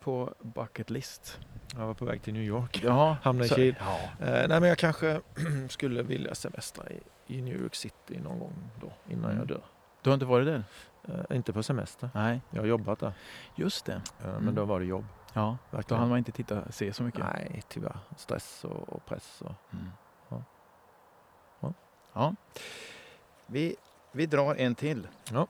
på 0.00 0.34
bucket 0.40 0.90
list. 0.90 1.38
Jag 1.76 1.86
var 1.86 1.94
på 1.94 2.04
väg 2.04 2.22
till 2.22 2.32
New 2.32 2.42
York. 2.42 2.80
Jaha, 2.84 3.16
Hamnade 3.22 3.46
i 3.46 3.48
Kil. 3.48 3.74
Ja. 3.78 3.98
Uh, 4.20 4.48
nej, 4.48 4.60
men 4.60 4.62
jag 4.62 4.78
kanske 4.78 5.20
skulle 5.68 6.02
vilja 6.02 6.34
semestra 6.34 6.84
i, 6.90 7.00
i 7.26 7.42
New 7.42 7.62
York 7.62 7.74
City 7.74 8.20
någon 8.24 8.38
gång 8.38 8.70
då, 8.80 8.92
innan 9.08 9.24
mm. 9.24 9.38
jag 9.38 9.46
dör. 9.46 9.62
Du 10.02 10.10
har 10.10 10.14
inte 10.14 10.26
varit 10.26 10.46
där? 10.46 10.64
Uh, 11.08 11.36
inte 11.36 11.52
på 11.52 11.62
semester. 11.62 12.10
Nej. 12.14 12.40
Jag 12.50 12.62
har 12.62 12.66
jobbat 12.66 12.98
där. 12.98 13.12
Just 13.54 13.84
det. 13.84 14.02
Mm. 14.24 14.44
Men 14.44 14.54
då 14.54 14.64
var 14.64 14.80
det 14.80 14.86
jobb. 14.86 15.04
Ja, 15.32 15.58
Verkligen. 15.70 15.84
då 15.88 16.00
hann 16.00 16.08
man 16.08 16.18
inte 16.18 16.32
titta 16.32 16.72
se 16.72 16.92
så 16.92 17.02
mycket. 17.02 17.20
Nej, 17.20 17.62
tyvärr. 17.68 17.98
Stress 18.16 18.64
och, 18.64 18.88
och 18.88 19.06
press. 19.06 19.42
Och, 19.42 19.52
mm. 19.72 19.90
ja. 20.28 20.42
Ja. 21.60 21.72
ja. 22.12 22.34
Vi, 23.46 23.76
vi 24.12 24.26
drar 24.26 24.54
en 24.54 24.74
till. 24.74 25.08
Ja. 25.32 25.46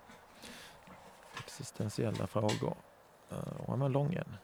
Existentiella 1.39 2.27
frågor. 2.27 2.77
Uh, 3.33 3.61
och 3.67 3.87
en 3.87 3.93
lång 3.93 4.15
en. 4.15 4.37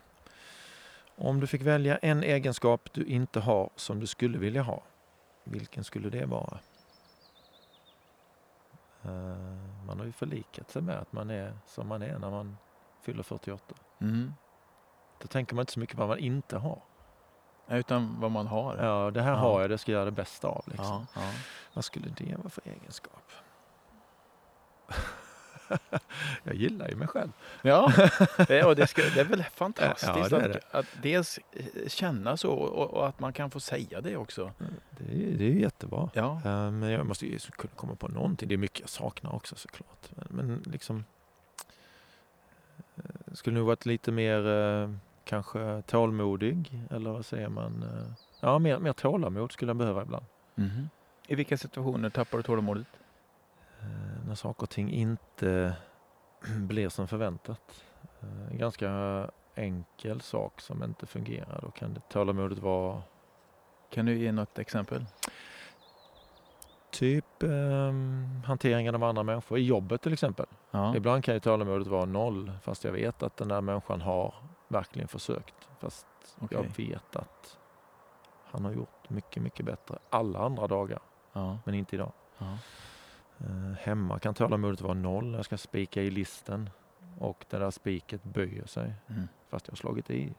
Om 1.17 1.41
du 1.41 1.47
fick 1.47 1.63
välja 1.63 1.97
en 1.97 2.23
egenskap 2.23 2.89
du 2.93 3.05
inte 3.05 3.41
har 3.41 3.71
som 3.77 4.01
du 4.01 4.07
skulle 4.07 4.39
vilja 4.39 4.63
ha, 4.63 4.83
vilken 5.45 5.85
skulle 5.85 6.11
det 6.11 6.25
vara? 6.25 6.59
Uh, 9.07 9.87
man 9.87 9.99
har 9.99 10.07
ju 10.07 10.13
förlikat 10.13 10.71
sig 10.71 10.83
med 10.83 10.99
att 10.99 11.13
man 11.13 11.31
är 11.31 11.53
som 11.67 11.89
man 11.89 12.03
är 12.03 12.19
när 12.19 12.31
man 12.31 12.57
fyller 13.01 13.23
48. 13.23 13.75
Mm. 14.01 14.33
Då 15.19 15.27
tänker 15.27 15.55
man 15.55 15.63
inte 15.63 15.73
så 15.73 15.81
mycket 15.81 15.97
på 15.97 16.01
vad 16.01 16.09
man 16.09 16.19
inte 16.19 16.59
har. 16.59 16.83
Utan 17.69 18.21
vad 18.21 18.31
man 18.31 18.47
har. 18.47 18.77
Ja, 18.77 19.11
det 19.11 19.23
här 19.23 19.31
ja. 19.31 19.37
har 19.37 19.61
jag, 19.61 19.71
det 19.71 19.79
ska 19.79 19.93
jag 19.93 19.97
göra 19.97 20.05
det 20.05 20.11
bästa 20.11 20.49
av. 20.49 20.65
Liksom. 20.67 21.07
Ja, 21.15 21.23
ja. 21.23 21.31
Vad 21.73 21.85
skulle 21.85 22.09
det 22.09 22.37
vara 22.37 22.51
för 22.51 22.63
egenskap? 22.69 23.33
jag 26.45 26.55
gillar 26.55 26.89
ju 26.89 26.97
mig 26.97 27.09
själv. 27.09 27.33
Ja, 27.63 27.93
det, 28.49 28.65
och 28.65 28.77
det, 28.77 28.87
ska, 28.87 29.03
det 29.03 29.21
är 29.21 29.25
väl 29.25 29.45
fantastiskt 29.55 30.13
ja, 30.17 30.39
det 30.39 30.45
är 30.45 30.49
det. 30.49 30.57
Att, 30.57 30.75
att, 30.75 30.87
dels 31.03 31.39
eh, 31.53 31.89
känna 31.89 32.37
så 32.37 32.53
och, 32.53 32.91
och, 32.91 33.09
att 33.09 33.21
man 33.21 33.33
kan 33.33 33.51
få 33.51 33.61
säga 33.61 34.01
det 34.01 34.17
också. 34.17 34.53
Det 34.91 35.05
är, 35.05 35.39
det 35.39 35.45
är 35.45 35.51
jättebra. 35.51 36.11
Ja. 36.15 36.41
Eh, 36.45 36.71
men 36.71 36.91
jag 36.91 37.07
måste 37.07 37.27
ju 37.27 37.39
kunna 37.39 37.73
komma 37.77 37.95
på 37.95 38.09
någonting. 38.09 38.49
Det 38.49 38.55
är 38.55 38.59
mycket 38.59 38.81
jag 38.81 38.89
saknar 38.89 39.35
också 39.35 39.57
såklart. 39.57 40.11
Men, 40.11 40.27
men 40.31 40.63
liksom 40.73 41.05
eh, 42.97 43.35
skulle 43.35 43.57
nog 43.57 43.67
varit 43.67 43.87
lite 43.87 44.13
mer 44.13 44.99
kanske 45.25 45.83
tålmodig 45.87 46.73
eller 46.91 47.11
vad 47.11 47.27
säger 47.27 47.49
man? 47.49 47.85
Ja, 48.41 48.59
mer, 48.59 48.79
mer 48.79 48.93
tålamod 48.93 49.53
skulle 49.53 49.71
jag 49.71 49.77
behöva 49.77 50.03
ibland. 50.03 50.25
Mm. 50.57 50.89
I 51.27 51.35
vilka 51.35 51.57
situationer 51.57 52.11
tappar 52.11 52.39
du 52.39 52.43
tålamodet? 52.43 52.87
Eh, 53.83 54.27
när 54.27 54.35
saker 54.35 54.63
och 54.63 54.71
ting 54.71 54.91
inte 54.91 55.77
blir 56.57 56.89
som 56.89 57.09
förväntat. 57.09 57.85
Eh, 58.21 58.51
en 58.51 58.59
ganska 58.59 58.91
enkel 59.55 60.21
sak 60.21 60.61
som 60.61 60.83
inte 60.83 61.07
fungerar, 61.07 61.61
då 61.63 61.71
kan 61.71 61.95
det 61.95 62.01
tålamodet 62.09 62.59
vara... 62.59 63.03
Kan 63.91 64.07
du 64.07 64.19
ge 64.19 64.33
något 64.33 64.59
exempel? 64.59 65.05
Typ 66.91 67.43
eh, 67.43 67.93
hanteringen 68.45 68.95
av 68.95 69.05
andra 69.05 69.23
människor 69.23 69.59
i 69.59 69.63
jobbet 69.63 70.03
till 70.03 70.13
exempel. 70.13 70.47
Ja. 70.71 70.97
Ibland 70.97 71.25
kan 71.25 71.35
ju 71.35 71.41
tålamodet 71.41 71.87
vara 71.87 72.05
noll 72.05 72.53
fast 72.63 72.85
jag 72.85 72.93
vet 72.93 73.23
att 73.23 73.37
den 73.37 73.49
där 73.49 73.61
människan 73.61 74.01
har 74.01 74.35
verkligen 74.69 75.09
försökt. 75.09 75.55
Fast 75.79 76.07
okay. 76.41 76.59
jag 76.59 76.77
vet 76.87 77.17
att 77.17 77.59
han 78.45 78.65
har 78.65 78.73
gjort 78.73 79.11
mycket, 79.11 79.43
mycket 79.43 79.67
bättre 79.67 79.99
alla 80.11 80.39
andra 80.39 80.67
dagar. 80.67 80.99
Ja. 81.33 81.59
Men 81.65 81.75
inte 81.75 81.97
idag. 81.97 82.13
Ja. 82.39 82.59
Eh, 83.41 83.77
hemma 83.79 84.19
kan 84.19 84.35
tålamodet 84.35 84.81
vara 84.81 84.95
noll. 84.95 85.35
Jag 85.35 85.45
ska 85.45 85.59
spika 85.59 86.03
i 86.03 86.11
listen 86.11 86.71
och 87.19 87.45
det 87.51 87.59
där 87.59 87.71
spiket 87.71 88.25
böjer 88.25 88.67
sig. 88.67 88.95
Mm. 89.09 89.29
Fast 89.51 89.69
jag 89.69 89.73
har 89.73 89.77
slagit 89.77 90.11
i 90.11 90.35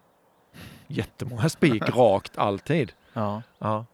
jättemånga 0.88 1.50
spik 1.50 1.90
rakt 1.96 2.38
alltid. 2.38 2.94
Ja. 3.14 3.42
ja. 3.58 3.86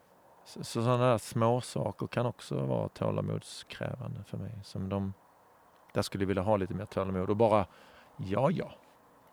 Så, 0.46 0.64
så 0.64 0.84
sådana 0.84 1.12
där 1.12 1.18
små 1.18 1.62
saker 1.62 2.08
kan 2.08 2.26
också 2.26 2.66
vara 2.66 2.90
tålamodskrävande 2.90 4.24
för 4.24 4.38
mig. 4.38 4.60
Som 4.64 4.90
de, 4.90 5.14
där 5.94 6.02
skulle 6.02 6.24
jag 6.24 6.28
vilja 6.28 6.44
ha 6.44 6.58
lite 6.58 6.74
mer 6.74 6.86
tålamod 6.86 7.30
och 7.30 7.38
bara, 7.38 7.66
ja 8.18 8.52
ja, 8.52 8.72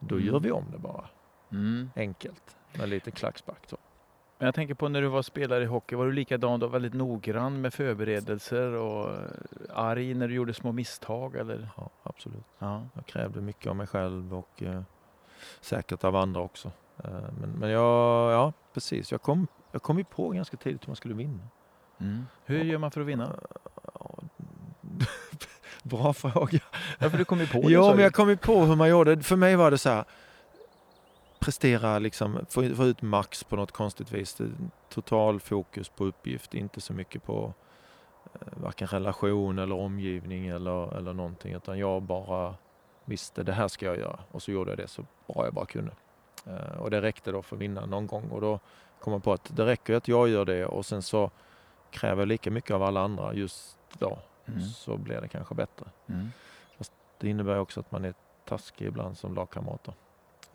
då 0.01 0.15
mm. 0.15 0.27
gör 0.27 0.41
vi 0.41 0.51
om 0.51 0.65
det 0.73 0.79
bara. 0.79 1.09
Mm. 1.53 1.91
Enkelt, 1.97 2.57
med 2.79 2.89
lite 2.89 3.11
klackspark. 3.11 3.67
Så. 3.67 3.77
Men 4.39 4.47
jag 4.47 4.55
tänker 4.55 4.75
på 4.75 4.89
när 4.89 5.03
du 5.03 5.09
var 5.09 5.23
spelare 5.23 5.63
i 5.63 5.67
hockey, 5.67 5.95
var 5.95 6.07
du 6.07 6.13
likadan 6.13 6.61
då? 6.61 6.67
Väldigt 6.67 6.95
noggrann 6.95 7.61
med 7.61 7.75
förberedelser 7.75 8.73
och 8.73 9.11
arg 9.75 10.15
när 10.15 10.29
du 10.29 10.35
gjorde 10.35 10.55
små 10.55 10.73
misstag 10.73 11.37
eller? 11.37 11.69
Ja, 11.77 11.91
absolut. 12.03 12.45
Ja. 12.59 12.83
Jag 12.95 13.07
krävde 13.07 13.41
mycket 13.41 13.67
av 13.67 13.77
mig 13.77 13.87
själv 13.87 14.35
och 14.35 14.63
eh, 14.63 14.83
säkert 15.61 16.05
av 16.05 16.17
andra 16.17 16.41
också. 16.41 16.71
Eh, 17.05 17.11
men, 17.41 17.51
men 17.51 17.71
jag, 17.71 18.33
ja 18.33 18.53
precis, 18.75 19.13
jag 19.13 19.23
kom, 19.23 19.47
jag 19.73 19.83
kom 19.83 19.99
ju 19.99 20.05
på 20.05 20.29
ganska 20.29 20.57
tidigt 20.57 20.83
hur 20.83 20.89
man 20.89 20.97
skulle 20.97 21.15
vinna. 21.15 21.49
Mm. 21.99 22.27
Hur 22.45 22.65
gör 22.65 22.79
man 22.79 22.91
för 22.91 23.01
att 23.01 23.07
vinna? 23.07 23.37
Bra 25.83 26.13
fråga. 26.13 26.59
Ja, 26.99 27.11
för 27.11 27.19
du 27.19 27.25
kom 27.25 27.41
ju 27.41 27.47
på 27.47 27.61
det. 27.61 27.73
Ja, 27.73 27.95
men 27.95 28.03
jag 28.03 28.15
kom 28.15 28.29
ju 28.29 28.37
på 28.37 28.65
hur 28.65 28.77
man 28.77 28.89
gjorde. 28.89 29.23
För 29.23 29.37
mig 29.37 29.57
var 29.57 29.71
det 29.71 29.79
så 29.79 29.91
här, 29.91 30.05
prestera, 31.47 31.99
liksom, 31.99 32.47
få, 32.49 32.75
få 32.75 32.85
ut 32.85 33.03
max 33.03 33.45
på 33.45 33.57
något 33.57 33.73
konstigt 33.73 34.13
vis. 34.13 34.41
Total 34.89 35.41
fokus 35.41 35.89
på 35.89 36.05
uppgift, 36.05 36.55
inte 36.55 36.81
så 36.81 36.93
mycket 36.93 37.23
på 37.25 37.55
varken 38.41 38.89
relation 38.89 39.59
eller 39.59 39.75
omgivning 39.75 40.47
eller, 40.47 40.97
eller 40.97 41.13
någonting 41.13 41.53
utan 41.53 41.79
jag 41.79 42.03
bara 42.03 42.55
visste 43.05 43.43
det 43.43 43.53
här 43.53 43.69
ska 43.69 43.87
jag 43.87 43.99
göra 43.99 44.19
och 44.31 44.43
så 44.43 44.51
gjorde 44.51 44.71
jag 44.71 44.79
det 44.79 44.89
så 44.89 45.03
bra 45.27 45.45
jag 45.45 45.55
bara 45.55 45.67
kunde. 45.67 45.93
Eh, 46.47 46.79
och 46.79 46.91
det 46.91 47.03
räckte 47.03 47.33
då 47.33 47.43
för 47.43 47.57
att 47.57 47.63
vinna 47.63 47.87
någon 47.87 48.07
gång 48.07 48.29
och 48.31 48.41
då 48.41 48.61
kom 49.01 49.13
jag 49.13 49.25
på 49.25 49.33
att 49.33 49.57
det 49.57 49.67
räcker 49.67 49.95
att 49.95 50.09
jag 50.09 50.29
gör 50.29 50.45
det 50.45 50.67
och 50.67 50.87
sen 50.87 51.03
så 51.03 51.31
kräver 51.91 52.23
jag 52.23 52.29
lika 52.29 52.51
mycket 52.51 52.71
av 52.71 52.83
alla 52.83 53.01
andra 53.01 53.35
just 53.35 53.79
då 53.99 54.19
mm. 54.47 54.61
så 54.61 54.97
blir 54.97 55.21
det 55.21 55.29
kanske 55.29 55.55
bättre. 55.55 55.87
Mm. 56.07 56.29
Fast 56.79 56.93
det 57.19 57.29
innebär 57.29 57.59
också 57.59 57.81
att 57.81 57.93
man 57.93 58.05
är 58.05 58.15
taskig 58.45 58.87
ibland 58.87 59.19
som 59.19 59.35
lagkamrater. 59.35 59.95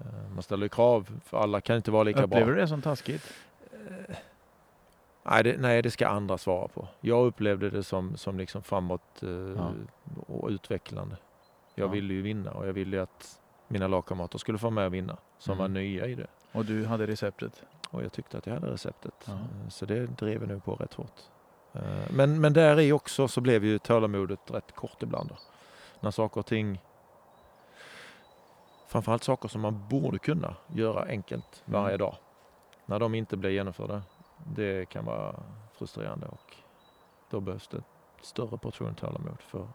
Eh, 0.06 0.34
man 0.34 0.43
ställer 0.43 0.68
krav, 0.68 1.20
för 1.26 1.38
alla 1.38 1.62
kan 1.62 1.76
inte 1.76 1.91
vara 1.91 2.04
lika 2.04 2.24
Upplever 2.24 2.28
bra. 2.28 2.39
Upplever 2.39 2.56
du 2.56 2.62
det 2.62 2.68
som 2.68 2.82
taskigt? 2.82 3.34
Eh, 3.72 4.16
nej 5.24 5.43
det, 5.43 5.58
nej, 5.60 5.82
det 5.82 5.91
ska 5.91 6.08
andra 6.08 6.38
svara 6.38 6.68
på. 6.68 6.88
Jag 7.02 7.26
upplevde 7.26 7.70
det 7.70 7.84
som, 7.84 8.18
som 8.18 8.38
liksom 8.38 8.64
framåt 8.64 9.24
eh, 9.24 9.30
ja. 9.30 9.72
och 10.28 10.49
utvecklande. 10.49 11.16
Jag 11.76 11.88
ja. 11.88 11.91
ville 11.91 12.14
ju 12.14 12.22
vinna 12.22 12.52
och 12.52 12.68
jag 12.68 12.74
ville 12.74 12.95
ju 12.95 13.04
att 13.04 13.39
mina 13.68 13.88
lagkamrater 13.88 14.38
skulle 14.38 14.58
få 14.58 14.70
med 14.70 14.86
och 14.86 14.93
vinna 14.93 15.18
som 15.38 15.52
mm. 15.52 15.62
var 15.62 15.82
nya 15.82 16.08
i 16.08 16.16
det. 16.16 16.28
Och 16.52 16.66
du 16.66 16.86
hade 16.86 17.08
receptet? 17.08 17.64
Och 17.89 18.04
jag 18.04 18.12
tyckte 18.12 18.38
att 18.38 18.45
jag 18.45 18.54
hade 18.54 18.72
receptet. 18.72 19.14
Ja. 19.26 19.38
Så 19.70 19.86
det 19.86 20.06
drev 20.06 20.41
jag 20.41 20.47
nu 20.47 20.60
på 20.60 20.76
rätt 20.76 20.93
hårt. 20.93 21.22
Men, 22.10 22.41
men 22.41 22.54
där 22.54 22.80
i 22.80 22.91
också 22.91 23.28
så 23.28 23.41
blev 23.41 23.66
ju 23.66 23.80
tålamodet 23.80 24.39
rätt 24.52 24.76
kort 24.76 25.04
ibland. 25.04 25.30
Då. 25.30 25.36
När 25.99 26.12
saker 26.12 26.39
och 26.39 26.45
ting 26.45 26.80
framförallt 28.92 29.24
saker 29.24 29.50
som 29.50 29.62
man 29.62 29.88
borde 29.89 30.20
kunna 30.20 30.56
göra 30.68 31.04
enkelt 31.04 31.64
varje 31.66 31.96
mm. 31.96 32.00
dag. 32.00 32.16
När 32.86 33.00
de 33.00 33.16
inte 33.16 33.38
blir 33.38 33.50
genomförda, 33.50 34.02
det 34.56 34.89
kan 34.89 35.06
vara 35.06 35.44
frustrerande 35.74 36.28
och 36.28 36.56
då 37.30 37.39
behövs 37.39 37.68
det 37.68 37.84
större 38.22 38.58
portion 38.58 38.96
tålamod 38.96 39.42
för 39.42 39.68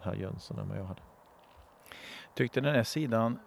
herr 0.00 0.14
Jönsson 0.14 0.58
än 0.58 0.68
vad 0.68 0.78
jag 0.78 0.84
hade. 0.84 1.02
Tyckte 2.34 2.60
den 2.60 2.74
här 2.74 2.82
sidan 2.82 3.38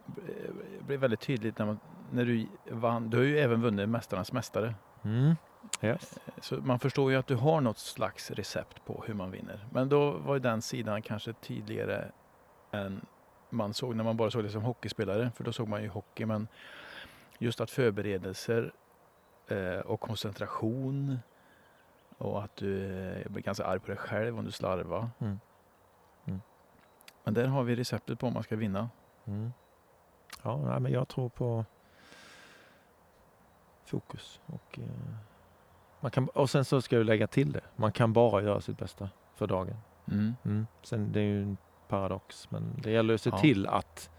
blev 0.79 0.99
väldigt 0.99 1.19
tydligt 1.19 1.59
när, 1.59 1.65
man, 1.65 1.79
när 2.11 2.25
du 2.25 2.47
vann. 2.71 3.09
Du 3.09 3.17
har 3.17 3.23
ju 3.23 3.39
även 3.39 3.61
vunnit 3.61 3.89
Mästarnas 3.89 4.31
Mästare. 4.31 4.75
Mm. 5.03 5.35
Yes. 5.81 6.19
Så 6.41 6.55
man 6.55 6.79
förstår 6.79 7.11
ju 7.11 7.17
att 7.17 7.27
du 7.27 7.35
har 7.35 7.61
något 7.61 7.77
slags 7.77 8.31
recept 8.31 8.85
på 8.85 9.03
hur 9.07 9.13
man 9.13 9.31
vinner. 9.31 9.67
Men 9.71 9.89
då 9.89 10.11
var 10.11 10.33
ju 10.33 10.39
den 10.39 10.61
sidan 10.61 11.01
kanske 11.01 11.33
tydligare 11.33 12.11
än 12.71 13.05
man 13.49 13.73
såg 13.73 13.95
när 13.95 14.03
man 14.03 14.17
bara 14.17 14.31
såg 14.31 14.43
det 14.43 14.49
som 14.49 14.61
hockeyspelare, 14.61 15.31
för 15.35 15.43
då 15.43 15.53
såg 15.53 15.67
man 15.67 15.83
ju 15.83 15.89
hockey. 15.89 16.25
Men 16.25 16.47
just 17.37 17.61
att 17.61 17.71
förberedelser 17.71 18.71
eh, 19.47 19.79
och 19.79 19.99
koncentration 19.99 21.19
och 22.17 22.43
att 22.43 22.55
du 22.55 22.85
eh, 22.85 23.31
blir 23.31 23.43
ganska 23.43 23.65
arg 23.65 23.79
på 23.79 23.87
dig 23.87 23.97
själv 23.97 24.39
om 24.39 24.45
du 24.45 24.51
slarvar. 24.51 25.09
Mm. 25.19 25.39
Mm. 26.25 26.41
Men 27.23 27.33
där 27.33 27.47
har 27.47 27.63
vi 27.63 27.75
receptet 27.75 28.19
på 28.19 28.27
om 28.27 28.33
man 28.33 28.43
ska 28.43 28.55
vinna. 28.55 28.89
Mm. 29.25 29.53
Ja, 30.43 30.57
nej, 30.57 30.79
men 30.79 30.91
jag 30.91 31.07
tror 31.07 31.29
på 31.29 31.65
fokus. 33.85 34.41
Och, 34.45 34.79
eh, 34.79 35.15
man 35.99 36.11
kan, 36.11 36.29
och 36.29 36.49
sen 36.49 36.65
så 36.65 36.81
ska 36.81 36.95
jag 36.95 37.05
lägga 37.05 37.27
till 37.27 37.51
det. 37.51 37.61
Man 37.75 37.91
kan 37.91 38.13
bara 38.13 38.41
göra 38.41 38.61
sitt 38.61 38.77
bästa 38.77 39.09
för 39.35 39.47
dagen. 39.47 39.77
Mm. 40.11 40.35
Mm. 40.45 40.67
Sen 40.83 41.11
det 41.11 41.19
är 41.19 41.23
ju 41.23 41.55
paradox. 41.87 42.51
Men 42.51 42.73
det 42.83 42.91
gäller 42.91 43.13
att 43.13 43.21
se 43.21 43.29
ja. 43.29 43.37
till 43.37 43.67
att 43.67 44.09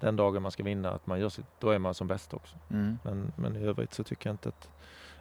den 0.00 0.16
dagen 0.16 0.42
man 0.42 0.52
ska 0.52 0.62
vinna, 0.62 0.90
att 0.90 1.06
man 1.06 1.20
gör 1.20 1.28
sitt, 1.28 1.46
då 1.58 1.70
är 1.70 1.78
man 1.78 1.94
som 1.94 2.06
bäst 2.06 2.34
också. 2.34 2.56
Mm. 2.70 2.98
Men, 3.02 3.32
men 3.36 3.56
i 3.56 3.64
övrigt 3.64 3.94
så 3.94 4.04
tycker 4.04 4.28
jag 4.28 4.34
inte 4.34 4.48
att, 4.48 4.70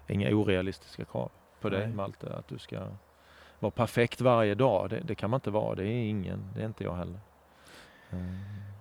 inga 0.07 0.35
orealistiska 0.35 1.05
krav 1.05 1.31
på 1.61 1.69
dig 1.69 1.87
Malte, 1.87 2.35
att 2.35 2.47
du 2.47 2.57
ska 2.57 2.87
vara 3.59 3.71
perfekt 3.71 4.21
varje 4.21 4.55
dag. 4.55 4.89
Det, 4.89 4.99
det, 4.99 5.15
kan 5.15 5.29
man 5.29 5.37
inte 5.37 5.51
vara, 5.51 5.75
det 5.75 5.83
är 5.83 6.09
ingen, 6.09 6.49
det 6.55 6.61
är 6.61 6.65
inte 6.65 6.83
jag 6.83 6.95
heller. 6.95 7.19
Mm. 8.09 8.37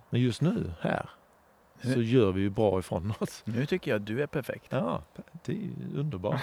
Men 0.09 0.21
just 0.21 0.41
nu, 0.41 0.73
här, 0.81 1.09
så 1.83 2.01
gör 2.01 2.31
vi 2.31 2.41
ju 2.41 2.49
bra 2.49 2.79
ifrån 2.79 3.13
oss. 3.19 3.41
Nu 3.45 3.65
tycker 3.65 3.91
jag 3.91 3.99
att 3.99 4.05
du 4.05 4.23
är 4.23 4.27
perfekt. 4.27 4.65
Ja, 4.69 5.01
det 5.45 5.51
är 5.51 5.99
underbart. 5.99 6.41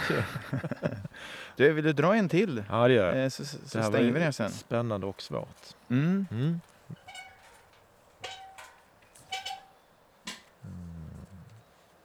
du, 1.57 1.72
vill 1.72 1.84
du 1.84 1.93
dra 1.93 2.14
en 2.14 2.28
till? 2.28 2.64
Ja, 2.68 2.88
det 2.88 2.95
gör 2.95 3.14
jag. 3.14 3.24
Eh, 3.24 3.28
så, 3.28 3.45
så, 3.45 3.59
så 3.59 3.82
stänger 3.82 4.12
vi 4.12 4.20
den 4.20 4.32
sen. 4.32 4.51
Spännande 4.51 5.07
och 5.07 5.22
svårt. 5.22 5.74
Mm. 5.88 6.26
Mm. 6.30 6.61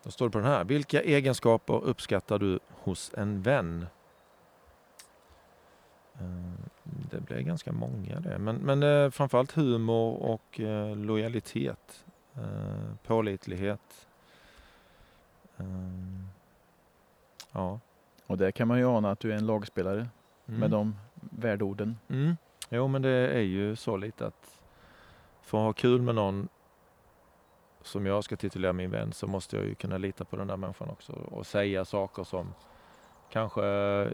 Då 0.04 0.12
står 0.12 0.26
det 0.26 0.32
på 0.32 0.38
den 0.38 0.48
här. 0.48 0.64
Vilka 0.64 1.02
egenskaper 1.02 1.84
uppskattar 1.84 2.40
du 2.40 2.60
hos 2.70 3.12
en 3.18 3.42
vän? 3.42 3.86
Eh, 6.14 6.26
det 6.84 7.20
blir 7.22 7.40
ganska 7.40 7.72
många 7.72 8.20
det. 8.20 8.38
Men, 8.38 8.56
men 8.56 8.84
eh, 8.84 9.10
framförallt 9.10 9.52
humor 9.52 10.24
och 10.24 10.60
lojalitet. 10.96 12.05
Eh, 12.38 12.96
pålitlighet. 13.04 14.08
Eh, 15.58 15.66
ja. 17.52 17.80
Och 18.28 18.38
där 18.38 18.52
kan 18.52 18.68
man 18.68 18.78
ju 18.78 18.86
ana 18.86 19.12
att 19.12 19.20
du 19.20 19.32
är 19.32 19.36
en 19.36 19.46
lagspelare 19.46 20.08
mm. 20.48 20.60
med 20.60 20.72
de 20.72 20.96
värdeorden. 21.14 21.98
Mm. 22.08 22.38
Jo, 22.70 22.88
men 22.88 23.02
det 23.02 23.10
är 23.10 23.42
ju 23.42 23.76
så 23.76 23.98
lite 23.98 24.28
att 24.28 24.62
för 25.42 25.58
att 25.58 25.64
ha 25.64 25.74
kul 25.74 26.02
med 26.02 26.16
någon 26.16 26.48
som 27.82 28.06
jag 28.06 28.24
ska 28.24 28.36
titulera 28.36 28.74
min 28.74 28.92
vän 28.92 29.14
så 29.14 29.28
måste 29.28 29.56
jag 29.56 29.66
ju 29.66 29.76
kunna 29.76 29.98
lita 29.98 30.26
på 30.26 30.36
den 30.36 30.48
där 30.48 30.58
människan 30.58 30.90
också 30.90 31.14
och 31.14 31.46
säga 31.46 31.86
saker 31.86 32.24
som 32.24 32.54
kanske 33.30 33.66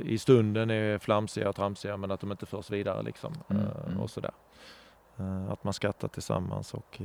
i 0.01 0.17
stunden 0.17 0.69
är 0.69 0.97
flamsiga 0.97 1.49
och 1.49 1.55
tramsiga 1.55 1.97
men 1.97 2.11
att 2.11 2.19
de 2.19 2.31
inte 2.31 2.45
förs 2.45 2.69
vidare 2.69 3.03
liksom. 3.03 3.33
Mm, 3.49 3.65
uh, 3.65 4.01
och 4.01 4.09
sådär. 4.09 4.31
Uh, 5.19 5.51
att 5.51 5.63
man 5.63 5.73
skrattar 5.73 6.07
tillsammans 6.07 6.73
och 6.73 7.01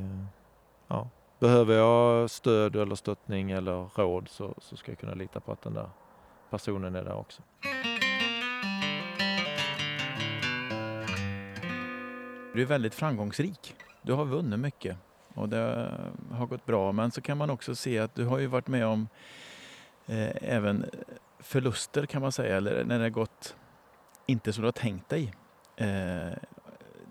ja, 0.89 1.09
behöver 1.39 1.75
jag 1.75 2.31
stöd 2.31 2.77
eller 2.77 2.95
stöttning 2.95 3.51
eller 3.51 3.89
råd 3.95 4.29
så, 4.29 4.55
så 4.59 4.77
ska 4.77 4.91
jag 4.91 4.99
kunna 4.99 5.15
lita 5.15 5.41
på 5.41 5.53
att 5.53 5.63
den 5.63 5.75
där 5.75 5.91
personen 6.51 6.95
är 6.95 7.05
där 7.05 7.15
också. 7.15 7.43
Du 12.55 12.63
är 12.63 12.67
väldigt 12.67 12.95
framgångsrik. 12.95 13.77
Du 14.03 14.13
har 14.13 14.25
vunnit 14.25 14.59
mycket 14.61 14.97
och 15.35 15.49
det 15.49 15.91
har 16.31 16.47
gått 16.47 16.67
bra. 16.67 16.93
Men 16.93 17.11
så 17.11 17.21
kan 17.21 17.39
man 17.39 17.51
också 17.51 17.75
se 17.75 17.99
att 17.99 18.15
du 18.15 18.25
har 18.25 18.39
ju 18.39 18.47
varit 18.47 18.69
med 18.69 18.87
om 18.87 19.09
eh, 20.07 20.53
även 20.53 20.91
förluster 21.39 22.07
kan 22.07 22.23
man 22.23 22.33
säga, 22.33 22.57
eller 22.57 22.85
när 22.85 22.99
det 22.99 23.05
har 23.05 23.11
gått 23.11 23.57
inte 24.27 24.53
som 24.53 24.63
du 24.63 24.67
har 24.67 24.73
tänkt 24.73 25.09
dig. 25.09 25.35
Eh, 25.77 26.33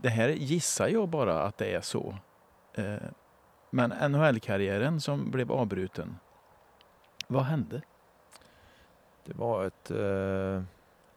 det 0.02 0.10
här 0.10 0.30
gissar 0.30 0.88
jag 0.88 1.10
bara 1.10 1.44
att 1.44 1.58
det 1.58 1.74
är 1.74 1.82
så. 1.82 2.16
Eh, 2.74 2.96
men 3.76 4.12
NHL-karriären 4.12 5.02
som 5.02 5.32
blev 5.32 5.52
avbruten, 5.52 6.18
vad 7.28 7.44
hände? 7.44 7.82
Det 9.26 9.34
var 9.36 9.66
ett, 9.66 9.92
eh, 9.92 10.64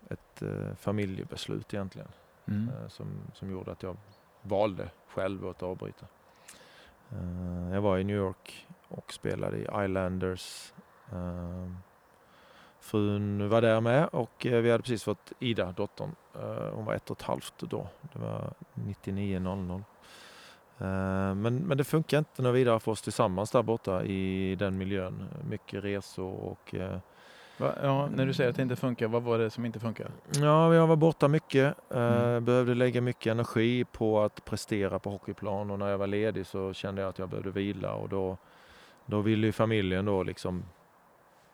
ett 0.09 0.43
eh, 0.43 0.75
familjebeslut 0.75 1.75
egentligen 1.75 2.09
mm. 2.47 2.69
Eh, 2.69 2.89
som, 2.89 3.07
som 3.35 3.51
gjorde 3.51 3.73
att 3.73 3.83
jag 3.83 3.97
valde 4.43 4.91
själv 5.09 5.47
att 5.47 5.63
avbryta. 5.63 6.07
Jag 7.73 7.81
var 7.81 7.99
i 7.99 8.05
New 8.05 8.17
York 8.17 8.67
och 8.89 9.13
spelade 9.13 9.57
i 9.57 9.63
Islanders. 9.63 10.73
Frun 12.81 13.49
var 13.49 13.63
där 13.63 13.81
med 13.81 14.09
och 14.09 14.33
vi 14.41 14.71
hade 14.71 14.83
precis 14.83 15.05
fått 15.05 15.33
Ida, 15.39 15.73
dottern. 15.73 16.15
Hon 16.73 16.85
var 16.85 16.95
ett 16.95 17.11
och 17.11 17.21
ett 17.21 17.27
halvt 17.27 17.59
då. 17.59 17.89
Det 18.13 18.19
var 18.19 18.53
99.00. 18.75 19.83
Eh, 20.81 21.35
men, 21.35 21.57
men 21.57 21.79
det 21.79 21.85
funkar 21.85 22.19
inte 22.19 22.43
något 22.43 22.55
vidare 22.55 22.81
för 22.81 22.93
oss 22.93 23.03
tillsammans 23.03 23.51
där 23.51 23.63
borta 23.63 24.05
i 24.05 24.55
den 24.55 24.79
miljön. 24.79 25.29
Mycket 25.49 25.85
resor 25.85 26.35
och... 26.35 26.75
Eh, 26.75 26.99
Va? 27.59 27.75
Ja, 27.83 28.09
när 28.15 28.27
du 28.27 28.35
säger 28.35 28.51
att 28.51 28.57
det 28.57 28.63
inte 28.63 28.77
funkar, 28.77 29.09
vad 29.09 29.23
var 29.23 29.39
det 29.39 29.51
som 29.51 29.65
inte 29.65 29.81
funkar? 29.81 30.11
Ja, 30.35 30.75
jag 30.75 30.87
var 30.87 30.97
borta 30.97 31.29
mycket. 31.29 31.75
Eh, 31.91 32.23
mm. 32.23 32.45
Behövde 32.45 32.75
lägga 32.75 33.01
mycket 33.01 33.31
energi 33.31 33.85
på 33.85 34.21
att 34.21 34.45
prestera 34.45 34.99
på 34.99 35.11
hockeyplan 35.11 35.71
och 35.71 35.79
när 35.79 35.89
jag 35.89 35.99
var 35.99 36.07
ledig 36.07 36.47
så 36.47 36.73
kände 36.73 37.03
jag 37.03 37.09
att 37.09 37.19
jag 37.19 37.29
behövde 37.29 37.51
vila 37.51 37.95
och 37.95 38.09
då, 38.09 38.37
då 39.07 39.21
ville 39.21 39.47
ju 39.47 39.53
familjen 39.53 40.05
då 40.05 40.23
liksom 40.23 40.65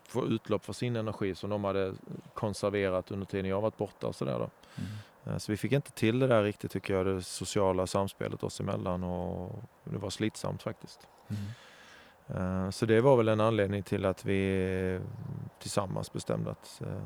få 0.08 0.26
utlopp 0.26 0.64
för 0.64 0.72
sin 0.72 0.96
energi 0.96 1.34
som 1.34 1.50
de 1.50 1.64
hade 1.64 1.94
konserverat 2.34 3.10
under 3.10 3.26
tiden 3.26 3.50
jag 3.50 3.60
varit 3.60 3.76
borta 3.76 4.06
och 4.06 4.14
sådär 4.14 4.38
då. 4.38 4.50
Mm. 4.76 4.90
Eh, 5.26 5.38
så 5.38 5.52
vi 5.52 5.56
fick 5.56 5.72
inte 5.72 5.92
till 5.92 6.18
det 6.18 6.26
där 6.26 6.42
riktigt 6.42 6.70
tycker 6.70 6.94
jag, 6.94 7.06
det 7.06 7.22
sociala 7.22 7.86
samspelet 7.86 8.42
oss 8.42 8.60
emellan 8.60 9.04
och 9.04 9.62
det 9.84 9.98
var 9.98 10.10
slitsamt 10.10 10.62
faktiskt. 10.62 11.08
Mm. 11.28 11.44
Eh, 12.26 12.70
så 12.70 12.86
det 12.86 13.00
var 13.00 13.16
väl 13.16 13.28
en 13.28 13.40
anledning 13.40 13.82
till 13.82 14.04
att 14.04 14.24
vi 14.24 15.00
tillsammans 15.58 16.12
bestämde 16.12 16.50
att 16.50 16.82
eh, 16.86 17.02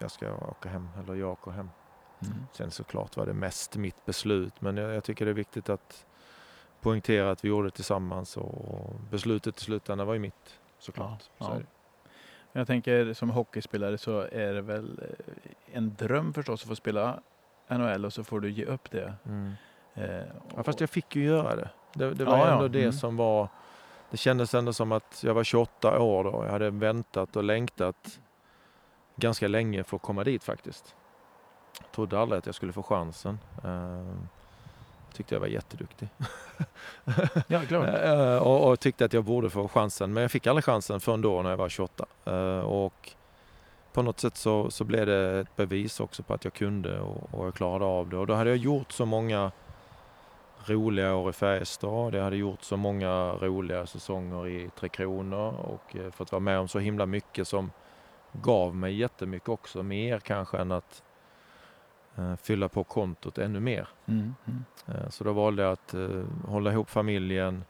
jag 0.00 0.10
ska 0.10 0.34
åka 0.34 0.68
hem, 0.68 0.88
eller 1.02 1.14
jag 1.14 1.32
åker 1.32 1.50
hem. 1.50 1.70
Mm. 2.22 2.46
Sen 2.52 2.70
såklart 2.70 3.16
var 3.16 3.26
det 3.26 3.34
mest 3.34 3.76
mitt 3.76 4.04
beslut 4.04 4.60
men 4.60 4.76
jag, 4.76 4.94
jag 4.94 5.04
tycker 5.04 5.24
det 5.24 5.30
är 5.30 5.34
viktigt 5.34 5.68
att 5.68 6.06
poängtera 6.80 7.30
att 7.30 7.44
vi 7.44 7.48
gjorde 7.48 7.66
det 7.68 7.74
tillsammans 7.74 8.36
och 8.36 9.00
beslutet 9.10 9.60
i 9.60 9.64
slutändan 9.64 10.06
var 10.06 10.14
ju 10.14 10.20
mitt 10.20 10.60
såklart. 10.78 11.30
Ja, 11.38 11.54
ja. 11.54 11.60
Jag 12.56 12.66
tänker 12.66 13.12
som 13.12 13.30
hockeyspelare 13.30 13.98
så 13.98 14.20
är 14.20 14.54
det 14.54 14.62
väl 14.62 15.00
en 15.72 15.94
dröm 15.94 16.34
förstås 16.34 16.62
att 16.62 16.68
få 16.68 16.76
spela 16.76 17.20
NHL 17.68 18.04
och 18.04 18.12
så 18.12 18.24
får 18.24 18.40
du 18.40 18.50
ge 18.50 18.64
upp 18.64 18.90
det. 18.90 19.14
Mm. 19.26 19.52
Eh, 19.94 20.26
ja, 20.56 20.62
fast 20.62 20.80
jag 20.80 20.90
fick 20.90 21.16
ju 21.16 21.24
göra 21.24 21.56
det. 21.56 21.68
Det, 21.92 22.14
det 22.14 22.24
var 22.24 22.38
ja, 22.38 22.52
ändå 22.52 22.64
ja. 22.64 22.68
det 22.68 22.80
mm. 22.80 22.92
som 22.92 23.16
var... 23.16 23.48
Det 24.10 24.16
kändes 24.16 24.54
ändå 24.54 24.72
som 24.72 24.92
att 24.92 25.22
jag 25.24 25.34
var 25.34 25.44
28 25.44 26.00
år 26.00 26.24
då. 26.24 26.44
Jag 26.44 26.52
hade 26.52 26.70
väntat 26.70 27.36
och 27.36 27.44
längtat 27.44 28.20
ganska 29.16 29.48
länge 29.48 29.84
för 29.84 29.96
att 29.96 30.02
komma 30.02 30.24
dit 30.24 30.44
faktiskt. 30.44 30.96
Jag 31.80 31.92
trodde 31.92 32.18
aldrig 32.18 32.38
att 32.38 32.46
jag 32.46 32.54
skulle 32.54 32.72
få 32.72 32.82
chansen. 32.82 33.38
Uh, 33.64 34.14
tyckte 35.16 35.34
jag 35.34 35.40
var 35.40 35.46
jätteduktig. 35.46 36.08
ja, 37.46 37.60
klart. 37.68 38.04
uh, 38.04 38.36
och, 38.36 38.70
och, 38.70 38.80
tyckte 38.80 39.04
att 39.04 39.12
jag 39.12 39.24
borde 39.24 39.50
få 39.50 39.68
chansen. 39.68 40.12
Men 40.12 40.20
jag 40.22 40.30
fick 40.30 40.46
aldrig 40.46 40.64
chansen 40.64 41.00
förrän 41.00 41.22
då 41.22 41.42
när 41.42 41.50
jag 41.50 41.56
var 41.56 41.68
28. 41.68 42.06
Uh, 42.28 42.34
eh, 42.34 42.60
och 42.60 43.10
på 43.92 44.02
något 44.02 44.20
sätt 44.20 44.36
så, 44.36 44.70
så 44.70 44.84
blev 44.84 45.06
det 45.06 45.40
ett 45.40 45.56
bevis 45.56 46.00
också 46.00 46.22
på 46.22 46.34
att 46.34 46.44
jag 46.44 46.52
kunde 46.52 47.00
och, 47.00 47.34
och 47.34 47.46
jag 47.46 47.54
klarade 47.54 47.84
av 47.84 48.08
det. 48.08 48.16
Och 48.16 48.26
då 48.26 48.34
hade 48.34 48.50
jag 48.50 48.56
gjort 48.56 48.92
så 48.92 49.06
många 49.06 49.52
roliga 50.64 51.14
år 51.14 51.30
i 51.30 51.32
Färjestad. 51.32 52.12
Det 52.12 52.20
hade 52.20 52.36
gjort 52.36 52.62
så 52.62 52.76
många 52.76 53.32
roliga 53.32 53.86
säsonger 53.86 54.48
i 54.48 54.70
Tre 54.80 54.88
Kronor 54.88 55.54
och 55.54 55.96
eh, 55.96 56.10
fått 56.10 56.32
vara 56.32 56.40
med 56.40 56.58
om 56.58 56.68
så 56.68 56.78
himla 56.78 57.06
mycket 57.06 57.48
som 57.48 57.70
gav 58.32 58.76
mig 58.76 58.94
jättemycket 58.94 59.48
också. 59.48 59.82
Mer 59.82 60.18
kanske 60.18 60.58
än 60.58 60.72
att 60.72 61.02
fylla 62.42 62.68
på 62.68 62.84
kontot 62.84 63.38
ännu 63.38 63.60
mer. 63.60 63.88
Mm, 64.06 64.34
mm. 64.46 64.64
Uh, 64.88 65.10
så 65.10 65.24
då 65.24 65.32
valde 65.32 65.62
jag 65.62 65.72
att 65.72 65.94
uh, 65.94 66.24
hålla 66.48 66.72
ihop 66.72 66.90
familjen, 66.90 67.64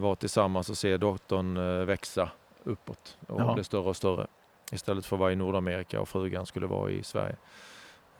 vara 0.00 0.16
tillsammans 0.16 0.70
och 0.70 0.76
se 0.76 0.96
dottern 0.96 1.86
växa 1.86 2.30
uppåt 2.64 3.18
och 3.26 3.40
Jaha. 3.40 3.54
bli 3.54 3.64
större 3.64 3.88
och 3.88 3.96
större. 3.96 4.26
Istället 4.72 5.06
för 5.06 5.16
att 5.16 5.20
vara 5.20 5.32
i 5.32 5.36
Nordamerika 5.36 6.00
och 6.00 6.08
frugan 6.08 6.46
skulle 6.46 6.66
vara 6.66 6.90
i 6.90 7.02
Sverige. 7.02 7.36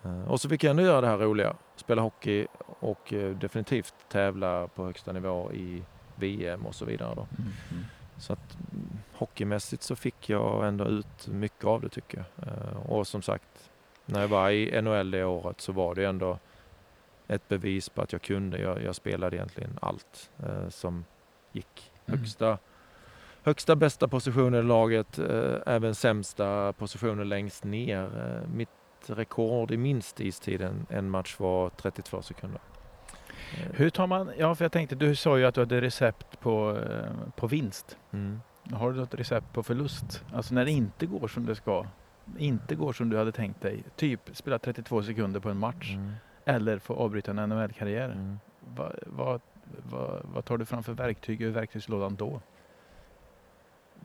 Eh, 0.06 0.30
och 0.30 0.40
så 0.40 0.48
fick 0.48 0.64
jag 0.64 0.70
ändå 0.70 0.82
göra 0.82 1.00
det 1.00 1.06
här 1.06 1.18
roliga, 1.18 1.56
spela 1.76 2.02
hockey 2.02 2.46
och 2.80 3.12
eh, 3.12 3.36
definitivt 3.36 3.94
tävla 4.08 4.68
på 4.68 4.84
högsta 4.84 5.12
nivå 5.12 5.52
i 5.52 5.82
VM 6.14 6.66
och 6.66 6.74
så 6.74 6.84
vidare. 6.84 7.14
Då. 7.14 7.26
Mm. 7.38 7.52
mm. 7.70 7.84
Så 8.18 8.32
att 8.32 8.56
mm, 8.72 8.98
hockeymässigt 9.12 9.82
så 9.82 9.96
fick 9.96 10.30
jag 10.30 10.68
ändå 10.68 10.84
ut 10.84 11.28
mycket 11.28 11.64
av 11.64 11.80
det 11.80 11.88
tycker 11.88 12.24
jag. 12.34 12.48
Eh, 12.48 12.90
och 12.90 13.06
som 13.06 13.22
sagt, 13.22 13.70
när 14.06 14.20
jag 14.20 14.28
var 14.28 14.50
i 14.50 14.82
NHL 14.82 15.10
det 15.10 15.24
året 15.24 15.60
så 15.60 15.72
var 15.72 15.94
det 15.94 16.04
ändå 16.04 16.38
ett 17.28 17.48
bevis 17.48 17.88
på 17.88 18.02
att 18.02 18.12
jag 18.12 18.22
kunde. 18.22 18.58
Jag, 18.58 18.82
jag 18.82 18.94
spelade 18.94 19.36
egentligen 19.36 19.78
allt 19.82 20.30
eh, 20.46 20.68
som 20.68 21.04
gick. 21.52 21.92
Mm. 22.06 22.18
Högsta, 22.20 22.58
högsta 23.42 23.76
bästa 23.76 24.08
positionen 24.08 24.60
i 24.60 24.68
laget, 24.68 25.18
eh, 25.18 25.54
även 25.66 25.94
sämsta 25.94 26.72
positionen 26.72 27.28
längst 27.28 27.64
ner. 27.64 28.04
Eh, 28.04 28.48
mitt 28.54 28.68
rekord 29.06 29.70
i 29.70 29.76
minst 29.76 30.20
istid 30.20 30.62
en, 30.62 30.86
en 30.90 31.10
match 31.10 31.36
var 31.38 31.70
32 31.70 32.22
sekunder. 32.22 32.60
Hur 33.72 33.90
tar 33.90 34.06
man, 34.06 34.30
ja 34.38 34.54
för 34.54 34.64
jag 34.64 34.72
tänkte, 34.72 34.94
du 34.94 35.16
sa 35.16 35.38
ju 35.38 35.44
att 35.44 35.54
du 35.54 35.60
hade 35.60 35.80
recept 35.80 36.40
på, 36.40 36.78
eh, 36.90 37.30
på 37.36 37.46
vinst. 37.46 37.96
Mm. 38.12 38.40
Har 38.72 38.92
du 38.92 39.00
något 39.00 39.14
recept 39.14 39.52
på 39.52 39.62
förlust? 39.62 40.24
Alltså 40.32 40.54
när 40.54 40.64
det 40.64 40.70
inte 40.70 41.06
går 41.06 41.28
som 41.28 41.46
det 41.46 41.54
ska, 41.54 41.86
inte 42.38 42.74
går 42.74 42.92
som 42.92 43.10
du 43.10 43.18
hade 43.18 43.32
tänkt 43.32 43.60
dig, 43.60 43.84
typ 43.96 44.20
spela 44.32 44.58
32 44.58 45.02
sekunder 45.02 45.40
på 45.40 45.50
en 45.50 45.58
match 45.58 45.94
mm. 45.94 46.12
eller 46.44 46.78
få 46.78 46.94
avbryta 46.94 47.30
en 47.30 47.48
NHL-karriär. 47.48 48.08
Mm. 48.08 48.38
Vad 48.76 48.94
va, 49.06 49.40
va, 49.90 50.20
va 50.34 50.42
tar 50.42 50.58
du 50.58 50.64
fram 50.64 50.82
för 50.82 50.92
verktyg 50.92 51.42
ur 51.42 51.50
verktygslådan 51.50 52.16
då? 52.16 52.40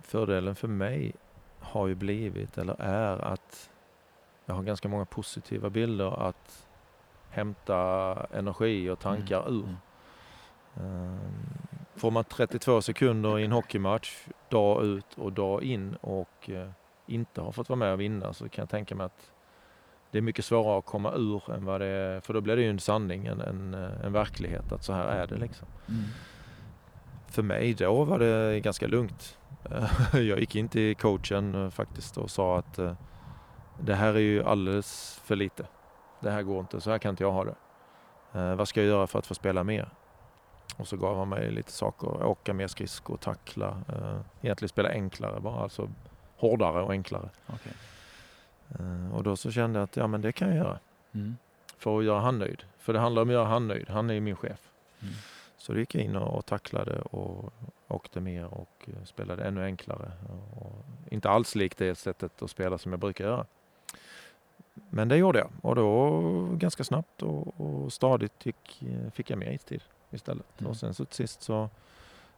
Fördelen 0.01 0.55
för 0.55 0.67
mig 0.67 1.13
har 1.59 1.87
ju 1.87 1.95
blivit, 1.95 2.57
eller 2.57 2.81
är, 2.81 3.17
att 3.17 3.69
jag 4.45 4.55
har 4.55 4.63
ganska 4.63 4.87
många 4.87 5.05
positiva 5.05 5.69
bilder 5.69 6.27
att 6.27 6.67
hämta 7.29 7.77
energi 8.33 8.89
och 8.89 8.99
tankar 8.99 9.47
mm. 9.47 9.53
ur. 9.53 9.75
Um, 10.83 11.19
får 11.95 12.11
man 12.11 12.23
32 12.23 12.81
sekunder 12.81 13.39
i 13.39 13.45
en 13.45 13.51
hockeymatch 13.51 14.27
dag 14.49 14.85
ut 14.85 15.17
och 15.17 15.33
dag 15.33 15.63
in 15.63 15.95
och 16.01 16.49
uh, 16.49 16.69
inte 17.13 17.41
har 17.41 17.51
fått 17.51 17.69
vara 17.69 17.79
med 17.79 17.93
och 17.93 17.99
vinna 18.01 18.33
så 18.33 18.49
kan 18.49 18.61
jag 18.61 18.69
tänka 18.69 18.95
mig 18.95 19.05
att 19.05 19.31
det 20.11 20.17
är 20.17 20.21
mycket 20.21 20.45
svårare 20.45 20.79
att 20.79 20.85
komma 20.85 21.13
ur 21.15 21.51
än 21.51 21.65
vad 21.65 21.81
det 21.81 21.87
är, 21.87 22.19
för 22.19 22.33
då 22.33 22.41
blir 22.41 22.55
det 22.55 22.61
ju 22.61 22.69
en 22.69 22.79
sanning, 22.79 23.25
en, 23.25 23.41
en, 23.41 23.73
eh, 23.73 24.05
en 24.05 24.13
verklighet 24.13 24.71
att 24.71 24.83
så 24.83 24.93
här 24.93 25.05
är 25.05 25.27
det 25.27 25.37
liksom. 25.37 25.67
Mm. 25.89 26.03
För 27.27 27.43
mig 27.43 27.73
då 27.73 28.03
var 28.03 28.19
det 28.19 28.59
ganska 28.59 28.87
lugnt. 28.87 29.37
jag 30.13 30.39
gick 30.39 30.55
in 30.55 30.69
till 30.69 30.95
coachen 30.95 31.55
uh, 31.55 31.69
faktiskt 31.69 32.17
och 32.17 32.29
sa 32.31 32.57
att 32.57 32.79
uh, 32.79 32.93
det 33.79 33.95
här 33.95 34.13
är 34.13 34.19
ju 34.19 34.43
alldeles 34.43 35.21
för 35.23 35.35
lite. 35.35 35.67
Det 36.19 36.31
här 36.31 36.41
går 36.41 36.59
inte, 36.59 36.81
så 36.81 36.91
här 36.91 36.97
kan 36.97 37.09
inte 37.09 37.23
jag 37.23 37.31
ha 37.31 37.43
det. 37.43 37.55
Eh, 38.33 38.55
vad 38.55 38.67
ska 38.67 38.81
jag 38.81 38.87
göra 38.87 39.07
för 39.07 39.19
att 39.19 39.25
få 39.25 39.33
spela 39.33 39.63
mer? 39.63 39.89
Och 40.77 40.87
så 40.87 40.97
gav 40.97 41.17
han 41.17 41.29
mig 41.29 41.51
lite 41.51 41.71
saker, 41.71 42.25
åka 42.25 42.53
mer 42.53 42.67
skridskor, 42.67 43.17
tackla, 43.17 43.67
eh, 43.67 44.19
egentligen 44.41 44.69
spela 44.69 44.89
enklare 44.89 45.39
bara, 45.39 45.63
alltså 45.63 45.89
hårdare 46.41 46.81
och 46.81 46.91
enklare. 46.91 47.29
Okay. 47.47 47.73
Eh, 48.79 49.15
och 49.15 49.23
då 49.23 49.35
så 49.35 49.51
kände 49.51 49.79
jag 49.79 49.83
att 49.83 49.95
ja 49.95 50.07
men 50.07 50.21
det 50.21 50.31
kan 50.31 50.47
jag 50.47 50.57
göra. 50.57 50.79
Mm. 51.11 51.37
För 51.77 51.99
att 51.99 52.05
göra 52.05 52.19
han 52.19 52.39
nöjd. 52.39 52.63
För 52.77 52.93
det 52.93 52.99
handlar 52.99 53.21
om 53.21 53.29
att 53.29 53.33
göra 53.33 53.45
han 53.47 53.67
nöjd, 53.67 53.89
han 53.89 54.09
är 54.09 54.13
ju 54.13 54.21
min 54.21 54.35
chef. 54.35 54.69
Mm. 55.01 55.13
Så 55.57 55.73
då 55.73 55.79
gick 55.79 55.95
jag 55.95 56.03
in 56.03 56.15
och, 56.15 56.45
tacklade 56.45 57.01
och 57.01 57.53
åkte 57.87 58.19
mer 58.19 58.45
och 58.45 58.69
eh, 58.87 59.03
spelade 59.03 59.43
ännu 59.43 59.63
enklare. 59.63 60.11
Och 60.59 60.85
inte 61.09 61.29
alls 61.29 61.55
likt 61.55 61.77
det 61.77 61.95
sättet 61.95 62.41
att 62.41 62.49
spela 62.49 62.77
som 62.77 62.91
jag 62.91 62.99
brukar 62.99 63.25
göra. 63.25 63.45
Men 64.73 65.07
det 65.07 65.17
gjorde 65.17 65.39
jag 65.39 65.49
och 65.61 65.75
då 65.75 66.21
ganska 66.53 66.83
snabbt 66.83 67.23
och, 67.23 67.61
och 67.61 67.93
stadigt 67.93 68.45
gick, 68.45 68.83
fick 69.13 69.29
jag 69.29 69.39
mer 69.39 69.51
istid 69.51 69.81
istället. 70.09 70.59
Mm. 70.59 70.69
Och 70.69 70.77
sen 70.77 70.93
så 70.93 71.05
till 71.05 71.15
sist 71.15 71.41
så 71.41 71.69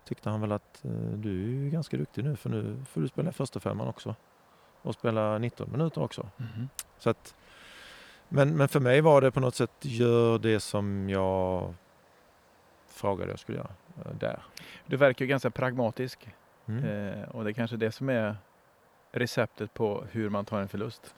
tyckte 0.04 0.30
han 0.30 0.42
väl 0.42 0.52
att 0.52 0.86
eh, 0.86 0.92
du 1.16 1.66
är 1.66 1.70
ganska 1.70 1.98
duktig 1.98 2.24
nu 2.24 2.36
för 2.36 2.50
nu 2.50 2.86
får 2.90 3.02
du 3.02 3.08
spela 3.08 3.32
första 3.32 3.60
femman 3.60 3.88
också. 3.88 4.16
Och 4.82 4.94
spela 4.94 5.38
19 5.38 5.72
minuter 5.72 6.02
också. 6.02 6.30
Mm. 6.38 6.70
Så 6.98 7.10
att, 7.10 7.36
men, 8.30 8.58
men 8.58 8.68
för 8.68 8.80
mig 8.80 9.02
var 9.02 9.22
det 9.22 9.32
på 9.32 9.40
något 9.40 9.56
sätt, 9.56 9.72
gör 9.82 10.40
det 10.40 10.60
som 10.60 11.10
jag 11.10 11.74
frågade 12.88 13.32
jag 13.32 13.40
skulle 13.40 13.58
göra 13.58 13.72
eh, 14.06 14.16
där. 14.20 14.44
Du 14.86 14.98
verkar 14.98 15.26
ju 15.26 15.30
ganska 15.30 15.52
pragmatisk. 15.52 16.30
Mm. 16.66 16.84
Eh, 16.84 17.30
och 17.30 17.44
det 17.44 17.50
är 17.50 17.54
kanske 17.54 17.78
det 17.78 17.92
som 17.92 18.10
är 18.10 18.38
receptet 19.12 19.74
på 19.74 20.04
hur 20.12 20.30
man 20.30 20.46
tar 20.46 20.62
en 20.62 20.68
förlust. 20.68 21.16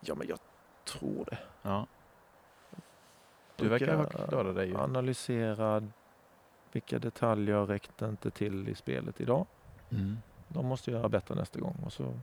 Ja, 0.00 0.14
men 0.14 0.28
jag 0.28 0.38
tror 0.84 1.24
det. 1.30 1.38
Ja. 1.62 1.86
Du 3.56 3.68
verkar 3.68 3.96
ha 3.96 4.04
klarat 4.04 4.54
dig. 4.54 4.74
Analysera 4.76 5.82
vilka 6.78 6.98
detaljer 6.98 7.66
räckte 7.66 8.04
inte 8.04 8.30
till 8.30 8.68
i 8.68 8.74
spelet 8.74 9.20
idag. 9.20 9.46
Mm. 9.90 10.18
De 10.48 10.66
måste 10.66 10.90
göra 10.90 11.08
bättre 11.08 11.34
nästa 11.34 11.60
gång 11.60 11.76
och 11.84 11.92
så 11.92 12.14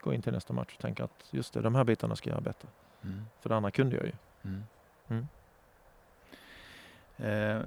gå 0.00 0.12
in 0.14 0.22
till 0.22 0.32
nästa 0.32 0.52
match 0.52 0.74
och 0.74 0.80
tänka 0.80 1.04
att 1.04 1.28
just 1.30 1.54
det, 1.54 1.60
de 1.60 1.74
här 1.74 1.84
bitarna 1.84 2.16
ska 2.16 2.30
jag 2.30 2.34
göra 2.34 2.40
bättre. 2.40 2.68
Mm. 3.02 3.24
För 3.40 3.48
det 3.48 3.56
andra 3.56 3.70
kunde 3.70 3.96
jag 3.96 4.06
ju. 4.06 4.12
Mm. 4.42 4.64
mm. 5.08 5.26
Eh, 7.16 7.62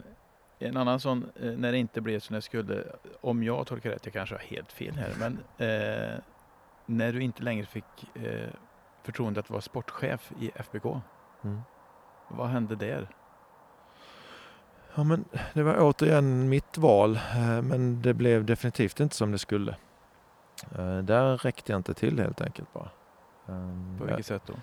en 0.59 0.77
annan 0.77 0.99
sån, 0.99 1.31
eh, 1.35 1.57
när 1.57 1.71
det 1.71 1.77
inte 1.77 2.01
blev 2.01 2.19
som 2.19 2.33
det 2.33 2.41
skulle, 2.41 2.83
om 3.21 3.43
jag 3.43 3.67
tolkar 3.67 3.89
rätt, 3.89 4.05
jag 4.05 4.13
kanske 4.13 4.35
har 4.35 4.39
helt 4.39 4.71
fel 4.71 4.95
här, 4.95 5.13
men 5.19 5.33
eh, 5.57 6.19
när 6.85 7.13
du 7.13 7.21
inte 7.21 7.43
längre 7.43 7.65
fick 7.65 8.17
eh, 8.17 8.49
förtroende 9.03 9.39
att 9.39 9.49
vara 9.49 9.61
sportchef 9.61 10.31
i 10.39 10.51
FBK. 10.55 10.85
Mm. 11.43 11.61
Vad 12.27 12.47
hände 12.47 12.75
där? 12.75 13.07
Ja, 14.95 15.03
men 15.03 15.25
det 15.53 15.63
var 15.63 15.77
återigen 15.79 16.49
mitt 16.49 16.77
val, 16.77 17.15
eh, 17.15 17.61
men 17.61 18.01
det 18.01 18.13
blev 18.13 18.45
definitivt 18.45 18.99
inte 18.99 19.15
som 19.15 19.31
det 19.31 19.37
skulle. 19.37 19.75
Eh, 20.77 20.97
där 20.97 21.37
räckte 21.37 21.71
jag 21.71 21.79
inte 21.79 21.93
till 21.93 22.19
helt 22.19 22.41
enkelt 22.41 22.73
bara. 22.73 22.89
Ehm, 23.49 23.95
På 23.99 24.05
vilket 24.05 24.25
sätt 24.25 24.41
då? 24.45 24.53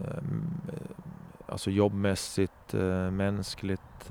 Ehm, 0.00 0.60
alltså 1.48 1.70
jobbmässigt, 1.70 2.74
eh, 2.74 3.10
mänskligt, 3.10 4.10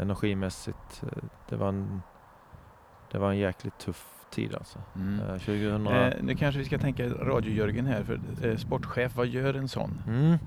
energimässigt. 0.00 1.02
Det 1.48 1.56
var 1.56 1.68
en, 1.68 2.02
det 3.12 3.18
var 3.18 3.30
en 3.30 3.38
jäkligt 3.38 3.78
tuff 3.78 4.06
tid 4.30 4.54
alltså. 4.54 4.78
Mm. 4.96 5.20
Eh, 5.20 5.38
2000... 5.38 5.86
eh, 5.86 6.12
nu 6.22 6.34
kanske 6.34 6.58
vi 6.58 6.64
ska 6.64 6.78
tänka 6.78 7.08
Radio-Jörgen 7.08 7.86
här, 7.86 8.04
för 8.04 8.20
eh, 8.42 8.56
sportchef, 8.56 9.16
vad 9.16 9.26
gör 9.26 9.54
en 9.54 9.68
sån? 9.68 10.02
Mm. 10.06 10.38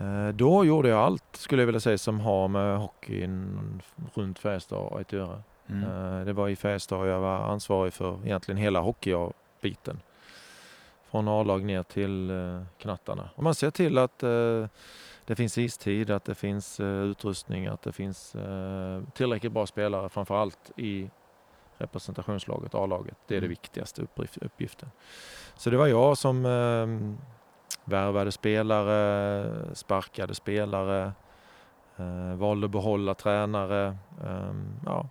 Eh, 0.00 0.28
då 0.28 0.64
gjorde 0.64 0.88
jag 0.88 0.98
allt, 0.98 1.36
skulle 1.36 1.62
jag 1.62 1.66
vilja 1.66 1.80
säga, 1.80 1.98
som 1.98 2.20
har 2.20 2.48
med 2.48 2.78
hockeyn 2.78 3.82
runt 4.14 4.38
Färjestad 4.38 5.00
att 5.00 5.12
göra. 5.12 5.42
Mm. 5.66 5.84
Eh, 5.84 6.24
det 6.24 6.32
var 6.32 6.48
i 6.48 6.56
Färjestad 6.56 7.08
jag 7.08 7.20
var 7.20 7.36
ansvarig 7.36 7.92
för 7.92 8.26
egentligen 8.26 8.58
hela 8.58 8.80
hockeybiten. 8.80 10.00
Från 11.10 11.28
A-lag 11.28 11.64
ner 11.64 11.82
till 11.82 12.30
eh, 12.30 12.62
knattarna. 12.78 13.30
Och 13.34 13.42
man 13.42 13.54
ser 13.54 13.70
till 13.70 13.98
att 13.98 14.18
det 15.24 15.36
finns 15.36 15.58
istid, 15.58 16.10
att 16.10 16.24
det 16.24 16.34
finns 16.34 16.80
utrustning, 16.80 17.66
att 17.66 17.82
det 17.82 17.92
finns 17.92 18.36
tillräckligt 19.14 19.52
bra 19.52 19.66
spelare 19.66 20.08
framför 20.08 20.36
allt 20.36 20.70
i 20.76 21.10
representationslaget, 21.78 22.74
A-laget. 22.74 23.16
Det 23.26 23.34
är 23.34 23.38
mm. 23.38 23.44
det 23.44 23.48
viktigaste 23.48 24.06
uppgiften. 24.40 24.90
Så 25.56 25.70
det 25.70 25.76
var 25.76 25.86
jag 25.86 26.18
som, 26.18 26.46
värvade 27.84 28.32
spelare, 28.32 29.74
sparkade 29.74 30.34
spelare, 30.34 31.12
eh, 31.96 32.34
valde 32.34 32.64
att 32.64 32.70
behålla 32.70 33.14
tränare. 33.14 33.96
Eh, 34.24 34.54
ja, 34.86 35.08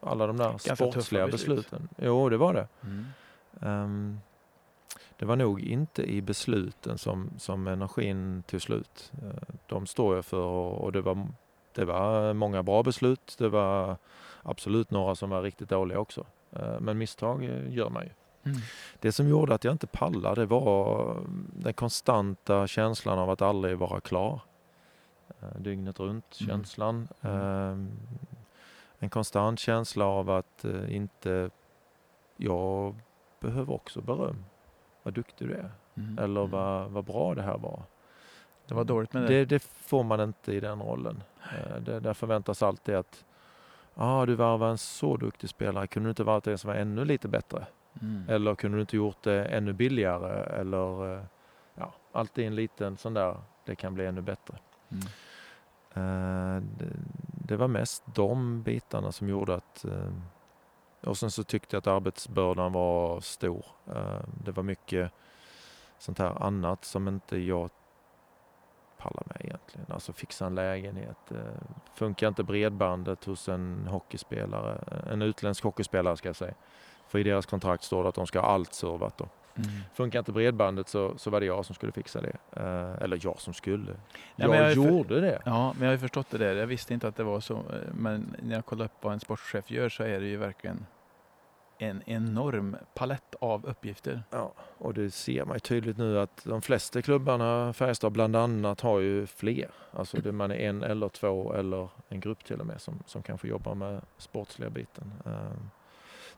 alla 0.00 0.26
de 0.26 0.36
där 0.36 0.50
Ganska 0.50 0.76
sportsliga 0.76 1.26
besluten. 1.26 1.88
Jo, 1.96 2.28
det 2.28 2.36
var 2.36 2.54
det. 2.54 2.68
Mm. 2.82 3.06
Um, 3.60 4.20
det 5.18 5.24
var 5.24 5.36
nog 5.36 5.60
inte 5.60 6.02
i 6.02 6.22
besluten 6.22 6.98
som, 6.98 7.30
som 7.38 7.66
energin 7.66 8.42
tog 8.42 8.62
slut. 8.62 9.12
Eh, 9.22 9.54
de 9.66 9.86
står 9.86 10.14
jag 10.14 10.24
för 10.24 10.44
och, 10.44 10.92
det, 10.92 11.00
var, 11.00 11.26
det 11.74 11.84
var 11.84 12.34
många 12.34 12.62
bra 12.62 12.82
beslut. 12.82 13.36
Det 13.38 13.48
var 13.48 13.96
absolut 14.42 14.90
några 14.90 15.14
som 15.14 15.30
var 15.30 15.42
riktigt 15.42 15.68
dåliga 15.68 15.98
också. 15.98 16.26
Eh, 16.52 16.80
men 16.80 16.98
misstag 16.98 17.44
gör 17.68 17.90
man 17.90 18.02
ju. 18.02 18.10
Mm. 18.44 18.58
Det 19.00 19.12
som 19.12 19.28
gjorde 19.28 19.54
att 19.54 19.64
jag 19.64 19.74
inte 19.74 19.86
pallade 19.86 20.46
var 20.46 21.16
den 21.52 21.72
konstanta 21.72 22.66
känslan 22.66 23.18
av 23.18 23.30
att 23.30 23.42
aldrig 23.42 23.78
vara 23.78 24.00
klar. 24.00 24.40
Dygnet 25.58 26.00
runt 26.00 26.38
mm. 26.40 26.48
känslan. 26.50 27.08
Mm. 27.20 27.40
Mm. 27.40 27.98
En 28.98 29.10
konstant 29.10 29.58
känsla 29.58 30.04
av 30.04 30.30
att 30.30 30.64
inte 30.88 31.50
jag 32.36 32.94
behöver 33.40 33.74
också 33.74 34.00
beröm 34.00 34.44
vad 35.02 35.14
duktig 35.14 35.48
du 35.48 35.54
är. 35.54 35.70
Mm. 35.94 36.18
Eller 36.18 36.40
mm. 36.40 36.50
vad, 36.50 36.90
vad 36.90 37.04
bra 37.04 37.34
det 37.34 37.42
här 37.42 37.58
var. 37.58 37.82
Det 38.66 38.74
var 38.74 38.84
dåligt 38.84 39.12
med 39.12 39.22
det. 39.22 39.28
Det, 39.28 39.44
det 39.44 39.62
får 39.62 40.04
man 40.04 40.20
inte 40.20 40.52
i 40.52 40.60
den 40.60 40.82
rollen. 40.82 41.22
Eh, 41.52 41.80
det, 41.80 42.00
där 42.00 42.14
förväntas 42.14 42.62
alltid 42.62 42.94
att 42.94 43.24
ah, 43.94 44.26
du 44.26 44.34
var 44.34 44.68
en 44.68 44.78
så 44.78 45.16
duktig 45.16 45.50
spelare, 45.50 45.86
kunde 45.86 46.06
du 46.06 46.10
inte 46.10 46.24
varit 46.24 46.46
en 46.46 46.58
som 46.58 46.68
var 46.68 46.74
ännu 46.74 47.04
lite 47.04 47.28
bättre? 47.28 47.66
Mm. 48.02 48.28
Eller 48.28 48.54
kunde 48.54 48.76
du 48.76 48.80
inte 48.80 48.96
gjort 48.96 49.22
det 49.22 49.44
ännu 49.44 49.72
billigare? 49.72 50.60
Eller 50.60 51.16
eh, 51.16 51.22
ja, 51.74 51.92
alltid 52.12 52.46
en 52.46 52.54
liten 52.54 52.96
sån 52.96 53.14
där, 53.14 53.36
det 53.64 53.76
kan 53.76 53.94
bli 53.94 54.06
ännu 54.06 54.20
bättre. 54.20 54.58
Mm. 54.88 55.04
Uh, 55.96 56.62
det, 56.78 56.86
det, 57.46 57.56
var 57.56 57.68
mest 57.68 58.04
de 58.14 58.62
bitarna 58.62 59.12
som 59.12 59.28
gjorde 59.28 59.54
att 59.54 59.84
uh, 59.88 60.12
och 61.00 61.18
sen 61.18 61.30
så 61.30 61.44
tyckte 61.44 61.76
jag 61.76 61.78
att 61.78 61.86
arbetsbördan 61.86 62.72
var 62.72 63.20
stor. 63.20 63.66
Eh, 63.86 64.20
det 64.44 64.52
var 64.52 64.62
mycket 64.62 65.12
sånt 65.98 66.18
här 66.18 66.42
annat 66.42 66.84
som 66.84 67.08
inte 67.08 67.38
jag 67.38 67.70
pallar 68.96 69.22
med 69.26 69.36
egentligen. 69.40 69.86
Alltså 69.90 70.12
fixa 70.12 70.46
en 70.46 70.54
lägenhet. 70.54 71.30
Eh, 71.30 71.62
funkar 71.94 72.28
inte 72.28 72.42
bredbandet 72.42 73.24
hos 73.24 73.48
en 73.48 73.86
hockeyspelare, 73.86 75.02
en 75.10 75.22
utländsk 75.22 75.64
hockeyspelare 75.64 76.16
ska 76.16 76.28
jag 76.28 76.36
säga. 76.36 76.54
För 77.08 77.18
i 77.18 77.22
deras 77.22 77.46
kontrakt 77.46 77.84
står 77.84 78.02
det 78.02 78.08
att 78.08 78.14
de 78.14 78.26
ska 78.26 78.40
ha 78.40 78.48
allt 78.48 78.74
servat 78.74 79.18
då. 79.18 79.28
Mm. 79.58 79.70
Funkar 79.94 80.18
inte 80.18 80.32
bredbandet 80.32 80.88
så, 80.88 81.18
så 81.18 81.30
var 81.30 81.40
det 81.40 81.46
jag 81.46 81.64
som 81.64 81.74
skulle 81.74 81.92
fixa 81.92 82.20
det. 82.20 82.36
Eh, 82.52 83.02
eller 83.02 83.18
jag 83.22 83.40
som 83.40 83.54
skulle. 83.54 83.92
Jag, 84.36 84.54
jag 84.54 84.72
gjorde 84.72 85.08
för, 85.08 85.20
det. 85.20 85.42
Ja, 85.44 85.74
men 85.78 85.88
jag 85.88 85.92
har 85.92 85.98
förstått 85.98 86.30
det 86.30 86.38
där. 86.38 86.54
Jag 86.54 86.66
visste 86.66 86.94
inte 86.94 87.08
att 87.08 87.16
det 87.16 87.24
var 87.24 87.40
så. 87.40 87.62
Men 87.92 88.36
när 88.42 88.54
jag 88.54 88.66
kollar 88.66 88.84
upp 88.84 88.92
vad 89.00 89.12
en 89.12 89.20
sportchef 89.20 89.70
gör 89.70 89.88
så 89.88 90.02
är 90.02 90.20
det 90.20 90.26
ju 90.26 90.36
verkligen 90.36 90.86
en 91.78 92.02
enorm 92.06 92.76
palett 92.94 93.34
av 93.40 93.66
uppgifter. 93.66 94.22
Ja, 94.30 94.52
och 94.78 94.94
det 94.94 95.10
ser 95.10 95.44
man 95.44 95.56
ju 95.56 95.60
tydligt 95.60 95.98
nu 95.98 96.20
att 96.20 96.44
de 96.44 96.62
flesta 96.62 97.02
klubbarna, 97.02 97.72
Färjestad 97.72 98.12
bland 98.12 98.36
annat, 98.36 98.80
har 98.80 98.98
ju 98.98 99.26
fler. 99.26 99.70
Alltså 99.90 100.16
det 100.20 100.32
man 100.32 100.50
är 100.50 100.56
en 100.56 100.82
eller 100.82 101.08
två 101.08 101.52
eller 101.52 101.88
en 102.08 102.20
grupp 102.20 102.44
till 102.44 102.60
och 102.60 102.66
med 102.66 102.80
som, 102.80 103.02
som 103.06 103.22
kan 103.22 103.38
få 103.38 103.46
jobba 103.46 103.74
med 103.74 104.00
sportsliga 104.18 104.70
biten. 104.70 105.12
Ehm, 105.26 105.70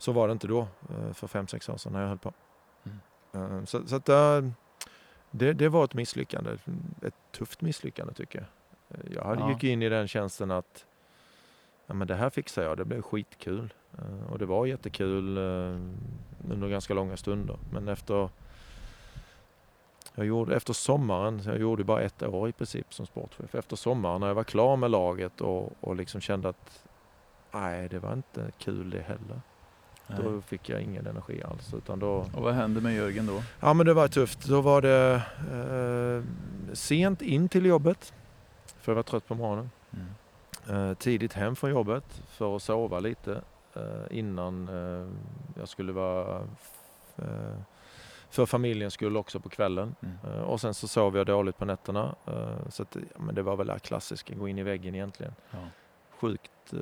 så 0.00 0.12
var 0.12 0.28
det 0.28 0.32
inte 0.32 0.46
då 0.46 0.60
eh, 0.60 1.12
för 1.12 1.26
fem 1.26 1.46
sex 1.46 1.68
år 1.68 1.76
sedan 1.76 1.92
när 1.92 2.00
jag 2.00 2.08
höll 2.08 2.18
på. 2.18 2.32
Mm. 2.84 2.98
Ehm, 3.32 3.66
så, 3.66 3.86
så 3.86 3.96
att, 3.96 4.08
eh, 4.08 4.40
det, 5.30 5.52
det 5.52 5.68
var 5.68 5.84
ett 5.84 5.94
misslyckande, 5.94 6.50
ett 7.02 7.14
tufft 7.32 7.60
misslyckande 7.60 8.14
tycker 8.14 8.38
jag. 8.38 8.48
Jag 9.14 9.24
hade 9.24 9.40
ja. 9.40 9.50
gick 9.50 9.64
in 9.64 9.82
i 9.82 9.88
den 9.88 10.08
tjänsten 10.08 10.50
att 10.50 10.86
ja, 11.86 11.94
men 11.94 12.08
det 12.08 12.14
här 12.14 12.30
fixar 12.30 12.62
jag, 12.62 12.76
det 12.76 12.84
blev 12.84 13.02
skitkul. 13.02 13.74
Eh, 13.98 14.32
och 14.32 14.38
det 14.38 14.46
var 14.46 14.66
jättekul 14.66 15.36
eh, 15.36 15.80
under 16.50 16.68
ganska 16.68 16.94
långa 16.94 17.16
stunder. 17.16 17.58
Men 17.72 17.88
efter, 17.88 18.28
jag 20.14 20.26
gjorde, 20.26 20.56
efter 20.56 20.72
sommaren, 20.72 21.40
jag 21.44 21.58
gjorde 21.58 21.84
bara 21.84 22.02
ett 22.02 22.22
år 22.22 22.48
i 22.48 22.52
princip 22.52 22.94
som 22.94 23.06
sportchef. 23.06 23.54
Efter 23.54 23.76
sommaren 23.76 24.20
när 24.20 24.28
jag 24.28 24.34
var 24.34 24.44
klar 24.44 24.76
med 24.76 24.90
laget 24.90 25.40
och, 25.40 25.72
och 25.80 25.96
liksom 25.96 26.20
kände 26.20 26.48
att 26.48 26.84
nej, 27.50 27.88
det 27.88 27.98
var 27.98 28.12
inte 28.12 28.50
kul 28.58 28.90
det 28.90 29.02
heller. 29.02 29.40
Nej. 30.10 30.18
Då 30.22 30.40
fick 30.40 30.68
jag 30.68 30.82
ingen 30.82 31.06
energi 31.06 31.42
alls. 31.42 31.74
Utan 31.74 31.98
då... 31.98 32.26
Och 32.34 32.42
vad 32.42 32.54
hände 32.54 32.80
med 32.80 32.94
Jörgen 32.94 33.26
då? 33.26 33.42
Ja 33.60 33.74
men 33.74 33.86
det 33.86 33.94
var 33.94 34.08
tufft. 34.08 34.44
Då 34.44 34.60
var 34.60 34.82
det 34.82 35.22
eh, 35.52 36.22
sent 36.74 37.22
in 37.22 37.48
till 37.48 37.66
jobbet. 37.66 38.12
För 38.80 38.92
jag 38.92 38.96
var 38.96 39.02
trött 39.02 39.28
på 39.28 39.34
morgonen. 39.34 39.70
Mm. 39.92 40.88
Eh, 40.90 40.94
tidigt 40.94 41.32
hem 41.32 41.56
från 41.56 41.70
jobbet 41.70 42.22
för 42.28 42.56
att 42.56 42.62
sova 42.62 43.00
lite. 43.00 43.40
Eh, 43.74 44.18
innan 44.18 44.68
eh, 44.68 45.08
jag 45.60 45.68
skulle 45.68 45.92
vara 45.92 46.36
eh, 47.16 47.56
för 48.30 48.46
familjens 48.46 48.94
skull 48.94 49.16
också 49.16 49.40
på 49.40 49.48
kvällen. 49.48 49.94
Mm. 50.02 50.44
Och 50.44 50.60
sen 50.60 50.74
så 50.74 50.88
sov 50.88 51.16
jag 51.16 51.26
dåligt 51.26 51.58
på 51.58 51.64
nätterna. 51.64 52.14
Så 52.68 52.82
att, 52.82 52.96
men 53.16 53.34
det 53.34 53.42
var 53.42 53.56
väl 53.56 53.66
det 53.66 53.78
klassiska, 53.78 54.34
gå 54.34 54.48
in 54.48 54.58
i 54.58 54.62
väggen 54.62 54.94
egentligen. 54.94 55.32
Ja. 55.50 55.58
Sjukt 56.10 56.72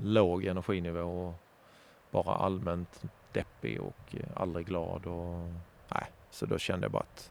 låg 0.00 0.44
energinivå 0.44 1.28
och 1.28 1.34
bara 2.12 2.34
allmänt 2.34 3.02
deppig 3.32 3.80
och 3.80 4.14
aldrig 4.34 4.66
glad. 4.66 5.06
Och, 5.06 5.48
nej, 5.88 6.04
så 6.30 6.46
då 6.46 6.58
kände 6.58 6.84
jag 6.84 6.92
bara 6.92 7.02
att 7.02 7.30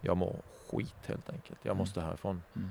jag 0.00 0.16
mår 0.16 0.36
skit 0.70 1.06
helt 1.06 1.30
enkelt. 1.30 1.58
Jag 1.62 1.70
mm. 1.70 1.78
måste 1.78 2.00
härifrån. 2.00 2.42
Mm. 2.56 2.70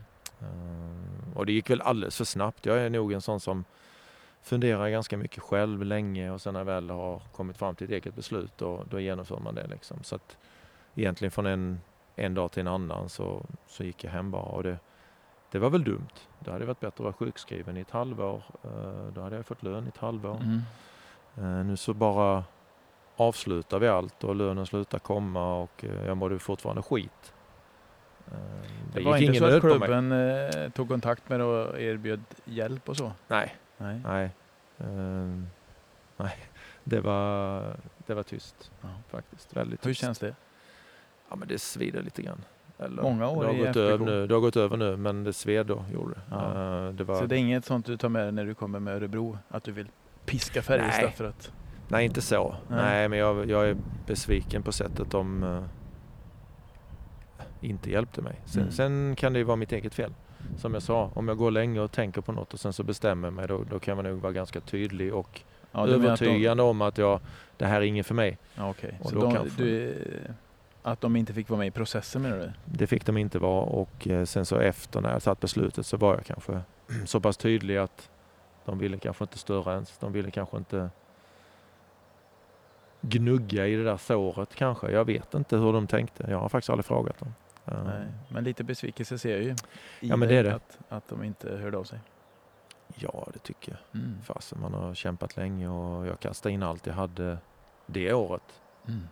och 1.35 1.45
det 1.45 1.51
gick 1.51 1.69
väl 1.69 1.81
alldeles 1.81 2.17
för 2.17 2.25
snabbt. 2.25 2.65
Jag 2.65 2.77
är 2.77 2.89
nog 2.89 3.13
en 3.13 3.21
sån 3.21 3.39
som 3.39 3.65
funderar 4.41 4.89
ganska 4.89 5.17
mycket 5.17 5.43
själv 5.43 5.83
länge 5.83 6.31
och 6.31 6.41
sen 6.41 6.53
när 6.53 6.59
jag 6.59 6.65
väl 6.65 6.89
har 6.89 7.19
kommit 7.31 7.57
fram 7.57 7.75
till 7.75 7.85
ett 7.85 7.91
eget 8.03 8.15
beslut 8.15 8.51
då, 8.57 8.83
då 8.89 8.99
genomför 8.99 9.39
man 9.39 9.55
det. 9.55 9.67
Liksom. 9.67 10.03
Så 10.03 10.15
att 10.15 10.37
egentligen 10.95 11.31
från 11.31 11.45
en, 11.45 11.81
en 12.15 12.33
dag 12.33 12.51
till 12.51 12.61
en 12.61 12.67
annan 12.67 13.09
så, 13.09 13.45
så 13.67 13.83
gick 13.83 14.03
jag 14.03 14.11
hem 14.11 14.31
bara 14.31 14.43
och 14.43 14.63
det, 14.63 14.79
det 15.51 15.59
var 15.59 15.69
väl 15.69 15.83
dumt. 15.83 16.07
Det 16.39 16.51
hade 16.51 16.65
varit 16.65 16.79
bättre 16.79 16.87
att 16.97 16.99
vara 16.99 17.13
sjukskriven 17.13 17.77
i 17.77 17.81
ett 17.81 17.91
halvår. 17.91 18.43
Eh, 18.63 19.13
då 19.13 19.21
hade 19.21 19.35
jag 19.35 19.45
fått 19.45 19.63
lön 19.63 19.85
i 19.85 19.87
ett 19.87 19.97
halvår. 19.97 20.35
Mm. 20.35 20.61
Eh, 21.37 21.65
nu 21.65 21.77
så 21.77 21.93
bara 21.93 22.43
avslutar 23.15 23.79
vi 23.79 23.87
allt 23.87 24.23
och 24.23 24.35
lönen 24.35 24.65
slutar 24.65 24.99
komma 24.99 25.55
och 25.55 25.85
eh, 25.85 26.05
jag 26.05 26.17
mådde 26.17 26.39
fortfarande 26.39 26.81
skit. 26.81 27.33
Det, 28.93 28.99
det 28.99 29.05
var 29.05 29.17
inte 29.17 29.39
så 29.39 29.45
att 29.45 29.61
klubben 29.61 30.13
tog 30.71 30.87
kontakt 30.87 31.29
med 31.29 31.39
dig 31.39 31.47
och 31.47 31.81
erbjöd 31.81 32.23
hjälp 32.45 32.89
och 32.89 32.97
så? 32.97 33.11
Nej, 33.27 33.55
Nej. 33.77 34.01
Nej. 34.05 34.29
Uh, 34.81 35.43
nej. 36.17 36.37
Det 36.83 36.99
var, 36.99 37.61
det 38.05 38.13
var 38.13 38.23
tyst 38.23 38.71
ja. 38.81 38.87
faktiskt. 39.09 39.57
Väldigt 39.57 39.81
tyst. 39.81 39.87
Hur 39.87 40.07
känns 40.07 40.19
det? 40.19 40.35
Ja 41.29 41.35
men 41.35 41.47
det 41.47 41.59
svider 41.59 42.01
lite 42.01 42.21
grann. 42.21 42.43
Eller, 42.79 43.01
Många 43.01 43.29
år 43.29 43.43
det 43.43 43.47
har, 43.47 43.55
i 43.55 43.65
gått 43.65 43.75
över 43.75 44.05
nu, 44.05 44.27
det 44.27 44.33
har 44.33 44.41
gått 44.41 44.55
över 44.55 44.77
nu 44.77 44.97
men 44.97 45.23
det 45.23 45.33
sved 45.33 45.65
då. 45.65 45.85
Gjorde 45.93 46.15
ja. 46.31 46.37
uh, 46.37 46.95
det 46.95 47.03
var... 47.03 47.19
Så 47.19 47.25
det 47.25 47.35
är 47.35 47.39
inget 47.39 47.65
sånt 47.65 47.85
du 47.85 47.97
tar 47.97 48.09
med 48.09 48.23
dig 48.23 48.31
när 48.31 48.45
du 48.45 48.53
kommer 48.53 48.79
med 48.79 48.95
Örebro? 48.95 49.37
Att 49.49 49.63
du 49.63 49.71
vill 49.71 49.87
piska 50.25 50.61
Färjestad 50.61 51.13
för 51.13 51.25
att... 51.25 51.51
Nej 51.87 52.05
inte 52.05 52.21
så. 52.21 52.55
Nej, 52.67 52.79
Nej 52.81 53.09
men 53.09 53.19
jag, 53.19 53.49
jag, 53.49 53.69
är 53.69 53.77
besviken 54.07 54.63
på 54.63 54.71
sättet 54.71 55.11
de 55.11 55.43
uh, 55.43 55.63
inte 57.61 57.91
hjälpte 57.91 58.21
mig. 58.21 58.41
Sen, 58.45 58.61
mm. 58.61 58.71
sen 58.71 59.15
kan 59.15 59.33
det 59.33 59.39
ju 59.39 59.45
vara 59.45 59.55
mitt 59.55 59.71
eget 59.71 59.93
fel 59.93 60.13
som 60.57 60.73
jag 60.73 60.83
sa, 60.83 61.11
om 61.13 61.27
jag 61.27 61.37
går 61.37 61.51
länge 61.51 61.79
och 61.79 61.91
tänker 61.91 62.21
på 62.21 62.31
något 62.31 62.53
och 62.53 62.59
sen 62.59 62.73
så 62.73 62.83
bestämmer 62.83 63.31
mig 63.31 63.47
då, 63.47 63.63
då 63.69 63.79
kan 63.79 63.95
man 63.95 64.05
nog 64.05 64.19
vara 64.19 64.33
ganska 64.33 64.61
tydlig 64.61 65.13
och 65.13 65.41
ja, 65.71 65.87
övertygande 65.87 66.63
de... 66.63 66.69
om 66.69 66.81
att 66.81 66.97
jag, 66.97 67.19
det 67.57 67.65
här 67.65 67.81
är 67.81 67.85
inget 67.85 68.05
för 68.05 68.15
mig. 68.15 68.37
Ja, 68.55 68.69
okay. 68.69 68.91
så 69.03 69.15
de, 69.15 69.33
kanske... 69.33 69.63
du, 69.63 69.95
att 70.85 71.01
de 71.01 71.15
inte 71.15 71.33
fick 71.33 71.49
vara 71.49 71.57
med 71.57 71.67
i 71.67 71.71
processen 71.71 72.21
menar 72.21 72.37
du? 72.37 72.51
Det 72.65 72.87
fick 72.87 73.05
de 73.05 73.17
inte 73.17 73.39
vara 73.39 73.61
och 73.61 74.07
eh, 74.07 74.25
sen 74.25 74.45
så 74.45 74.57
efter 74.57 75.01
när 75.01 75.11
jag 75.11 75.23
tagit 75.23 75.39
beslutet 75.39 75.85
så 75.85 75.97
var 75.97 76.15
jag 76.15 76.25
kanske 76.25 76.61
så 77.05 77.19
pass 77.19 77.37
tydlig 77.37 77.77
att 77.77 78.09
de 78.65 78.77
ville 78.77 78.97
kanske 78.97 79.23
inte 79.23 79.37
störa 79.37 79.73
ens. 79.73 79.97
De 79.97 80.13
ville 80.13 80.31
kanske 80.31 80.57
inte 80.57 80.89
gnugga 83.01 83.67
i 83.67 83.75
det 83.75 83.83
där 83.83 83.97
såret 83.97 84.55
kanske. 84.55 84.91
Jag 84.91 85.05
vet 85.05 85.33
inte 85.33 85.57
hur 85.57 85.73
de 85.73 85.87
tänkte. 85.87 86.25
Jag 86.29 86.39
har 86.39 86.49
faktiskt 86.49 86.69
aldrig 86.69 86.85
frågat 86.85 87.19
dem. 87.19 87.33
Nej, 87.65 88.07
men 88.29 88.43
lite 88.43 88.63
besvikelse 88.63 89.17
ser 89.17 89.31
jag 89.31 89.43
ju. 89.43 89.55
ja, 89.99 90.15
men 90.15 90.29
det 90.29 90.35
är 90.35 90.43
det. 90.43 90.55
Att, 90.55 90.79
att 90.89 91.07
de 91.07 91.23
inte 91.23 91.57
hörde 91.57 91.77
av 91.77 91.83
sig. 91.83 91.99
Ja, 92.95 93.27
det 93.33 93.39
tycker 93.39 93.71
jag. 93.71 94.01
Mm. 94.01 94.21
Fasen, 94.23 94.59
man 94.61 94.73
har 94.73 94.93
kämpat 94.93 95.37
länge 95.37 95.69
och 95.69 96.07
jag 96.07 96.19
kastade 96.19 96.53
in 96.53 96.63
allt 96.63 96.87
jag 96.87 96.93
hade 96.93 97.37
det 97.85 98.13
året. 98.13 98.61
Mm. 98.87 99.07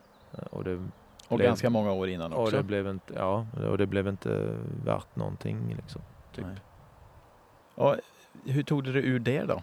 Och, 0.51 0.63
det 0.63 0.88
och 1.28 1.38
blev, 1.38 1.47
ganska 1.47 1.69
många 1.69 1.91
år 1.91 2.09
innan 2.09 2.34
också. 2.34 2.43
Och 2.43 2.51
det 2.51 2.63
blev 2.63 2.88
inte, 2.88 3.13
ja, 3.13 3.45
och 3.69 3.78
det 3.78 3.88
blev 3.88 4.07
inte 4.07 4.57
värt 4.86 5.15
någonting. 5.15 5.76
Liksom, 5.76 6.01
typ. 6.36 6.45
Och 7.76 7.95
hur 8.45 8.63
tog 8.63 8.84
du 8.84 8.93
dig 8.93 9.05
ur 9.05 9.19
det 9.19 9.43
då? 9.43 9.61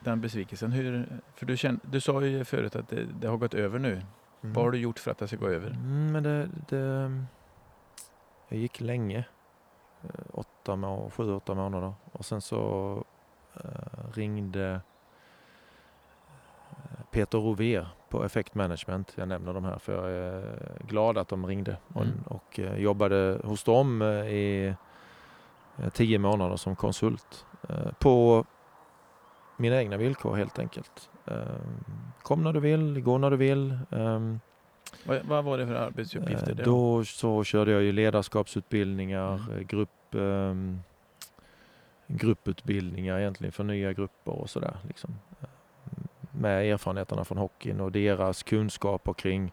Den 0.00 0.20
besvikelsen. 0.20 0.72
Hur, 0.72 1.08
för 1.34 1.46
du, 1.46 1.56
kände, 1.56 1.80
du 1.84 2.00
sa 2.00 2.22
ju 2.22 2.44
förut 2.44 2.76
att 2.76 2.88
det, 2.88 3.04
det 3.20 3.28
har 3.28 3.36
gått 3.36 3.54
över 3.54 3.78
nu. 3.78 3.92
Mm. 3.92 4.06
Vad 4.40 4.64
har 4.64 4.70
du 4.70 4.78
gjort 4.78 4.98
för 4.98 5.10
att 5.10 5.18
det 5.18 5.28
ska 5.28 5.36
gå 5.36 5.48
över? 5.48 5.70
Mm, 5.70 6.12
men 6.12 6.22
det, 6.22 6.48
det 6.68 7.12
jag 8.48 8.58
gick 8.58 8.80
länge. 8.80 9.24
Åtta, 10.32 11.08
sju, 11.10 11.32
åtta 11.32 11.54
månader. 11.54 11.94
Och 12.12 12.24
sen 12.24 12.40
så 12.40 13.04
ringde 14.14 14.80
Peter 17.16 17.38
Rover 17.38 17.86
på 18.08 18.24
Effect 18.24 18.54
Management. 18.54 19.12
Jag 19.14 19.28
nämner 19.28 19.52
de 19.54 19.64
här 19.64 19.78
för 19.78 19.92
jag 19.92 20.10
är 20.10 20.58
glad 20.86 21.18
att 21.18 21.28
de 21.28 21.46
ringde 21.46 21.76
och, 21.94 22.02
mm. 22.02 22.18
och 22.26 22.60
jobbade 22.78 23.40
hos 23.44 23.64
dem 23.64 24.02
i 24.02 24.74
tio 25.92 26.18
månader 26.18 26.56
som 26.56 26.76
konsult 26.76 27.46
på 27.98 28.44
mina 29.56 29.76
egna 29.76 29.96
villkor 29.96 30.36
helt 30.36 30.58
enkelt. 30.58 31.10
Ehm, 31.26 32.04
kom 32.22 32.44
när 32.44 32.52
du 32.52 32.60
vill, 32.60 33.00
gå 33.00 33.18
när 33.18 33.30
du 33.30 33.36
vill. 33.36 33.78
Ehm, 33.90 34.40
vad, 35.24 35.44
var 35.44 35.58
det 35.58 35.66
för 35.66 35.74
arbetsuppgifter? 35.74 36.50
Eh, 36.50 36.64
då 36.64 37.04
så 37.04 37.44
körde 37.44 37.72
jag 37.72 37.82
ju 37.82 37.92
ledarskapsutbildningar, 37.92 39.34
mm. 39.34 39.58
Eh, 39.58 39.60
grupp, 39.60 39.90
um, 40.10 40.80
grupputbildningar 42.06 43.18
egentligen 43.18 43.52
för 43.52 43.64
nya 43.64 43.92
grupper 43.92 44.32
och 44.32 44.50
sådär. 44.50 44.76
Liksom. 44.88 45.14
Med 46.38 46.72
erfarenheterna 46.72 47.24
från 47.24 47.38
hockeyn 47.38 47.80
och 47.80 47.92
deras 47.92 48.42
kunskaper 48.42 49.12
kring 49.12 49.52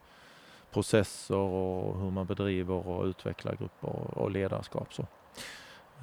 processer 0.72 1.36
och 1.36 2.00
hur 2.00 2.12
man 2.12 2.26
bedriver 2.26 2.88
och 2.88 3.06
utvecklar 3.06 3.56
grupper 3.56 4.18
och 4.18 4.32
ledarskap. 4.32 4.94
Så. 4.94 5.08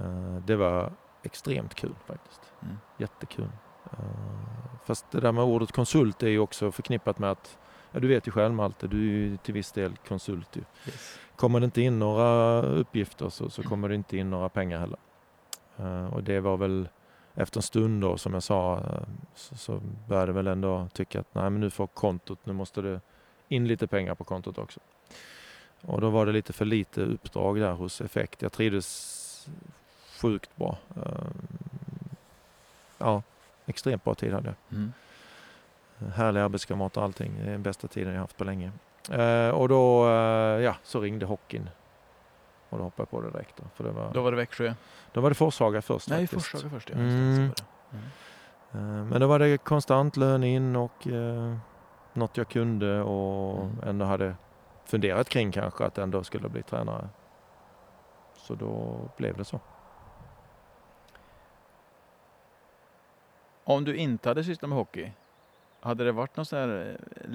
Uh, 0.01 0.37
det 0.47 0.57
var 0.57 0.93
extremt 1.23 1.75
kul 1.75 1.95
faktiskt. 2.07 2.41
Mm. 2.63 2.77
Jättekul. 2.99 3.49
Uh, 3.93 4.81
fast 4.85 5.11
det 5.11 5.21
där 5.21 5.33
med 5.33 5.45
ordet 5.45 5.73
konsult 5.73 6.23
är 6.23 6.29
ju 6.29 6.39
också 6.39 6.73
förknippat 6.73 7.19
med 7.19 7.31
att 7.31 7.59
Ja, 7.93 8.01
du 8.01 8.09
vet 8.09 8.29
ju 8.29 8.33
själv 8.33 8.55
Malte, 8.55 8.87
du 8.87 8.97
är 8.97 9.13
ju 9.13 9.37
till 9.37 9.55
viss 9.55 9.73
del 9.73 9.97
konsult. 10.09 10.57
Ju. 10.57 10.63
Yes. 10.87 11.19
Kommer 11.37 11.61
det 11.61 11.65
inte 11.65 11.83
in 11.83 11.99
några 11.99 12.63
uppgifter 12.63 13.29
så, 13.29 13.51
så 13.51 13.63
kommer 13.63 13.89
det 13.89 13.95
inte 13.95 14.17
in 14.17 14.31
några 14.31 14.49
pengar 14.49 14.79
heller. 14.79 14.99
Uh, 15.81 16.15
och 16.15 16.23
det 16.23 16.41
var 16.41 16.57
väl 16.57 16.89
efter 17.43 17.59
en 17.59 17.63
stund 17.63 18.03
då 18.03 18.19
som 18.19 18.35
jag 18.35 18.43
sa 18.43 18.77
uh, 18.77 19.09
så, 19.35 19.57
så 19.57 19.81
började 20.09 20.29
jag 20.29 20.35
väl 20.35 20.47
ändå 20.47 20.89
tycka 20.93 21.21
att 21.21 21.35
nej 21.35 21.51
men 21.51 21.61
nu 21.61 21.71
får 21.71 21.87
kontot, 21.87 22.39
nu 22.45 22.53
måste 22.53 22.83
det 22.83 23.01
in 23.49 23.69
lite 23.69 23.87
pengar 23.87 24.15
på 24.15 24.25
kontot 24.25 24.59
också. 24.59 24.81
Och 25.83 26.01
då 26.01 26.11
var 26.11 26.27
det 26.27 26.33
lite 26.33 26.53
för 26.53 26.65
lite 26.65 27.03
uppdrag 27.03 27.61
där 27.61 27.73
hos 27.73 28.01
Effekt. 28.01 28.43
Jag 28.43 28.53
trivdes 28.53 29.49
sjukt 30.21 30.57
bra. 30.57 30.79
Uh, 30.97 31.31
ja, 32.99 33.23
extremt 33.67 34.05
bra 34.05 34.15
tid 34.15 34.33
hade 34.33 34.47
jag. 34.47 34.79
Mm 34.79 34.93
härliga 36.15 36.45
arbetskamrater 36.45 37.01
och 37.01 37.05
allting. 37.05 37.33
Det 37.43 37.49
är 37.49 37.53
den 37.53 37.63
bästa 37.63 37.89
tiden 37.89 38.13
jag 38.13 38.21
haft 38.21 38.37
på 38.37 38.45
länge. 38.45 38.73
Eh, 39.11 39.49
och 39.49 39.69
då 39.69 40.09
eh, 40.09 40.63
ja, 40.63 40.77
så 40.83 41.01
ringde 41.01 41.27
hockeyn. 41.27 41.71
Och 42.71 42.79
då 42.79 42.85
hoppade 42.85 43.03
jag 43.03 43.11
på 43.11 43.21
det 43.21 43.31
direkt. 43.31 43.57
Då, 43.57 43.65
för 43.75 43.85
det 43.85 43.91
var, 43.91 44.13
då 44.13 44.23
var 44.23 44.31
det 44.31 44.37
Växjö? 44.37 44.75
Då 45.13 45.21
var 45.21 45.31
det 45.31 45.35
Forshaga 45.35 45.83
först 45.83 46.09
Nej, 46.09 46.27
faktiskt. 46.27 46.51
Forshaga 46.51 46.71
först 46.71 46.91
ja. 46.91 46.97
Mm. 46.97 47.37
Mm. 47.37 47.53
Eh, 48.73 49.05
men 49.05 49.21
då 49.21 49.27
var 49.27 49.39
det 49.39 49.59
konstant 49.59 50.17
lön 50.17 50.45
in 50.45 50.77
och 50.77 51.07
eh, 51.07 51.57
något 52.13 52.37
jag 52.37 52.49
kunde 52.49 53.01
och 53.01 53.63
mm. 53.63 53.77
ändå 53.87 54.05
hade 54.05 54.35
funderat 54.85 55.29
kring 55.29 55.53
kanske 55.53 55.85
att 55.85 55.99
ändå 55.99 56.25
skulle 56.25 56.49
bli 56.49 56.63
tränare. 56.63 57.09
Så 58.35 58.55
då 58.55 59.01
blev 59.17 59.37
det 59.37 59.45
så. 59.45 59.61
Om 63.65 63.85
du 63.85 63.97
inte 63.97 64.29
hade 64.29 64.45
sysslat 64.45 64.69
med 64.69 64.79
hockey, 64.79 65.13
hade 65.81 66.05
det 66.05 66.13
varit 66.13 66.37
någon 66.37 66.47
sån 66.47 66.59
här 66.59 66.99
eh, 67.01 67.31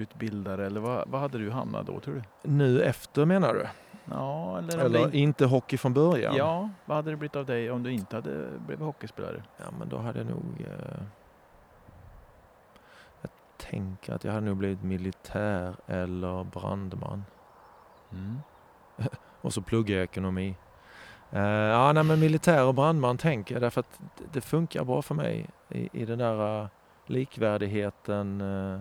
ledarskapsutbildare 0.00 0.66
eller 0.66 0.80
vad, 0.80 1.08
vad 1.08 1.20
hade 1.20 1.38
du 1.38 1.50
hamnat 1.50 1.86
då 1.86 2.00
tror 2.00 2.14
du? 2.14 2.50
Nu 2.50 2.82
efter 2.82 3.24
menar 3.24 3.54
du? 3.54 3.66
Ja, 4.04 4.58
eller, 4.58 4.78
eller 4.78 5.08
det... 5.08 5.18
inte 5.18 5.46
hockey 5.46 5.76
från 5.76 5.94
början? 5.94 6.36
Ja, 6.36 6.70
vad 6.86 6.96
hade 6.96 7.10
det 7.10 7.16
blivit 7.16 7.36
av 7.36 7.46
dig 7.46 7.70
om 7.70 7.82
du 7.82 7.92
inte 7.92 8.16
hade 8.16 8.48
blivit 8.66 8.84
hockeyspelare? 8.84 9.42
Ja, 9.56 9.64
men 9.78 9.88
då 9.88 9.98
hade 9.98 10.18
jag 10.18 10.28
nog... 10.28 10.60
Eh... 10.60 11.02
Jag 13.20 13.30
tänker 13.56 14.14
att 14.14 14.24
jag 14.24 14.32
hade 14.32 14.46
nog 14.46 14.56
blivit 14.56 14.82
militär 14.82 15.74
eller 15.86 16.44
brandman. 16.44 17.24
Mm. 18.12 18.38
och 19.40 19.52
så 19.52 19.62
pluggar 19.62 19.96
jag 19.96 20.04
ekonomi. 20.04 20.56
Uh, 21.32 21.40
ja, 21.40 21.92
nej, 21.92 22.04
men 22.04 22.20
militär 22.20 22.64
och 22.64 22.74
brandman 22.74 23.18
tänker 23.18 23.54
jag 23.54 23.62
därför 23.62 23.80
att 23.80 24.00
det 24.32 24.40
funkar 24.40 24.84
bra 24.84 25.02
för 25.02 25.14
mig 25.14 25.46
i, 25.68 25.88
i 25.92 26.04
den 26.04 26.18
där 26.18 26.62
uh, 26.62 26.68
likvärdigheten. 27.06 28.40
Uh, 28.40 28.80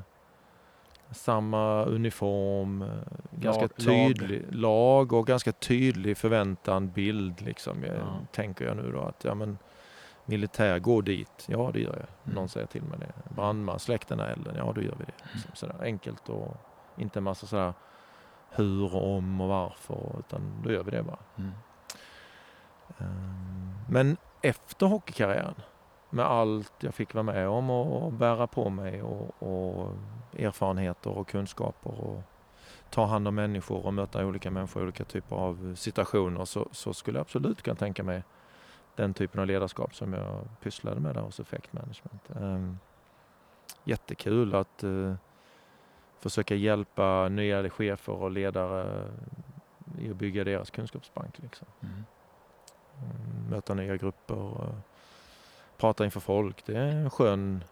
samma 1.12 1.84
uniform, 1.84 2.86
ganska 3.32 3.62
lag, 3.62 3.76
tydlig 3.76 4.41
lag. 4.41 4.62
lag. 4.62 5.14
och 5.14 5.28
ganska 5.28 5.51
tydlig 5.51 6.18
förväntan, 6.18 6.89
bild 6.91 7.41
liksom. 7.41 7.84
Jag, 7.84 7.95
ja. 7.95 8.20
Tänker 8.32 8.66
jag 8.66 8.78
nu 8.78 8.91
då 8.91 8.99
att 8.99 9.24
ja 9.24 9.36
men 9.36 9.57
militär, 10.26 10.80
gå 10.80 11.01
dit. 11.01 11.45
Ja 11.47 11.70
det 11.74 11.80
gör 11.80 11.89
jag. 11.89 12.07
Mm. 12.24 12.36
Någon 12.36 12.49
säger 12.49 12.68
till 12.68 12.84
mig 12.84 12.99
det. 12.99 13.36
Brandman, 13.36 13.80
släck 13.80 14.07
den 14.07 14.20
här 14.20 14.28
elden. 14.28 14.55
Ja 14.57 14.72
då 14.76 14.82
gör 14.82 14.95
vi 14.99 15.05
det. 15.05 15.14
Liksom, 15.34 15.51
sådär 15.53 15.76
enkelt 15.82 16.30
och 16.30 16.57
inte 16.97 17.20
en 17.20 17.24
massa 17.24 17.47
sådär 17.47 17.74
hur, 18.49 18.95
om 18.95 19.41
och 19.41 19.49
varför 19.49 20.16
utan 20.20 20.62
då 20.64 20.72
gör 20.72 20.84
vi 20.84 20.91
det 20.91 21.03
bara. 21.03 21.20
Mm. 21.38 21.51
Ehm, 22.97 23.74
men 23.89 24.18
efter 24.41 24.86
hockeykarriären, 24.86 25.55
med 26.10 26.26
allt 26.26 26.74
jag 26.80 26.93
fick 26.93 27.14
vara 27.14 27.24
med 27.24 27.47
om 27.47 27.70
och, 27.70 28.14
bära 28.14 28.47
på 28.47 28.70
mig 28.70 29.01
och, 29.01 29.43
och 29.43 29.93
erfarenheter 30.38 31.10
och 31.10 31.28
kunskaper 31.28 32.01
och 32.01 32.22
ta 32.89 33.05
hand 33.05 33.28
om 33.28 33.36
människor 33.36 33.86
och 33.86 33.93
möta 33.93 34.26
olika 34.26 34.51
människor 34.51 34.82
i 34.82 34.84
olika 34.84 35.03
typer 35.03 35.36
av 35.36 35.76
situationer 35.76 36.45
så, 36.45 36.68
så 36.72 36.93
skulle 36.93 37.18
jag 37.18 37.22
absolut 37.22 37.62
kunna 37.62 37.76
tänka 37.76 38.03
mig 38.03 38.24
den 38.95 39.14
typen 39.14 39.39
av 39.41 39.47
ledarskap 39.47 39.95
som 39.95 40.14
jag 40.14 40.47
pysslade 40.62 40.99
med 40.99 41.16
där 41.16 41.22
hos 41.22 41.39
Effect 41.39 41.74
Management. 41.74 42.22
Um, 42.28 42.80
jättekul 43.84 44.55
att 44.55 44.84
uh, 44.84 45.16
försöka 46.20 46.55
hjälpa 46.55 47.30
nya 47.30 47.70
chefer 47.70 48.14
och 48.14 48.32
ledare 48.32 49.07
i 49.99 50.10
att 50.10 50.16
bygga 50.16 50.43
deras 50.43 50.70
kunskapsbank. 50.70 51.39
Liksom. 51.39 51.68
Mm, 51.82 52.03
möta 53.49 53.74
nya 53.74 53.97
grupper, 53.97 54.74
prata 55.80 56.06
inför 56.06 56.20
folk. 56.20 56.66
Det 56.66 56.78
är 56.78 56.88
en 56.88 57.10
skön 57.10 57.64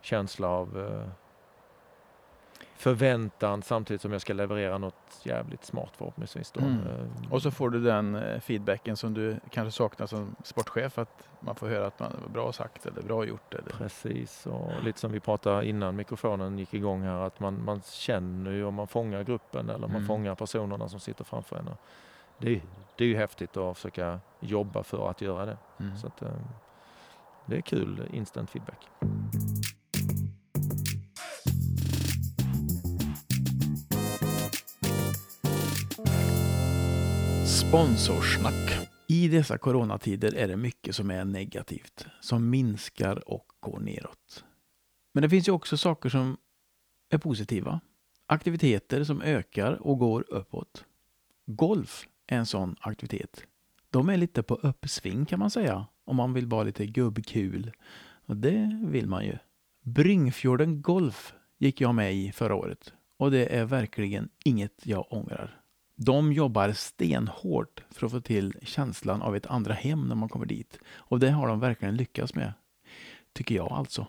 känsla 0.00 0.48
av 0.48 0.78
eh, 0.78 1.08
förväntan 2.76 3.62
samtidigt 3.62 4.02
som 4.02 4.12
jag 4.12 4.20
ska 4.20 4.32
leverera 4.32 4.78
något 4.78 5.20
jävligt 5.22 5.64
smart 5.64 5.90
förhoppningsvis. 5.96 6.50
Då. 6.50 6.60
Mm. 6.60 6.80
Eh, 6.80 7.32
och 7.32 7.42
så 7.42 7.50
får 7.50 7.70
du 7.70 7.80
den 7.80 8.14
eh, 8.14 8.40
feedbacken 8.40 8.96
som 8.96 9.14
du 9.14 9.36
kanske 9.50 9.76
saknar 9.76 10.06
som 10.06 10.36
sportchef, 10.44 10.98
att 10.98 11.28
man 11.40 11.54
får 11.54 11.68
höra 11.68 11.86
att 11.86 11.98
man 11.98 12.12
var 12.22 12.28
bra 12.28 12.52
sagt 12.52 12.86
eller 12.86 13.02
bra 13.02 13.24
gjort. 13.24 13.54
Eller... 13.54 13.70
Precis, 13.70 14.46
och 14.46 14.84
lite 14.84 15.00
som 15.00 15.12
vi 15.12 15.20
pratade 15.20 15.68
innan 15.68 15.96
mikrofonen 15.96 16.58
gick 16.58 16.74
igång 16.74 17.02
här, 17.02 17.20
att 17.20 17.40
man, 17.40 17.64
man 17.64 17.80
känner 17.80 18.50
ju 18.50 18.64
om 18.64 18.74
man 18.74 18.88
fångar 18.88 19.22
gruppen 19.22 19.68
eller 19.68 19.84
om 19.84 19.92
man 19.92 20.00
mm. 20.00 20.06
fångar 20.06 20.34
personerna 20.34 20.88
som 20.88 21.00
sitter 21.00 21.24
framför 21.24 21.56
en 21.56 21.70
det, 22.38 22.62
det 22.96 23.04
är 23.04 23.08
ju 23.08 23.16
häftigt 23.16 23.56
att 23.56 23.76
försöka 23.76 24.20
jobba 24.40 24.82
för 24.82 25.10
att 25.10 25.20
göra 25.20 25.46
det. 25.46 25.56
Mm. 25.80 25.96
Så 25.96 26.06
att, 26.06 26.22
det 27.48 27.56
är 27.56 27.60
kul, 27.60 28.08
instant 28.12 28.50
feedback. 28.50 28.88
Sponsorsnack. 37.46 38.88
I 39.08 39.28
dessa 39.28 39.58
coronatider 39.58 40.34
är 40.34 40.48
det 40.48 40.56
mycket 40.56 40.96
som 40.96 41.10
är 41.10 41.24
negativt, 41.24 42.06
som 42.20 42.50
minskar 42.50 43.28
och 43.28 43.46
går 43.60 43.80
neråt. 43.80 44.44
Men 45.12 45.22
det 45.22 45.28
finns 45.28 45.48
ju 45.48 45.52
också 45.52 45.76
saker 45.76 46.08
som 46.08 46.36
är 47.10 47.18
positiva. 47.18 47.80
Aktiviteter 48.26 49.04
som 49.04 49.22
ökar 49.22 49.72
och 49.72 49.98
går 49.98 50.24
uppåt. 50.28 50.84
Golf 51.46 52.06
är 52.26 52.36
en 52.36 52.46
sån 52.46 52.76
aktivitet. 52.80 53.44
De 53.90 54.08
är 54.08 54.16
lite 54.16 54.42
på 54.42 54.54
uppsving 54.54 55.26
kan 55.26 55.38
man 55.38 55.50
säga, 55.50 55.86
om 56.08 56.16
man 56.16 56.32
vill 56.32 56.46
vara 56.46 56.62
lite 56.62 56.86
gubbkul. 56.86 57.72
Och 58.26 58.36
det 58.36 58.80
vill 58.82 59.06
man 59.06 59.24
ju. 59.24 59.38
Bryngfjorden 59.82 60.82
Golf 60.82 61.34
gick 61.58 61.80
jag 61.80 61.94
med 61.94 62.14
i 62.14 62.32
förra 62.32 62.54
året 62.54 62.92
och 63.18 63.30
det 63.30 63.56
är 63.56 63.64
verkligen 63.64 64.28
inget 64.44 64.86
jag 64.86 65.12
ångrar. 65.12 65.60
De 65.96 66.32
jobbar 66.32 66.72
stenhårt 66.72 67.84
för 67.90 68.06
att 68.06 68.12
få 68.12 68.20
till 68.20 68.54
känslan 68.62 69.22
av 69.22 69.36
ett 69.36 69.46
andra 69.46 69.74
hem 69.74 70.08
när 70.08 70.14
man 70.14 70.28
kommer 70.28 70.46
dit. 70.46 70.78
Och 70.88 71.20
det 71.20 71.30
har 71.30 71.48
de 71.48 71.60
verkligen 71.60 71.96
lyckats 71.96 72.34
med. 72.34 72.52
Tycker 73.32 73.54
jag 73.54 73.72
alltså. 73.72 74.06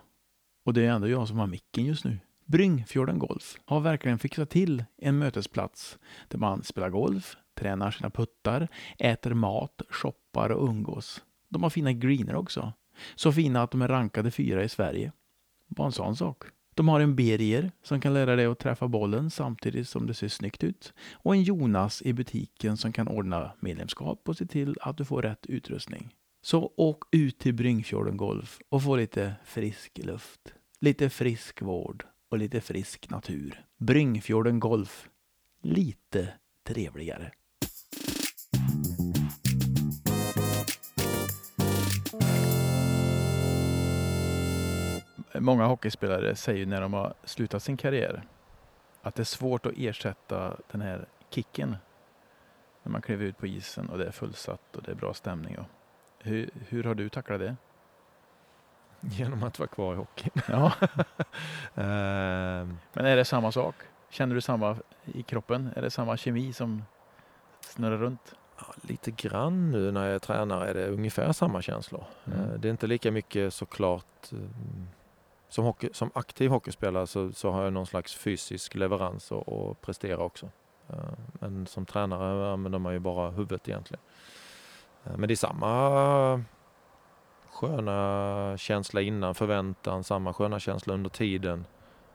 Och 0.66 0.74
det 0.74 0.86
är 0.86 0.92
ändå 0.92 1.08
jag 1.08 1.28
som 1.28 1.40
har 1.40 1.48
micken 1.48 1.86
just 1.86 2.06
nu. 2.06 2.20
Bryngfjorden 2.46 3.20
Golf 3.20 3.58
har 3.66 3.80
verkligen 3.80 4.20
fixat 4.20 4.50
till 4.50 4.84
en 4.98 5.18
mötesplats 5.18 6.00
där 6.28 6.38
man 6.38 6.64
spelar 6.64 6.90
golf, 6.90 7.38
tränar 7.54 7.92
sina 7.92 8.10
puttar, 8.10 8.68
äter 8.98 9.34
mat, 9.34 9.82
shoppar 9.90 10.50
och 10.50 10.70
umgås. 10.70 11.24
De 11.50 11.64
har 11.64 11.70
fina 11.70 11.94
greener 11.94 12.36
också. 12.36 12.74
Så 13.16 13.32
fina 13.32 13.64
att 13.64 13.72
de 13.72 13.82
är 13.82 13.88
rankade 13.88 14.32
fyra 14.32 14.64
i 14.64 14.70
Sverige. 14.70 15.12
Bara 15.68 15.86
en 15.86 15.92
sån 15.92 16.16
sak. 16.16 16.44
De 16.76 16.88
har 16.88 17.00
en 17.00 17.16
Berger 17.16 17.72
som 17.84 18.02
kan 18.02 18.14
lära 18.14 18.36
dig 18.36 18.46
att 18.46 18.60
träffa 18.60 18.88
bollen 18.88 19.30
samtidigt 19.30 19.90
som 19.90 20.08
det 20.08 20.14
ser 20.14 20.28
snyggt 20.28 20.64
ut. 20.64 20.94
Och 21.14 21.36
en 21.36 21.44
Jonas 21.44 22.02
i 22.02 22.14
butiken 22.14 22.78
som 22.78 22.92
kan 22.94 23.08
ordna 23.08 23.52
medlemskap 23.60 24.30
och 24.30 24.38
se 24.38 24.46
till 24.46 24.76
att 24.82 24.98
du 24.98 25.06
får 25.06 25.22
rätt 25.22 25.46
utrustning. 25.46 26.16
Så 26.42 26.74
åk 26.78 27.04
ut 27.12 27.40
till 27.40 27.54
Bryngfjorden 27.54 28.18
Golf 28.18 28.60
och 28.70 28.84
få 28.84 28.96
lite 28.96 29.36
frisk 29.46 29.98
luft, 30.04 30.54
lite 30.80 31.10
frisk 31.10 31.62
vård 31.62 32.06
och 32.30 32.38
lite 32.38 32.62
frisk 32.62 33.10
natur. 33.10 33.66
Bryngfjorden 33.78 34.60
Golf. 34.60 35.10
Lite 35.62 36.34
trevligare. 36.68 37.32
Många 45.34 45.66
hockeyspelare 45.66 46.36
säger 46.36 46.66
när 46.66 46.82
de 46.82 46.94
har 46.94 47.14
slutat 47.24 47.64
sin 47.64 47.78
karriär 47.78 48.24
att 49.02 49.16
det 49.16 49.22
är 49.22 49.26
svårt 49.26 49.66
att 49.66 49.74
ersätta 49.78 50.58
den 50.72 50.82
här 50.82 51.06
kicken 51.30 51.76
när 52.84 52.92
man 52.92 53.02
kliver 53.02 53.26
ut 53.26 53.38
på 53.38 53.48
isen 53.48 53.90
och 53.90 53.98
det 53.98 54.06
är 54.06 54.12
fullsatt 54.12 54.76
och 54.76 54.84
det 54.84 54.92
är 54.92 54.96
bra 54.96 55.14
stämning. 55.14 55.58
Hur, 56.20 56.50
hur 56.68 56.84
har 56.84 56.96
du 56.96 57.10
tacklat 57.10 57.40
det? 57.40 57.56
Genom 59.02 59.44
att 59.44 59.60
vara 59.60 59.68
kvar 59.68 59.94
i 59.94 59.98
hockeyn. 59.98 60.32
Ja. 60.48 60.74
Ehm. 61.76 62.78
Men 62.94 63.06
är 63.06 63.16
det 63.16 63.26
samma 63.26 63.52
sak? 63.52 63.76
Känner 64.10 64.36
du 64.36 64.42
samma 64.42 64.78
i 65.06 65.24
kroppen? 65.24 65.70
Är 65.76 65.82
det 65.82 65.92
samma 65.92 66.18
kemi 66.18 66.54
som 66.54 66.84
snurrar 67.62 67.98
runt? 67.98 68.36
Ja, 68.58 68.66
lite 68.82 69.12
grann 69.12 69.72
nu 69.72 69.92
när 69.92 70.06
jag 70.06 70.16
är 70.16 70.20
tränare 70.20 70.70
är 70.70 70.74
det 70.74 70.88
ungefär 70.88 71.32
samma 71.32 71.62
känslor. 71.62 72.04
Mm. 72.26 72.40
Ehm, 72.40 72.62
det 72.62 72.68
är 72.68 72.72
inte 72.72 72.88
lika 72.88 73.12
mycket 73.12 73.54
såklart 73.54 74.32
ehm, 74.32 74.88
som, 75.50 75.66
hockey, 75.66 75.90
som 75.94 76.12
aktiv 76.14 76.50
hockeyspelare 76.52 77.08
så, 77.08 77.32
så, 77.32 77.52
har 77.52 77.64
jag 77.64 77.74
någon 77.74 77.86
slags 77.86 78.16
fysisk 78.16 78.76
leverans 78.76 79.32
och, 79.32 79.48
och 79.48 79.82
prestera 79.82 80.24
också. 80.24 80.50
Men 81.32 81.68
som 81.68 81.86
tränare 81.86 82.54
använder 82.54 82.80
man 82.80 82.94
ju 82.94 83.00
bara 83.00 83.30
huvudet 83.30 83.70
egentligen. 83.70 84.02
Men 85.04 85.28
det 85.28 85.34
är 85.34 85.36
samma 85.36 86.44
sköna 87.50 88.58
känsla 88.58 89.02
innan 89.02 89.36
förväntan, 89.36 90.04
samma 90.04 90.34
sköna 90.34 90.60
känsla 90.60 90.94
under 90.94 91.10
tiden 91.10 91.66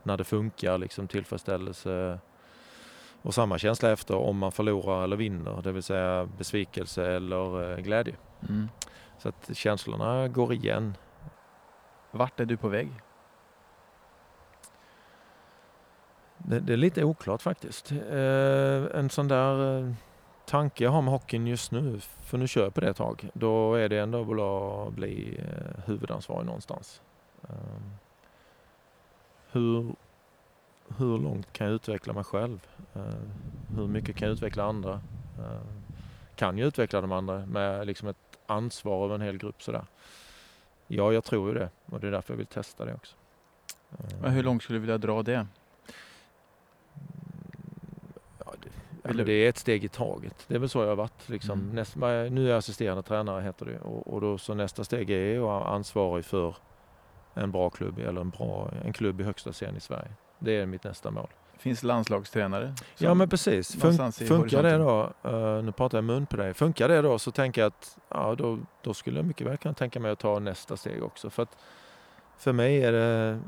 när 0.03 0.17
det 0.17 0.25
funkar, 0.25 0.79
liksom 0.79 1.09
tillfredsställelse 1.09 2.19
och 3.23 3.35
samma 3.35 3.59
känsla 3.59 3.91
efter 3.91 4.17
om 4.17 4.39
man 4.39 4.53
förlorar 4.53 5.05
eller 5.05 5.17
vinner, 5.17 5.63
det 5.63 5.73
vill 5.73 5.83
säga 5.83 6.29
besvikelse 6.39 7.07
eller 7.07 7.73
eh, 7.73 7.79
glädje. 7.79 8.15
Mm. 8.49 8.69
Så 9.19 9.29
att 9.29 9.51
känslorna 9.57 10.29
går 10.29 10.53
igen. 10.53 10.97
Vart 12.11 12.41
är 12.41 12.45
du 12.45 12.57
på 12.57 12.69
väg? 12.69 12.91
Det, 16.47 16.61
det 16.61 16.73
är 16.73 16.77
lite 16.77 17.05
oklart 17.05 17.43
faktiskt. 17.43 17.93
Eh, 17.93 18.99
en 18.99 19.11
sån 19.11 19.29
där 19.29 19.79
eh, 19.79 19.93
tanke 20.47 20.85
jag 20.85 20.91
har 20.91 21.03
med 21.03 21.13
hockeyn 21.13 21.47
just 21.47 21.73
nu, 21.73 22.01
för 22.01 22.39
nu 22.39 22.49
kör 22.49 22.65
jag 22.65 22.75
på 22.75 22.81
det 22.81 22.89
ett 22.89 22.97
tag, 22.97 23.31
då 23.35 23.75
är 23.75 23.89
det 23.89 23.99
ändå 23.99 24.21
att 24.87 24.93
bli 24.95 25.39
eh, 25.39 25.85
huvudansvarig 25.87 26.47
någonstans. 26.47 27.03
Ehm, 27.43 27.93
hur, 29.53 29.95
hur 30.99 31.19
långt 31.19 31.53
kan 31.53 31.67
jag 31.67 31.75
utveckla 31.75 32.13
mig 32.13 32.25
själv? 32.25 32.67
Ehm, 32.95 33.33
hur 33.77 33.87
mycket 33.87 34.17
kan 34.17 34.29
jag 34.29 34.35
utveckla 34.35 34.65
andra? 34.65 34.93
Ehm, 35.39 35.83
kan 36.37 36.59
jag 36.59 36.67
utveckla 36.67 37.01
de 37.01 37.13
andra 37.13 37.47
med 37.47 37.87
liksom 37.87 38.09
ett 38.09 38.39
ansvar 38.47 39.05
över 39.05 39.15
en 39.15 39.21
hel 39.21 39.39
grupp 39.39 39.63
sådär? 39.63 39.85
Ja, 40.87 41.13
jag 41.13 41.25
tror 41.25 41.49
ju 41.49 41.55
det 41.55 41.71
och 41.87 42.01
det 42.01 42.07
är 42.07 42.11
därför 42.11 42.33
jag 42.33 42.39
vill 42.39 42.47
testa 42.47 42.85
det 42.85 42.95
också. 42.95 43.17
Men 44.21 44.31
hur 44.33 44.43
långt 44.43 44.63
skulle 44.63 44.77
du 44.77 44.81
vilja 44.81 44.99
dra 44.99 45.23
det? 45.23 45.47
Eller 49.05 49.25
det 49.25 49.33
är 49.33 49.49
ett 49.49 49.59
steg 49.59 49.85
i 49.85 49.89
taget. 49.89 50.45
Det 50.49 50.55
är 50.55 50.59
väl 50.59 50.69
så 50.69 50.81
jag 50.81 50.89
har 50.89 50.97
varit. 50.97 51.29
Liksom. 51.29 51.61
Mm. 51.61 51.75
Näst, 51.75 51.97
nu 51.97 52.47
är 52.47 52.51
jag 52.51 52.59
assisterande 52.59 53.03
tränare 53.03 53.43
heter 53.43 53.67
det 53.67 53.79
och, 53.79 54.15
och 54.15 54.21
då, 54.21 54.39
så 54.39 54.55
nästa 54.55 54.85
steg 54.85 55.11
är 55.11 55.37
att 55.37 55.43
vara 55.43 55.65
ansvarig 55.65 56.25
för 56.25 56.57
en 57.35 57.53
bra 57.53 57.71
klubb 57.71 57.99
eller 57.99 58.21
en, 58.21 58.31
bra, 58.31 58.71
en 58.85 58.93
klubb 58.93 59.21
i 59.21 59.25
högsta 59.25 59.53
serien 59.53 59.77
i 59.77 59.81
Sverige. 59.81 60.11
Det 60.39 60.53
är 60.53 60.67
mitt 60.67 60.85
nästa 60.85 61.11
mål. 61.11 61.29
Finns 61.59 61.83
lagslagstränare? 61.83 62.75
Ja 62.99 63.15
men 63.15 63.29
precis. 63.29 63.81
Fun 63.81 64.13
funkar 64.13 64.63
det 64.63 64.79
då, 64.79 65.13
uh, 65.31 65.65
nu 65.65 65.73
pratar 65.73 65.99
jag 65.99 66.05
mun 66.05 66.27
på 66.27 66.37
dig, 66.37 66.55
funkar 66.55 66.89
det 66.89 67.03
då 67.03 67.19
så 67.19 67.31
tänker 67.31 67.61
jag 67.61 67.69
att 67.69 67.99
ja, 68.09 68.35
då, 68.35 68.59
då 68.83 68.95
skulle 68.95 69.19
jag 69.19 69.27
mycket 69.27 69.47
väl 69.47 69.57
kunna 69.57 69.75
tänka 69.75 70.01
mig 70.01 70.11
att 70.11 70.19
ta 70.19 70.39
nästa 70.39 70.77
steg 70.77 71.03
också. 71.03 71.31
För 71.31 71.43
att 71.43 71.57
för 72.39 72.53
mig 72.53 72.85
är 72.85 72.93
det 72.93 73.41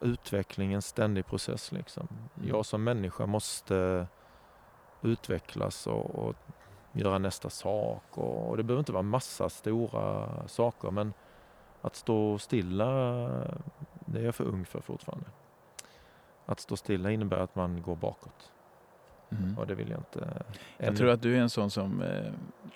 utveckling 0.00 0.72
en 0.72 0.82
ständig 0.82 1.26
process. 1.26 1.72
Liksom. 1.72 2.08
Mm. 2.10 2.48
Jag 2.48 2.66
som 2.66 2.84
människa 2.84 3.26
måste 3.26 4.06
utvecklas 5.02 5.86
och, 5.86 6.14
och 6.14 6.36
göra 6.92 7.18
nästa 7.18 7.50
sak. 7.50 8.04
Och, 8.10 8.50
och, 8.50 8.56
det 8.56 8.62
behöver 8.62 8.80
inte 8.80 8.92
vara 8.92 9.02
massa 9.02 9.48
stora 9.48 10.28
saker 10.48 10.90
men 10.90 11.12
att 11.82 11.96
stå 11.96 12.38
stilla, 12.38 12.86
det 14.06 14.20
är 14.20 14.24
jag 14.24 14.34
för 14.34 14.44
ung 14.44 14.64
för 14.64 14.80
fortfarande. 14.80 15.26
Att 16.46 16.60
stå 16.60 16.76
stilla 16.76 17.10
innebär 17.10 17.36
att 17.36 17.54
man 17.54 17.82
går 17.82 17.96
bakåt. 17.96 18.52
Mm. 19.30 19.58
Och 19.58 19.66
det 19.66 19.74
vill 19.74 19.90
jag 19.90 20.00
inte. 20.00 20.42
Jag 20.76 20.96
tror 20.96 21.10
att 21.10 21.22
du 21.22 21.36
är 21.36 21.40
en 21.40 21.50
sån 21.50 21.70
som 21.70 22.02
eh, 22.02 22.32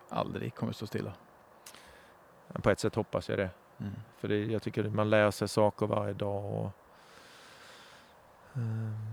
aldrig 0.09 0.55
kommer 0.55 0.73
stå 0.73 0.87
stilla. 0.87 1.13
På 2.53 2.71
ett 2.71 2.81
sätt 2.81 2.95
hoppas 2.95 3.29
jag 3.29 3.39
det. 3.39 3.51
Mm. 3.79 3.93
För 4.17 4.29
det, 4.29 4.45
jag 4.45 4.63
tycker 4.63 4.85
att 4.85 4.95
man 4.95 5.11
lär 5.11 5.31
sig 5.31 5.49
saker 5.49 5.87
varje 5.87 6.13
dag. 6.13 6.45
Och, 6.45 6.71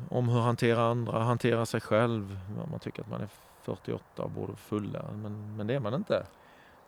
om 0.09 0.29
hur 0.29 0.39
hantera 0.39 0.83
andra, 0.83 1.23
hantera 1.23 1.65
sig 1.65 1.81
själv. 1.81 2.39
Man 2.71 2.79
tycker 2.79 3.01
att 3.01 3.09
man 3.09 3.21
är 3.21 3.29
48 3.61 4.23
och 4.23 4.31
borde 4.31 4.55
fulla, 4.55 5.05
men, 5.11 5.55
men 5.57 5.67
det 5.67 5.75
är 5.75 5.79
man 5.79 5.93
inte. 5.93 6.25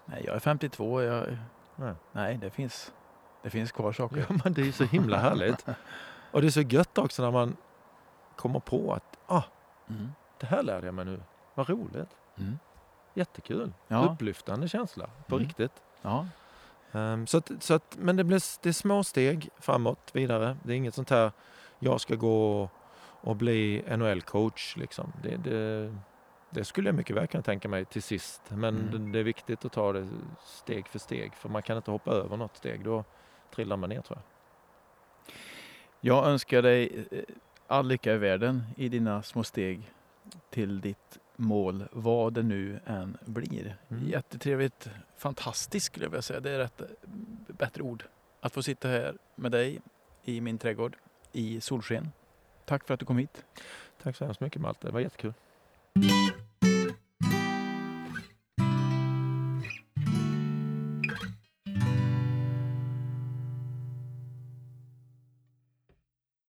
Nej, 0.05 0.23
jag 0.25 0.35
är 0.35 0.39
52. 0.39 1.01
Jag, 1.01 1.37
nej. 1.75 1.93
nej, 2.11 2.37
det 2.37 2.49
finns, 2.49 2.93
det 3.41 3.49
finns 3.49 3.71
kvar 3.71 3.91
saker. 3.91 4.25
Ja, 4.29 4.35
men 4.43 4.53
det 4.53 4.67
är 4.67 4.71
så 4.71 4.83
himla 4.83 5.17
härligt. 5.17 5.65
och 6.31 6.41
det 6.41 6.47
är 6.47 6.51
så 6.51 6.61
gött 6.61 6.97
också 6.97 7.23
när 7.23 7.31
man 7.31 7.55
kommer 8.35 8.59
på 8.59 8.93
att 8.93 9.17
ah, 9.27 9.43
mm. 9.89 10.11
det 10.37 10.45
här 10.45 10.63
lärde 10.63 10.85
jag 10.85 10.93
mig 10.93 11.05
nu. 11.05 11.19
Vad 11.53 11.69
roligt. 11.69 12.09
Mm. 12.37 12.59
Jättekul. 13.13 13.73
Ja. 13.87 14.05
Upplyftande 14.05 14.67
känsla 14.67 15.09
på 15.27 15.35
mm. 15.35 15.47
riktigt. 15.47 15.83
Ja. 16.01 16.27
Um, 16.91 17.27
så 17.27 17.37
att, 17.37 17.51
så 17.59 17.73
att, 17.73 17.97
men 17.99 18.15
det, 18.15 18.23
blir, 18.23 18.63
det 18.63 18.69
är 18.69 18.73
små 18.73 19.03
steg 19.03 19.49
framåt 19.59 20.09
vidare. 20.13 20.57
Det 20.63 20.73
är 20.73 20.77
inget 20.77 20.95
sånt 20.95 21.09
här 21.09 21.31
jag 21.83 22.01
ska 22.01 22.15
gå 22.15 22.69
och 23.21 23.35
bli 23.35 23.83
NHL-coach. 23.87 24.77
Liksom. 24.77 25.13
Det, 25.23 25.37
det, 25.37 25.95
det, 26.49 26.63
skulle 26.63 26.87
jag 26.87 26.95
mycket 26.95 27.15
väl 27.15 27.27
kunna 27.27 27.43
tänka 27.43 27.69
mig 27.69 27.85
till 27.85 28.03
sist. 28.03 28.41
Men 28.49 28.77
mm. 28.77 29.11
det, 29.11 29.19
är 29.19 29.23
viktigt 29.23 29.65
att 29.65 29.71
ta 29.71 29.93
det 29.93 30.07
steg 30.45 30.87
för 30.87 30.99
steg. 30.99 31.33
För 31.35 31.49
man 31.49 31.61
kan 31.61 31.77
inte 31.77 31.91
hoppa 31.91 32.11
över 32.11 32.37
något 32.37 32.57
steg. 32.57 32.83
Då 32.83 33.03
trillar 33.55 33.77
man 33.77 33.89
ner 33.89 34.01
tror 34.01 34.19
jag. 34.19 34.25
Jag 36.01 36.27
önskar 36.27 36.61
dig 36.61 37.05
eh, 37.11 37.23
all 37.67 37.87
lycka 37.87 38.13
i 38.13 38.17
världen 38.17 38.63
i 38.77 38.89
dina 38.89 39.23
små 39.23 39.43
steg 39.43 39.91
till 40.49 40.81
ditt 40.81 41.19
mål, 41.35 41.83
vad 41.91 42.33
det 42.33 42.43
nu 42.43 42.79
än 42.85 43.17
blir. 43.25 43.77
Mm. 43.89 44.07
Jättetrevligt, 44.07 44.89
fantastiskt 45.17 45.85
skulle 45.85 46.05
jag 46.05 46.09
vilja 46.09 46.21
säga. 46.21 46.39
Det 46.39 46.51
är 46.51 46.57
rätt 46.57 46.81
bättre 47.47 47.83
ord. 47.83 48.03
Att 48.41 48.53
få 48.53 48.63
sitta 48.63 48.87
här 48.87 49.17
med 49.35 49.51
dig 49.51 49.81
i 50.23 50.41
min 50.41 50.57
trädgård 50.57 50.97
i 51.31 51.61
solsken. 51.61 52.11
Tack 52.65 52.87
för 52.87 52.93
att 52.93 52.99
du 52.99 53.05
kom 53.05 53.17
hit. 53.17 53.45
Tack 54.03 54.15
så 54.15 54.25
hemskt 54.25 54.41
mycket 54.41 54.61
Malte, 54.61 54.87
det 54.87 54.93
var 54.93 54.99
jättekul. 54.99 55.33